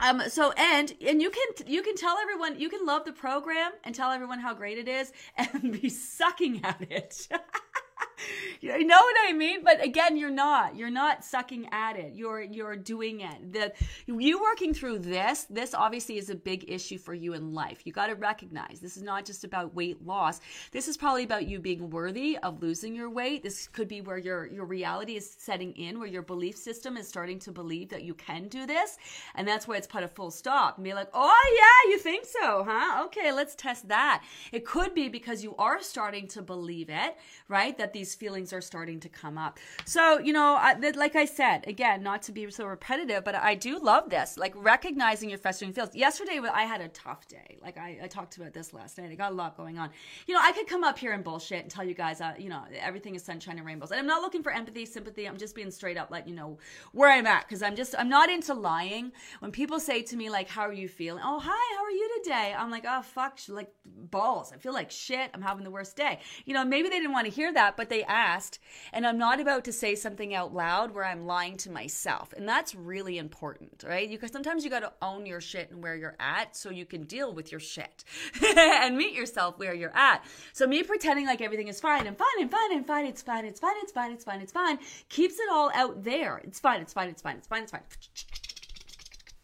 Um, 0.00 0.22
so 0.28 0.52
and 0.52 0.92
and 1.06 1.22
you 1.22 1.30
can 1.30 1.66
you 1.66 1.82
can 1.82 1.94
tell 1.94 2.18
everyone 2.18 2.58
you 2.58 2.68
can 2.68 2.84
love 2.84 3.04
the 3.04 3.12
program 3.12 3.70
and 3.84 3.94
tell 3.94 4.10
everyone 4.10 4.40
how 4.40 4.52
great 4.52 4.78
it 4.78 4.88
is 4.88 5.12
and 5.36 5.72
be 5.80 5.88
sucking 5.88 6.60
at 6.64 6.82
it. 6.90 7.28
you 8.60 8.84
know 8.84 8.96
what 8.96 9.16
I 9.28 9.32
mean? 9.32 9.62
But 9.64 9.84
again, 9.84 10.16
you're 10.16 10.30
not. 10.30 10.76
You're 10.76 10.90
not 10.90 11.24
sucking 11.24 11.68
at 11.72 11.96
it. 11.96 12.14
You're 12.14 12.42
you're 12.42 12.76
doing 12.76 13.20
it. 13.20 13.52
The 13.52 13.72
you 14.06 14.40
working 14.40 14.74
through 14.74 15.00
this, 15.00 15.44
this 15.50 15.74
obviously 15.74 16.18
is 16.18 16.30
a 16.30 16.34
big 16.34 16.64
issue 16.68 16.98
for 16.98 17.14
you 17.14 17.34
in 17.34 17.52
life. 17.52 17.82
You 17.84 17.92
got 17.92 18.06
to 18.06 18.14
recognize 18.14 18.80
this 18.80 18.96
is 18.96 19.02
not 19.02 19.24
just 19.24 19.44
about 19.44 19.74
weight 19.74 20.04
loss. 20.04 20.40
This 20.70 20.88
is 20.88 20.96
probably 20.96 21.24
about 21.24 21.46
you 21.46 21.58
being 21.58 21.90
worthy 21.90 22.38
of 22.42 22.62
losing 22.62 22.94
your 22.94 23.10
weight. 23.10 23.42
This 23.42 23.68
could 23.68 23.88
be 23.88 24.00
where 24.00 24.18
your 24.18 24.46
your 24.46 24.64
reality 24.64 25.16
is 25.16 25.34
setting 25.38 25.72
in, 25.72 25.98
where 25.98 26.08
your 26.08 26.22
belief 26.22 26.56
system 26.56 26.96
is 26.96 27.08
starting 27.08 27.38
to 27.40 27.52
believe 27.52 27.88
that 27.90 28.02
you 28.02 28.14
can 28.14 28.48
do 28.48 28.66
this, 28.66 28.98
and 29.34 29.46
that's 29.46 29.66
why 29.66 29.76
it's 29.76 29.86
put 29.86 30.02
a 30.02 30.08
full 30.08 30.30
stop 30.30 30.76
and 30.76 30.84
be 30.84 30.94
like, 30.94 31.08
"Oh 31.14 31.58
yeah, 31.58 31.90
you 31.90 31.98
think 31.98 32.24
so, 32.26 32.64
huh? 32.68 33.04
Okay, 33.06 33.32
let's 33.32 33.54
test 33.54 33.88
that." 33.88 34.22
It 34.52 34.64
could 34.64 34.94
be 34.94 35.08
because 35.08 35.42
you 35.42 35.54
are 35.56 35.82
starting 35.82 36.28
to 36.28 36.42
believe 36.42 36.88
it, 36.88 37.16
right? 37.48 37.76
That 37.78 37.92
these 38.02 38.16
feelings 38.16 38.52
are 38.52 38.60
starting 38.60 38.98
to 38.98 39.08
come 39.08 39.38
up. 39.38 39.60
So, 39.84 40.18
you 40.18 40.32
know, 40.32 40.56
I, 40.60 40.74
like 40.96 41.14
I 41.14 41.24
said, 41.24 41.64
again, 41.68 42.02
not 42.02 42.20
to 42.22 42.32
be 42.32 42.50
so 42.50 42.66
repetitive, 42.66 43.22
but 43.22 43.36
I 43.36 43.54
do 43.54 43.78
love 43.78 44.10
this, 44.10 44.36
like 44.36 44.52
recognizing 44.56 45.30
your 45.30 45.38
festering 45.38 45.72
feelings. 45.72 45.94
Yesterday, 45.94 46.40
I 46.52 46.64
had 46.64 46.80
a 46.80 46.88
tough 46.88 47.28
day. 47.28 47.58
Like 47.62 47.78
I, 47.78 48.00
I 48.02 48.08
talked 48.08 48.36
about 48.38 48.54
this 48.54 48.72
last 48.72 48.98
night. 48.98 49.12
I 49.12 49.14
got 49.14 49.30
a 49.30 49.36
lot 49.36 49.56
going 49.56 49.78
on. 49.78 49.90
You 50.26 50.34
know, 50.34 50.40
I 50.42 50.50
could 50.50 50.66
come 50.66 50.82
up 50.82 50.98
here 50.98 51.12
and 51.12 51.22
bullshit 51.22 51.62
and 51.62 51.70
tell 51.70 51.84
you 51.84 51.94
guys, 51.94 52.20
uh, 52.20 52.34
you 52.36 52.48
know, 52.48 52.64
everything 52.76 53.14
is 53.14 53.22
sunshine 53.22 53.56
and 53.56 53.64
rainbows. 53.64 53.92
And 53.92 54.00
I'm 54.00 54.06
not 54.08 54.20
looking 54.20 54.42
for 54.42 54.50
empathy, 54.50 54.84
sympathy. 54.84 55.28
I'm 55.28 55.36
just 55.36 55.54
being 55.54 55.70
straight 55.70 55.96
up, 55.96 56.10
letting 56.10 56.30
you 56.30 56.34
know 56.34 56.58
where 56.90 57.08
I'm 57.08 57.28
at 57.28 57.46
because 57.46 57.62
I'm 57.62 57.76
just, 57.76 57.94
I'm 57.96 58.08
not 58.08 58.30
into 58.30 58.52
lying. 58.52 59.12
When 59.38 59.52
people 59.52 59.78
say 59.78 60.02
to 60.02 60.16
me, 60.16 60.28
like, 60.28 60.48
how 60.48 60.62
are 60.62 60.72
you 60.72 60.88
feeling? 60.88 61.22
Oh, 61.24 61.38
hi, 61.38 61.76
how 61.76 61.84
are 61.84 61.90
you 61.92 62.20
today? 62.24 62.52
I'm 62.58 62.72
like, 62.72 62.84
oh, 62.88 63.02
fuck, 63.02 63.38
like 63.46 63.70
balls. 63.84 64.52
I 64.52 64.56
feel 64.56 64.72
like 64.72 64.90
shit. 64.90 65.30
I'm 65.34 65.42
having 65.42 65.62
the 65.62 65.70
worst 65.70 65.94
day. 65.94 66.18
You 66.46 66.54
know, 66.54 66.64
maybe 66.64 66.88
they 66.88 66.98
didn't 66.98 67.12
want 67.12 67.26
to 67.26 67.32
hear 67.32 67.52
that, 67.52 67.76
but 67.76 67.91
they 67.92 68.02
asked. 68.04 68.58
And 68.92 69.06
I'm 69.06 69.18
not 69.18 69.38
about 69.38 69.64
to 69.64 69.72
say 69.72 69.94
something 69.94 70.34
out 70.34 70.54
loud 70.54 70.94
where 70.94 71.04
I'm 71.04 71.26
lying 71.26 71.56
to 71.58 71.70
myself. 71.70 72.32
And 72.36 72.48
that's 72.48 72.74
really 72.74 73.18
important, 73.18 73.84
right? 73.86 74.08
Because 74.08 74.32
sometimes 74.32 74.64
you 74.64 74.70
got 74.70 74.80
to 74.80 74.92
own 75.02 75.26
your 75.26 75.40
shit 75.40 75.70
and 75.70 75.82
where 75.82 75.94
you're 75.94 76.16
at 76.18 76.56
so 76.56 76.70
you 76.70 76.86
can 76.86 77.04
deal 77.04 77.34
with 77.34 77.52
your 77.52 77.60
shit 77.60 78.04
and 78.56 78.96
meet 78.96 79.14
yourself 79.14 79.58
where 79.58 79.74
you're 79.74 79.96
at. 79.96 80.24
So 80.52 80.66
me 80.66 80.82
pretending 80.82 81.26
like 81.26 81.40
everything 81.42 81.68
is 81.68 81.80
fine, 81.80 82.06
I'm 82.06 82.16
fine, 82.16 82.26
I'm 82.40 82.48
fine, 82.48 82.72
I'm 82.72 82.84
fine, 82.84 83.06
it's 83.06 83.22
fine, 83.22 83.44
it's 83.44 83.60
fine, 83.60 83.76
it's 83.82 83.92
fine, 83.92 84.12
it's 84.12 84.24
fine, 84.24 84.40
it's 84.40 84.52
fine, 84.52 84.78
keeps 85.08 85.34
it 85.38 85.48
all 85.52 85.70
out 85.74 86.02
there. 86.02 86.40
It's 86.44 86.58
fine, 86.58 86.80
it's 86.80 86.92
fine, 86.94 87.10
it's 87.10 87.22
fine, 87.22 87.36
it's 87.36 87.46
fine, 87.46 87.62
it's 87.62 87.72
fine. 87.72 87.82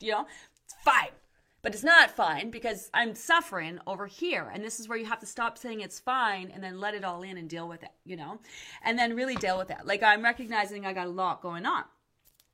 You 0.01 0.13
know, 0.13 0.27
it's 0.65 0.75
fine. 0.85 1.11
But 1.69 1.75
it's 1.75 1.85
not 1.85 2.11
fine 2.11 2.51
because 2.51 2.89
I'm 2.95 3.15
suffering 3.15 3.79
over 3.87 4.07
here. 4.07 4.51
And 4.55 4.65
this 4.65 4.81
is 4.81 4.89
where 4.89 4.97
you 4.97 5.05
have 5.05 5.21
to 5.21 5.27
stop 5.27 5.59
saying 5.59 5.83
it's 5.83 6.01
fine 6.01 6.51
and 6.51 6.65
then 6.65 6.81
let 6.81 6.95
it 6.95 7.05
all 7.05 7.23
in 7.23 7.37
and 7.37 7.47
deal 7.47 7.69
with 7.69 7.83
it, 7.83 7.91
you 8.07 8.17
know? 8.17 8.41
And 8.83 8.99
then 8.99 9.15
really 9.15 9.37
deal 9.37 9.59
with 9.59 9.69
that. 9.69 9.87
Like 9.87 10.03
I'm 10.03 10.25
recognizing 10.25 10.87
I 10.87 10.95
got 10.95 11.09
a 11.09 11.11
lot 11.11 11.43
going 11.43 11.67
on. 11.67 11.85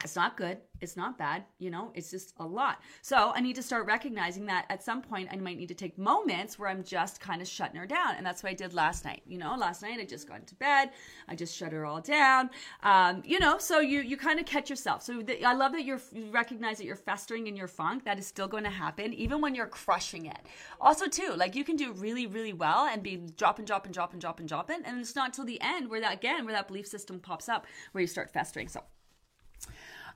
It's 0.04 0.16
not 0.16 0.36
good. 0.36 0.58
It's 0.82 0.98
not 0.98 1.16
bad. 1.16 1.44
You 1.58 1.70
know, 1.70 1.90
it's 1.94 2.10
just 2.10 2.34
a 2.36 2.44
lot. 2.44 2.82
So 3.00 3.32
I 3.34 3.40
need 3.40 3.56
to 3.56 3.62
start 3.62 3.86
recognizing 3.86 4.44
that 4.46 4.66
at 4.68 4.82
some 4.82 5.00
point 5.00 5.30
I 5.32 5.36
might 5.36 5.56
need 5.56 5.68
to 5.68 5.74
take 5.74 5.96
moments 5.96 6.58
where 6.58 6.68
I'm 6.68 6.84
just 6.84 7.20
kind 7.20 7.40
of 7.40 7.48
shutting 7.48 7.76
her 7.76 7.86
down. 7.86 8.16
And 8.16 8.26
that's 8.26 8.42
what 8.42 8.50
I 8.50 8.54
did 8.54 8.74
last 8.74 9.06
night. 9.06 9.22
You 9.26 9.38
know, 9.38 9.56
last 9.56 9.80
night 9.80 9.98
I 9.98 10.04
just 10.04 10.28
got 10.28 10.40
into 10.40 10.54
bed. 10.56 10.90
I 11.26 11.34
just 11.34 11.56
shut 11.56 11.72
her 11.72 11.86
all 11.86 12.02
down. 12.02 12.50
Um, 12.82 13.22
you 13.24 13.38
know, 13.38 13.56
so 13.56 13.80
you, 13.80 14.00
you 14.00 14.18
kind 14.18 14.38
of 14.38 14.44
catch 14.44 14.68
yourself. 14.68 15.02
So 15.02 15.22
the, 15.22 15.42
I 15.42 15.54
love 15.54 15.72
that 15.72 15.84
you're, 15.84 16.00
you 16.12 16.30
recognize 16.30 16.76
that 16.76 16.84
you're 16.84 16.96
festering 16.96 17.46
in 17.46 17.56
your 17.56 17.68
funk. 17.68 18.04
That 18.04 18.18
is 18.18 18.26
still 18.26 18.48
going 18.48 18.64
to 18.64 18.70
happen 18.70 19.14
even 19.14 19.40
when 19.40 19.54
you're 19.54 19.66
crushing 19.66 20.26
it. 20.26 20.40
Also 20.82 21.06
too, 21.06 21.32
like 21.34 21.56
you 21.56 21.64
can 21.64 21.76
do 21.76 21.92
really, 21.92 22.26
really 22.26 22.52
well 22.52 22.86
and 22.86 23.02
be 23.02 23.16
dropping, 23.16 23.64
dropping, 23.64 23.92
dropping, 23.92 24.20
dropping, 24.20 24.44
dropping. 24.44 24.82
And 24.84 25.00
it's 25.00 25.16
not 25.16 25.28
until 25.28 25.46
the 25.46 25.58
end 25.62 25.88
where 25.88 26.02
that, 26.02 26.12
again, 26.12 26.44
where 26.44 26.54
that 26.54 26.68
belief 26.68 26.86
system 26.86 27.20
pops 27.20 27.48
up 27.48 27.66
where 27.92 28.02
you 28.02 28.08
start 28.08 28.30
festering. 28.30 28.68
So 28.68 28.82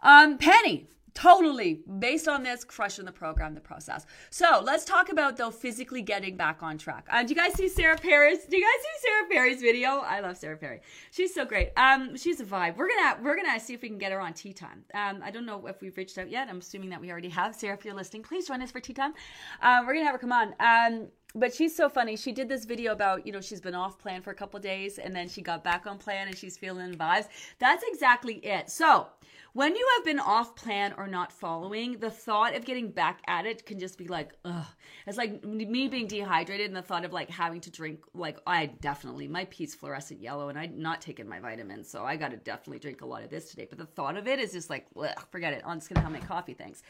um, 0.02 0.38
Penny, 0.38 0.88
totally 1.18 1.80
based 1.98 2.28
on 2.28 2.44
this 2.44 2.62
crushing 2.62 3.04
the 3.04 3.10
program 3.10 3.52
the 3.52 3.60
process. 3.60 4.06
So 4.30 4.62
let's 4.62 4.84
talk 4.84 5.10
about 5.10 5.36
though 5.36 5.50
physically 5.50 6.00
getting 6.00 6.36
back 6.36 6.62
on 6.62 6.78
track. 6.78 7.08
Um, 7.10 7.26
do 7.26 7.34
you 7.34 7.36
guys 7.36 7.54
see 7.54 7.68
sarah 7.68 7.96
perry's 7.96 8.44
do 8.44 8.56
you 8.56 8.62
guys 8.62 8.82
see 8.82 9.08
sarah 9.08 9.28
perry's 9.28 9.60
video? 9.60 9.98
I 9.98 10.20
love 10.20 10.36
sarah 10.36 10.56
perry. 10.56 10.80
She's 11.10 11.34
so 11.34 11.44
great. 11.44 11.72
Um, 11.76 12.16
she's 12.16 12.38
a 12.38 12.44
vibe. 12.44 12.76
We're 12.76 12.88
gonna 12.88 13.18
we're 13.20 13.34
gonna 13.34 13.58
see 13.58 13.74
if 13.74 13.82
we 13.82 13.88
can 13.88 13.98
get 13.98 14.12
her 14.12 14.20
on 14.20 14.32
tea 14.32 14.52
time. 14.52 14.84
Um, 14.94 15.20
i 15.24 15.32
don't 15.32 15.44
know 15.44 15.66
if 15.66 15.80
we've 15.80 15.96
reached 15.96 16.18
out 16.18 16.30
yet. 16.30 16.48
I'm 16.48 16.58
assuming 16.58 16.90
that 16.90 17.00
we 17.00 17.10
already 17.10 17.30
have. 17.30 17.56
Sarah 17.56 17.74
if 17.74 17.84
you're 17.84 17.94
listening 17.94 18.22
please 18.22 18.46
join 18.46 18.62
us 18.62 18.70
for 18.70 18.78
tea 18.78 18.92
time. 18.94 19.14
Um, 19.60 19.86
we're 19.86 19.94
gonna 19.94 20.04
have 20.04 20.14
her 20.14 20.18
come 20.18 20.32
on. 20.32 20.54
Um, 20.60 21.08
but 21.34 21.54
she's 21.54 21.76
so 21.76 21.88
funny. 21.88 22.16
She 22.16 22.32
did 22.32 22.48
this 22.48 22.64
video 22.64 22.92
about, 22.92 23.26
you 23.26 23.32
know, 23.32 23.40
she's 23.40 23.60
been 23.60 23.74
off 23.74 23.98
plan 23.98 24.22
for 24.22 24.30
a 24.30 24.34
couple 24.34 24.58
days 24.60 24.98
and 24.98 25.14
then 25.14 25.28
she 25.28 25.42
got 25.42 25.62
back 25.62 25.86
on 25.86 25.98
plan 25.98 26.28
and 26.28 26.36
she's 26.36 26.56
feeling 26.56 26.94
vibes. 26.94 27.28
That's 27.58 27.84
exactly 27.86 28.36
it. 28.36 28.70
So, 28.70 29.08
when 29.54 29.74
you 29.74 29.88
have 29.96 30.04
been 30.04 30.20
off 30.20 30.54
plan 30.54 30.94
or 30.96 31.06
not 31.06 31.32
following, 31.32 31.98
the 31.98 32.10
thought 32.10 32.54
of 32.54 32.64
getting 32.64 32.90
back 32.90 33.20
at 33.26 33.44
it 33.44 33.66
can 33.66 33.78
just 33.78 33.98
be 33.98 34.06
like, 34.06 34.32
ugh. 34.44 34.66
It's 35.06 35.18
like 35.18 35.42
me 35.44 35.88
being 35.88 36.06
dehydrated 36.06 36.66
and 36.66 36.76
the 36.76 36.82
thought 36.82 37.04
of 37.04 37.12
like 37.12 37.28
having 37.30 37.60
to 37.62 37.70
drink, 37.70 38.00
like, 38.14 38.38
I 38.46 38.66
definitely, 38.66 39.26
my 39.26 39.46
pee's 39.46 39.74
fluorescent 39.74 40.20
yellow 40.20 40.48
and 40.48 40.58
I'm 40.58 40.80
not 40.80 41.00
taking 41.00 41.28
my 41.28 41.40
vitamins. 41.40 41.90
So 41.90 42.04
I 42.04 42.16
got 42.16 42.30
to 42.30 42.36
definitely 42.36 42.78
drink 42.78 43.00
a 43.00 43.06
lot 43.06 43.22
of 43.22 43.30
this 43.30 43.50
today. 43.50 43.66
But 43.68 43.78
the 43.78 43.86
thought 43.86 44.16
of 44.16 44.28
it 44.28 44.38
is 44.38 44.52
just 44.52 44.70
like, 44.70 44.86
ugh, 44.96 45.10
forget 45.30 45.52
it. 45.52 45.62
I'm 45.66 45.78
just 45.78 45.88
going 45.88 45.96
to 45.96 46.02
have 46.02 46.12
my 46.12 46.26
coffee. 46.26 46.54
Thanks. 46.54 46.82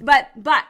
But, 0.00 0.30
but, 0.36 0.64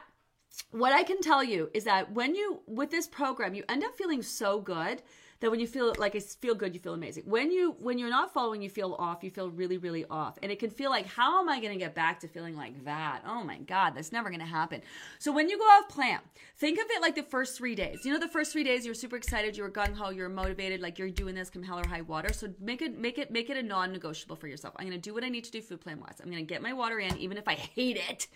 what 0.71 0.93
I 0.93 1.03
can 1.03 1.21
tell 1.21 1.43
you 1.43 1.69
is 1.73 1.83
that 1.85 2.11
when 2.13 2.35
you 2.35 2.61
with 2.67 2.91
this 2.91 3.07
program 3.07 3.53
you 3.53 3.63
end 3.69 3.83
up 3.83 3.97
feeling 3.97 4.21
so 4.21 4.59
good 4.61 5.01
that 5.41 5.51
when 5.51 5.59
you 5.59 5.67
feel 5.67 5.93
like 5.97 6.15
it's 6.15 6.35
feel 6.35 6.55
good, 6.55 6.73
you 6.73 6.79
feel 6.79 6.93
amazing. 6.93 7.23
When 7.25 7.51
you 7.51 7.75
when 7.79 7.97
you're 7.97 8.09
not 8.09 8.33
following, 8.33 8.61
you 8.61 8.69
feel 8.69 8.95
off. 8.97 9.23
You 9.23 9.31
feel 9.31 9.49
really 9.49 9.77
really 9.77 10.05
off, 10.09 10.39
and 10.41 10.51
it 10.51 10.59
can 10.59 10.69
feel 10.69 10.89
like 10.89 11.05
how 11.05 11.41
am 11.41 11.49
I 11.49 11.59
going 11.59 11.73
to 11.73 11.79
get 11.79 11.93
back 11.93 12.19
to 12.21 12.27
feeling 12.27 12.55
like 12.55 12.85
that? 12.85 13.21
Oh 13.27 13.43
my 13.43 13.57
god, 13.57 13.95
that's 13.95 14.11
never 14.11 14.29
going 14.29 14.39
to 14.39 14.45
happen. 14.45 14.81
So 15.19 15.31
when 15.31 15.49
you 15.49 15.57
go 15.57 15.65
off 15.65 15.89
plan, 15.89 16.19
think 16.57 16.79
of 16.79 16.85
it 16.89 17.01
like 17.01 17.15
the 17.15 17.23
first 17.23 17.57
three 17.57 17.75
days. 17.75 17.99
You 18.05 18.13
know, 18.13 18.19
the 18.19 18.27
first 18.27 18.51
three 18.51 18.63
days 18.63 18.85
you're 18.85 18.95
super 18.95 19.17
excited, 19.17 19.57
you're 19.57 19.69
gung 19.69 19.95
ho, 19.95 20.09
you're 20.09 20.29
motivated, 20.29 20.79
like 20.79 20.97
you're 20.97 21.09
doing 21.09 21.35
this 21.35 21.49
come 21.49 21.63
hell 21.63 21.79
or 21.79 21.87
high 21.87 22.01
water. 22.01 22.31
So 22.33 22.53
make 22.59 22.81
it 22.81 22.97
make 22.97 23.17
it 23.17 23.31
make 23.31 23.49
it 23.49 23.57
a 23.57 23.63
non-negotiable 23.63 24.35
for 24.35 24.47
yourself. 24.47 24.75
I'm 24.77 24.87
going 24.87 24.99
to 24.99 25.01
do 25.01 25.13
what 25.13 25.23
I 25.23 25.29
need 25.29 25.43
to 25.45 25.51
do 25.51 25.61
food 25.61 25.81
plan 25.81 25.99
wise. 25.99 26.17
I'm 26.21 26.29
going 26.29 26.45
to 26.45 26.47
get 26.47 26.61
my 26.61 26.73
water 26.73 26.99
in, 26.99 27.17
even 27.17 27.37
if 27.37 27.47
I 27.47 27.55
hate 27.55 27.97
it. 27.97 28.27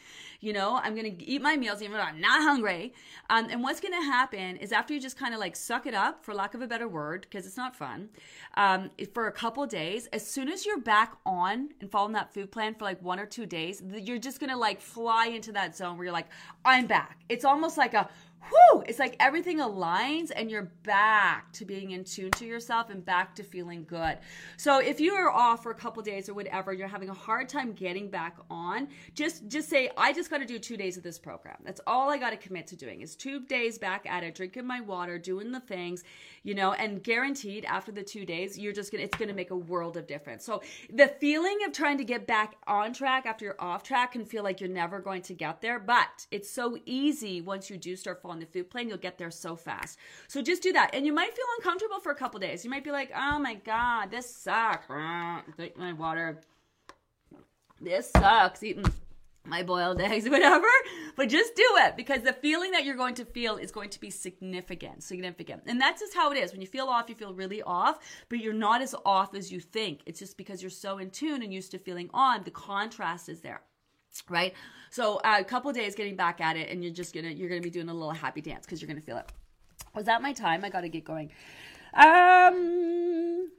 You 0.41 0.53
know, 0.53 0.80
I'm 0.82 0.95
going 0.95 1.18
to 1.18 1.24
eat 1.24 1.41
my 1.41 1.56
meals 1.56 1.82
even 1.82 1.97
if 1.97 2.03
I'm 2.03 2.20
not 2.20 2.41
hungry. 2.41 2.93
Um, 3.30 3.47
and 3.49 3.62
what's 3.62 3.80
going 3.80 3.93
to 3.93 4.06
happen 4.06 4.58
is 4.58 4.72
after 4.72 4.93
you 4.93 4.99
just 4.99 5.18
kind 5.18 5.34
of 5.34 5.39
like 5.39 5.56
suck 5.56 5.86
it 5.86 5.93
up, 5.93 6.26
for 6.26 6.34
lack 6.34 6.53
of 6.56 6.62
a 6.62 6.68
better 6.68 6.88
word, 6.96 7.22
because 7.30 7.46
it's 7.46 7.58
not 7.58 7.76
fun, 7.76 8.10
um, 8.56 8.89
for 9.14 9.28
a 9.28 9.32
couple 9.32 9.66
days, 9.68 10.08
as 10.08 10.26
soon 10.26 10.48
as 10.50 10.66
you're 10.66 10.80
back 10.80 11.18
on 11.26 11.70
and 11.80 11.91
following 11.91 12.14
that 12.14 12.34
food 12.34 12.50
plan 12.52 12.74
for 12.74 12.86
like 12.86 13.02
one 13.02 13.20
or 13.20 13.26
two 13.26 13.46
days, 13.46 13.84
you're 14.08 14.18
just 14.18 14.39
gonna 14.39 14.58
like 14.68 14.80
fly 14.82 15.28
into 15.28 15.52
that 15.52 15.76
zone 15.76 15.98
where 15.98 16.06
you're 16.06 16.14
like, 16.22 16.30
I'm 16.64 16.88
back. 16.88 17.20
It's 17.30 17.46
almost 17.46 17.78
like 17.78 17.93
a 17.93 18.10
whoo, 18.52 18.84
it's 18.88 19.00
like 19.00 19.16
everything 19.20 19.60
aligns 19.60 20.32
and 20.36 20.50
you're 20.50 20.72
back 20.84 21.52
to 21.54 21.66
being 21.66 21.91
in 21.91 22.04
tune 22.04 22.32
to 22.32 22.46
yourself 22.46 22.89
and 22.89 23.04
back 23.04 23.36
to 23.36 23.43
feeling 23.43 23.86
good. 23.86 24.18
So 24.58 24.80
if 24.80 25.00
you 25.00 25.14
are 25.14 25.32
off 25.32 25.64
for 25.64 25.72
a 25.72 25.76
couple 25.76 26.02
days 26.04 26.30
or 26.30 26.34
whatever, 26.34 26.74
you're 26.74 26.88
having 26.88 27.10
a 27.10 27.14
hard 27.14 27.50
time 27.50 27.74
getting 27.74 28.10
back 28.10 28.38
on, 28.50 28.88
just 29.14 29.48
just 29.48 29.70
say, 29.70 29.89
I 29.98 30.14
just 30.14 30.30
got 30.30 30.39
to 30.39 30.46
do 30.46 30.60
two 30.60 30.78
days 30.78 30.98
of 30.98 31.04
this 31.04 31.20
program. 31.20 31.58
That's 31.64 31.82
all 31.88 32.10
I 32.10 32.18
got 32.18 32.32
to 32.32 32.38
commit 32.38 32.68
to 32.68 32.76
doing 32.76 33.02
is 33.02 33.16
two 33.16 33.41
days 33.41 33.78
back 33.78 34.06
at 34.10 34.24
it, 34.24 34.36
drinking 34.36 34.68
my 34.68 34.82
water, 34.82 35.18
doing 35.18 35.52
the 35.52 35.60
things, 35.60 36.04
you 36.43 36.54
know, 36.54 36.74
and 36.74 37.04
guaranteed 37.04 37.66
after 37.66 37.91
the 37.91 38.04
two 38.04 38.26
days, 38.26 38.58
you're 38.58 38.74
just 38.74 38.91
gonna 38.91 39.04
it's 39.04 39.18
gonna 39.18 39.34
make 39.34 39.52
a 39.52 39.56
world 39.56 39.98
of 39.98 40.08
difference. 40.08 40.46
So 40.46 40.62
the 40.93 41.08
feeling 41.20 41.60
of 41.66 41.74
trying 41.74 41.98
to 41.98 42.04
get 42.04 42.28
back 42.28 42.56
on 42.68 42.93
track 42.93 43.26
after 43.26 43.46
you're 43.46 43.56
off 43.60 43.84
track 43.84 44.14
can 44.14 44.26
feel 44.26 44.43
like 44.43 44.60
you're 44.60 44.70
never 44.70 45.00
going 45.00 45.22
to 45.24 45.34
get 45.34 45.62
there, 45.62 45.80
but 45.80 46.28
it's 46.32 46.50
so 46.50 46.78
easy 46.86 47.41
once 47.41 47.70
you 47.70 47.78
do 47.78 47.96
start 47.96 48.22
falling 48.22 48.34
on 48.36 48.39
the 48.41 48.45
food 48.45 48.69
plan, 48.69 48.89
you'll 48.89 48.97
get 48.97 49.17
there 49.17 49.31
so 49.31 49.55
fast. 49.55 49.97
So 50.27 50.41
just 50.41 50.61
do 50.61 50.73
that. 50.73 50.93
And 50.93 51.05
you 51.05 51.13
might 51.13 51.33
feel 51.33 51.45
uncomfortable 51.57 51.99
for 51.99 52.11
a 52.11 52.15
couple 52.15 52.39
days. 52.39 52.63
You 52.63 52.69
might 52.69 52.83
be 52.83 52.91
like, 52.91 53.11
oh 53.15 53.39
my 53.39 53.55
God, 53.55 54.11
this 54.11 54.29
sucks. 54.29 54.88
Drink 55.57 55.77
my 55.77 55.93
water. 55.93 56.41
This 57.81 58.11
sucks. 58.11 58.61
Eating 58.61 58.86
my 59.45 59.63
boiled 59.63 60.01
eggs, 60.01 60.29
whatever. 60.29 60.67
But 61.15 61.29
just 61.29 61.55
do 61.55 61.65
it 61.77 61.95
because 61.95 62.23
the 62.23 62.33
feeling 62.33 62.71
that 62.71 62.83
you're 62.83 62.95
going 62.95 63.15
to 63.15 63.25
feel 63.25 63.55
is 63.55 63.71
going 63.71 63.89
to 63.91 63.99
be 63.99 64.09
significant, 64.09 65.03
significant. 65.03 65.63
And 65.65 65.79
that's 65.79 66.01
just 66.01 66.13
how 66.13 66.31
it 66.31 66.38
is. 66.38 66.51
When 66.51 66.61
you 66.61 66.67
feel 66.67 66.88
off, 66.88 67.09
you 67.09 67.15
feel 67.15 67.33
really 67.33 67.61
off, 67.61 67.99
but 68.29 68.39
you're 68.39 68.53
not 68.53 68.81
as 68.81 68.93
off 69.05 69.33
as 69.33 69.51
you 69.51 69.59
think. 69.59 70.01
It's 70.05 70.19
just 70.19 70.38
because 70.38 70.61
you're 70.61 70.69
so 70.69 70.97
in 70.97 71.09
tune 71.09 71.41
and 71.41 71.53
used 71.53 71.71
to 71.71 71.79
feeling 71.79 72.09
on. 72.13 72.43
The 72.43 72.51
contrast 72.51 73.29
is 73.29 73.41
there 73.41 73.61
right? 74.30 74.53
So 74.89 75.18
uh, 75.18 75.38
a 75.39 75.43
couple 75.43 75.72
days 75.74 75.95
getting 75.95 76.16
back 76.16 76.41
at 76.41 76.57
it, 76.57 76.70
and 76.70 76.84
you're 76.84 76.93
just 76.93 77.13
gonna 77.13 77.30
you're 77.30 77.49
gonna 77.49 77.61
be 77.61 77.70
doing 77.70 77.89
a 77.89 77.93
little 77.93 78.11
happy 78.11 78.41
dance 78.41 78.66
because 78.66 78.82
you're 78.82 78.88
gonna 78.88 79.01
feel 79.01 79.18
it. 79.18 79.32
Was 79.93 80.05
that 80.05 80.22
my 80.22 80.34
time? 80.34 80.63
I 80.63 80.70
gotta 80.70 80.89
get 80.89 81.03
going. 81.03 81.32
Um, 81.93 83.49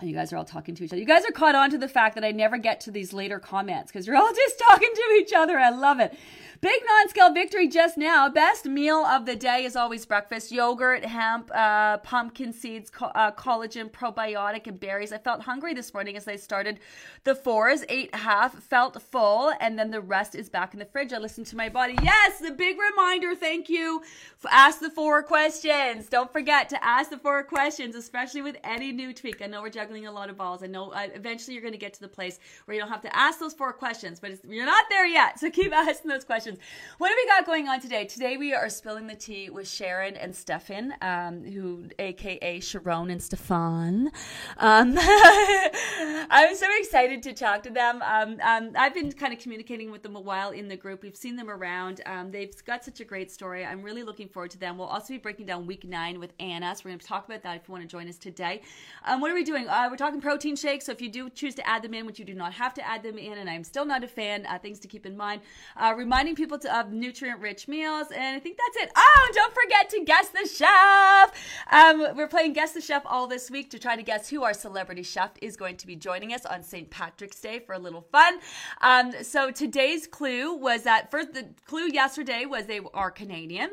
you 0.00 0.14
guys 0.14 0.32
are 0.32 0.36
all 0.36 0.44
talking 0.44 0.74
to 0.74 0.84
each 0.84 0.92
other. 0.92 1.00
You 1.00 1.06
guys 1.06 1.24
are 1.24 1.32
caught 1.32 1.54
on 1.54 1.70
to 1.70 1.78
the 1.78 1.88
fact 1.88 2.14
that 2.14 2.24
I 2.24 2.30
never 2.30 2.58
get 2.58 2.80
to 2.82 2.90
these 2.90 3.12
later 3.12 3.38
comments 3.38 3.92
because 3.92 4.06
you're 4.06 4.16
all 4.16 4.32
just 4.34 4.58
talking 4.58 4.90
to 4.94 5.02
each 5.18 5.32
other. 5.32 5.58
I 5.58 5.70
love 5.70 6.00
it. 6.00 6.16
Big 6.62 6.80
non-scale 6.86 7.34
victory 7.34 7.66
just 7.66 7.98
now. 7.98 8.28
Best 8.28 8.66
meal 8.66 8.98
of 8.98 9.26
the 9.26 9.34
day 9.34 9.64
is 9.64 9.74
always 9.74 10.06
breakfast: 10.06 10.52
yogurt, 10.52 11.04
hemp, 11.04 11.50
uh, 11.52 11.98
pumpkin 11.98 12.52
seeds, 12.52 12.88
co- 12.88 13.06
uh, 13.06 13.32
collagen, 13.32 13.90
probiotic, 13.90 14.68
and 14.68 14.78
berries. 14.78 15.12
I 15.12 15.18
felt 15.18 15.40
hungry 15.40 15.74
this 15.74 15.92
morning 15.92 16.16
as 16.16 16.28
I 16.28 16.36
started 16.36 16.78
the 17.24 17.34
fours. 17.34 17.84
Ate 17.88 18.14
half, 18.14 18.54
felt 18.62 19.02
full, 19.02 19.52
and 19.58 19.76
then 19.76 19.90
the 19.90 20.00
rest 20.00 20.36
is 20.36 20.48
back 20.48 20.72
in 20.72 20.78
the 20.78 20.84
fridge. 20.84 21.12
I 21.12 21.18
listened 21.18 21.48
to 21.48 21.56
my 21.56 21.68
body. 21.68 21.96
Yes, 22.00 22.38
the 22.38 22.52
big 22.52 22.76
reminder. 22.78 23.34
Thank 23.34 23.68
you. 23.68 24.00
Ask 24.48 24.78
the 24.78 24.90
four 24.90 25.24
questions. 25.24 26.08
Don't 26.08 26.32
forget 26.32 26.68
to 26.68 26.84
ask 26.84 27.10
the 27.10 27.18
four 27.18 27.42
questions, 27.42 27.96
especially 27.96 28.42
with 28.42 28.56
any 28.62 28.92
new 28.92 29.12
tweak. 29.12 29.42
I 29.42 29.46
know 29.46 29.62
we're 29.62 29.70
juggling 29.70 30.06
a 30.06 30.12
lot 30.12 30.30
of 30.30 30.36
balls. 30.36 30.62
I 30.62 30.68
know 30.68 30.92
uh, 30.92 31.08
eventually 31.12 31.54
you're 31.54 31.62
going 31.62 31.72
to 31.72 31.78
get 31.78 31.94
to 31.94 32.00
the 32.00 32.06
place 32.06 32.38
where 32.66 32.76
you 32.76 32.80
don't 32.80 32.90
have 32.90 33.02
to 33.02 33.16
ask 33.16 33.40
those 33.40 33.52
four 33.52 33.72
questions, 33.72 34.20
but 34.20 34.30
you're 34.48 34.64
not 34.64 34.84
there 34.90 35.06
yet. 35.06 35.40
So 35.40 35.50
keep 35.50 35.72
asking 35.74 36.08
those 36.08 36.22
questions. 36.24 36.51
What 36.98 37.08
have 37.08 37.16
we 37.16 37.26
got 37.26 37.46
going 37.46 37.68
on 37.68 37.80
today? 37.80 38.04
Today 38.04 38.36
we 38.36 38.54
are 38.54 38.68
spilling 38.68 39.06
the 39.06 39.14
tea 39.14 39.50
with 39.50 39.68
Sharon 39.68 40.16
and 40.16 40.34
Stefan, 40.34 40.94
um, 41.00 41.44
who, 41.44 41.86
aka 41.98 42.60
Sharon 42.60 43.10
and 43.10 43.22
Stefan. 43.22 44.10
Um, 44.58 44.96
I'm 44.98 46.54
so 46.54 46.66
excited 46.78 47.22
to 47.24 47.32
talk 47.32 47.62
to 47.64 47.70
them. 47.70 48.02
Um, 48.02 48.38
um, 48.42 48.70
I've 48.76 48.94
been 48.94 49.12
kind 49.12 49.32
of 49.32 49.38
communicating 49.38 49.90
with 49.90 50.02
them 50.02 50.16
a 50.16 50.20
while 50.20 50.50
in 50.50 50.68
the 50.68 50.76
group. 50.76 51.02
We've 51.02 51.16
seen 51.16 51.36
them 51.36 51.50
around. 51.50 52.00
Um, 52.06 52.30
they've 52.30 52.52
got 52.64 52.84
such 52.84 53.00
a 53.00 53.04
great 53.04 53.30
story. 53.30 53.64
I'm 53.64 53.82
really 53.82 54.02
looking 54.02 54.28
forward 54.28 54.50
to 54.52 54.58
them. 54.58 54.78
We'll 54.78 54.88
also 54.88 55.14
be 55.14 55.18
breaking 55.18 55.46
down 55.46 55.66
week 55.66 55.84
nine 55.84 56.20
with 56.20 56.32
Anna. 56.38 56.74
So 56.74 56.82
we're 56.84 56.90
going 56.90 57.00
to 57.00 57.06
talk 57.06 57.26
about 57.26 57.42
that 57.42 57.56
if 57.56 57.68
you 57.68 57.72
want 57.72 57.82
to 57.84 57.88
join 57.88 58.08
us 58.08 58.18
today. 58.18 58.62
Um, 59.04 59.20
what 59.20 59.30
are 59.30 59.34
we 59.34 59.44
doing? 59.44 59.68
Uh, 59.68 59.88
we're 59.90 59.96
talking 59.96 60.20
protein 60.20 60.56
shakes. 60.56 60.86
So 60.86 60.92
if 60.92 61.00
you 61.00 61.08
do 61.08 61.30
choose 61.30 61.54
to 61.56 61.66
add 61.66 61.82
them 61.82 61.94
in, 61.94 62.06
which 62.06 62.18
you 62.18 62.24
do 62.24 62.34
not 62.34 62.52
have 62.54 62.74
to 62.74 62.86
add 62.86 63.02
them 63.02 63.18
in, 63.18 63.38
and 63.38 63.48
I'm 63.48 63.64
still 63.64 63.84
not 63.84 64.04
a 64.04 64.08
fan, 64.08 64.46
uh, 64.46 64.58
things 64.58 64.78
to 64.80 64.88
keep 64.88 65.06
in 65.06 65.16
mind. 65.16 65.42
Uh, 65.76 65.94
reminding 65.96 66.34
people 66.34 66.41
to, 66.46 66.78
of 66.78 66.92
nutrient 66.92 67.40
rich 67.40 67.68
meals. 67.68 68.08
And 68.14 68.36
I 68.36 68.40
think 68.40 68.58
that's 68.58 68.84
it. 68.84 68.92
Oh, 68.96 69.30
don't 69.34 69.54
forget 69.54 69.90
to 69.90 70.04
guess 70.04 70.28
the 70.28 70.48
chef. 70.48 71.32
Um, 71.70 72.16
we're 72.16 72.28
playing 72.28 72.52
Guess 72.52 72.72
the 72.72 72.80
Chef 72.80 73.02
all 73.06 73.26
this 73.26 73.50
week 73.50 73.70
to 73.70 73.78
try 73.78 73.96
to 73.96 74.02
guess 74.02 74.28
who 74.28 74.42
our 74.42 74.54
celebrity 74.54 75.02
chef 75.02 75.30
is 75.40 75.56
going 75.56 75.76
to 75.78 75.86
be 75.86 75.96
joining 75.96 76.32
us 76.32 76.44
on 76.46 76.62
St. 76.62 76.90
Patrick's 76.90 77.40
Day 77.40 77.58
for 77.58 77.74
a 77.74 77.78
little 77.78 78.06
fun. 78.12 78.38
Um, 78.80 79.12
so 79.22 79.50
today's 79.50 80.06
clue 80.06 80.54
was 80.54 80.82
that 80.82 81.10
first, 81.10 81.32
the 81.32 81.48
clue 81.66 81.88
yesterday 81.88 82.44
was 82.44 82.66
they 82.66 82.80
are 82.94 83.10
Canadian. 83.10 83.70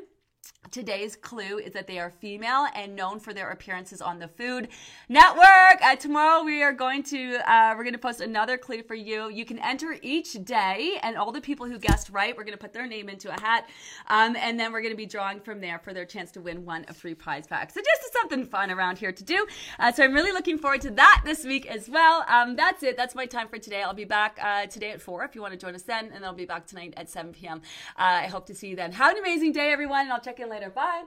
Today's 0.71 1.15
clue 1.15 1.57
is 1.57 1.73
that 1.73 1.87
they 1.87 1.97
are 1.97 2.11
female 2.21 2.67
and 2.75 2.95
known 2.95 3.19
for 3.19 3.33
their 3.33 3.49
appearances 3.49 4.01
on 4.01 4.19
the 4.19 4.27
Food 4.27 4.67
Network. 5.07 5.81
Uh, 5.81 5.95
tomorrow 5.95 6.43
we 6.43 6.61
are 6.61 6.73
going 6.73 7.01
to 7.03 7.37
uh, 7.51 7.73
we're 7.75 7.83
going 7.83 7.93
to 7.93 7.99
post 7.99 8.21
another 8.21 8.55
clue 8.55 8.83
for 8.83 8.93
you. 8.93 9.29
You 9.29 9.45
can 9.45 9.57
enter 9.59 9.95
each 10.03 10.33
day, 10.43 10.99
and 11.01 11.17
all 11.17 11.31
the 11.31 11.41
people 11.41 11.65
who 11.65 11.79
guessed 11.79 12.11
right, 12.11 12.37
we're 12.37 12.43
going 12.43 12.57
to 12.57 12.61
put 12.61 12.73
their 12.73 12.85
name 12.85 13.09
into 13.09 13.33
a 13.33 13.39
hat, 13.41 13.67
um, 14.07 14.35
and 14.35 14.59
then 14.59 14.71
we're 14.71 14.81
going 14.81 14.93
to 14.93 14.97
be 14.97 15.07
drawing 15.07 15.39
from 15.39 15.59
there 15.59 15.79
for 15.79 15.91
their 15.91 16.05
chance 16.05 16.31
to 16.33 16.41
win 16.41 16.63
one 16.65 16.85
of 16.85 16.95
three 16.95 17.15
prize 17.15 17.47
packs. 17.47 17.73
So 17.73 17.81
just 17.81 17.99
something 18.13 18.45
fun 18.45 18.71
around 18.71 18.97
here 18.97 19.11
to 19.11 19.23
do. 19.23 19.47
Uh, 19.79 19.91
so 19.91 20.03
I'm 20.03 20.13
really 20.13 20.31
looking 20.31 20.57
forward 20.57 20.81
to 20.81 20.91
that 20.91 21.21
this 21.25 21.45
week 21.45 21.65
as 21.65 21.89
well. 21.89 22.25
Um, 22.27 22.55
that's 22.55 22.83
it. 22.83 22.97
That's 22.97 23.15
my 23.15 23.25
time 23.25 23.47
for 23.47 23.57
today. 23.57 23.81
I'll 23.81 23.93
be 23.93 24.05
back 24.05 24.37
uh, 24.41 24.65
today 24.67 24.91
at 24.91 25.01
four 25.01 25.23
if 25.23 25.35
you 25.35 25.41
want 25.41 25.53
to 25.53 25.59
join 25.59 25.75
us 25.75 25.83
then, 25.83 26.11
and 26.13 26.25
I'll 26.25 26.33
be 26.33 26.45
back 26.45 26.67
tonight 26.67 26.93
at 26.97 27.09
7 27.09 27.31
p.m. 27.31 27.61
Uh, 27.97 28.01
I 28.23 28.27
hope 28.27 28.45
to 28.47 28.55
see 28.55 28.67
you 28.67 28.75
then. 28.75 28.91
Have 28.91 29.13
an 29.13 29.19
amazing 29.19 29.51
day, 29.51 29.71
everyone, 29.71 30.01
and 30.01 30.11
I'll 30.11 30.19
check 30.19 30.38
in 30.41 30.49
later. 30.49 30.69
Bye. 30.69 31.03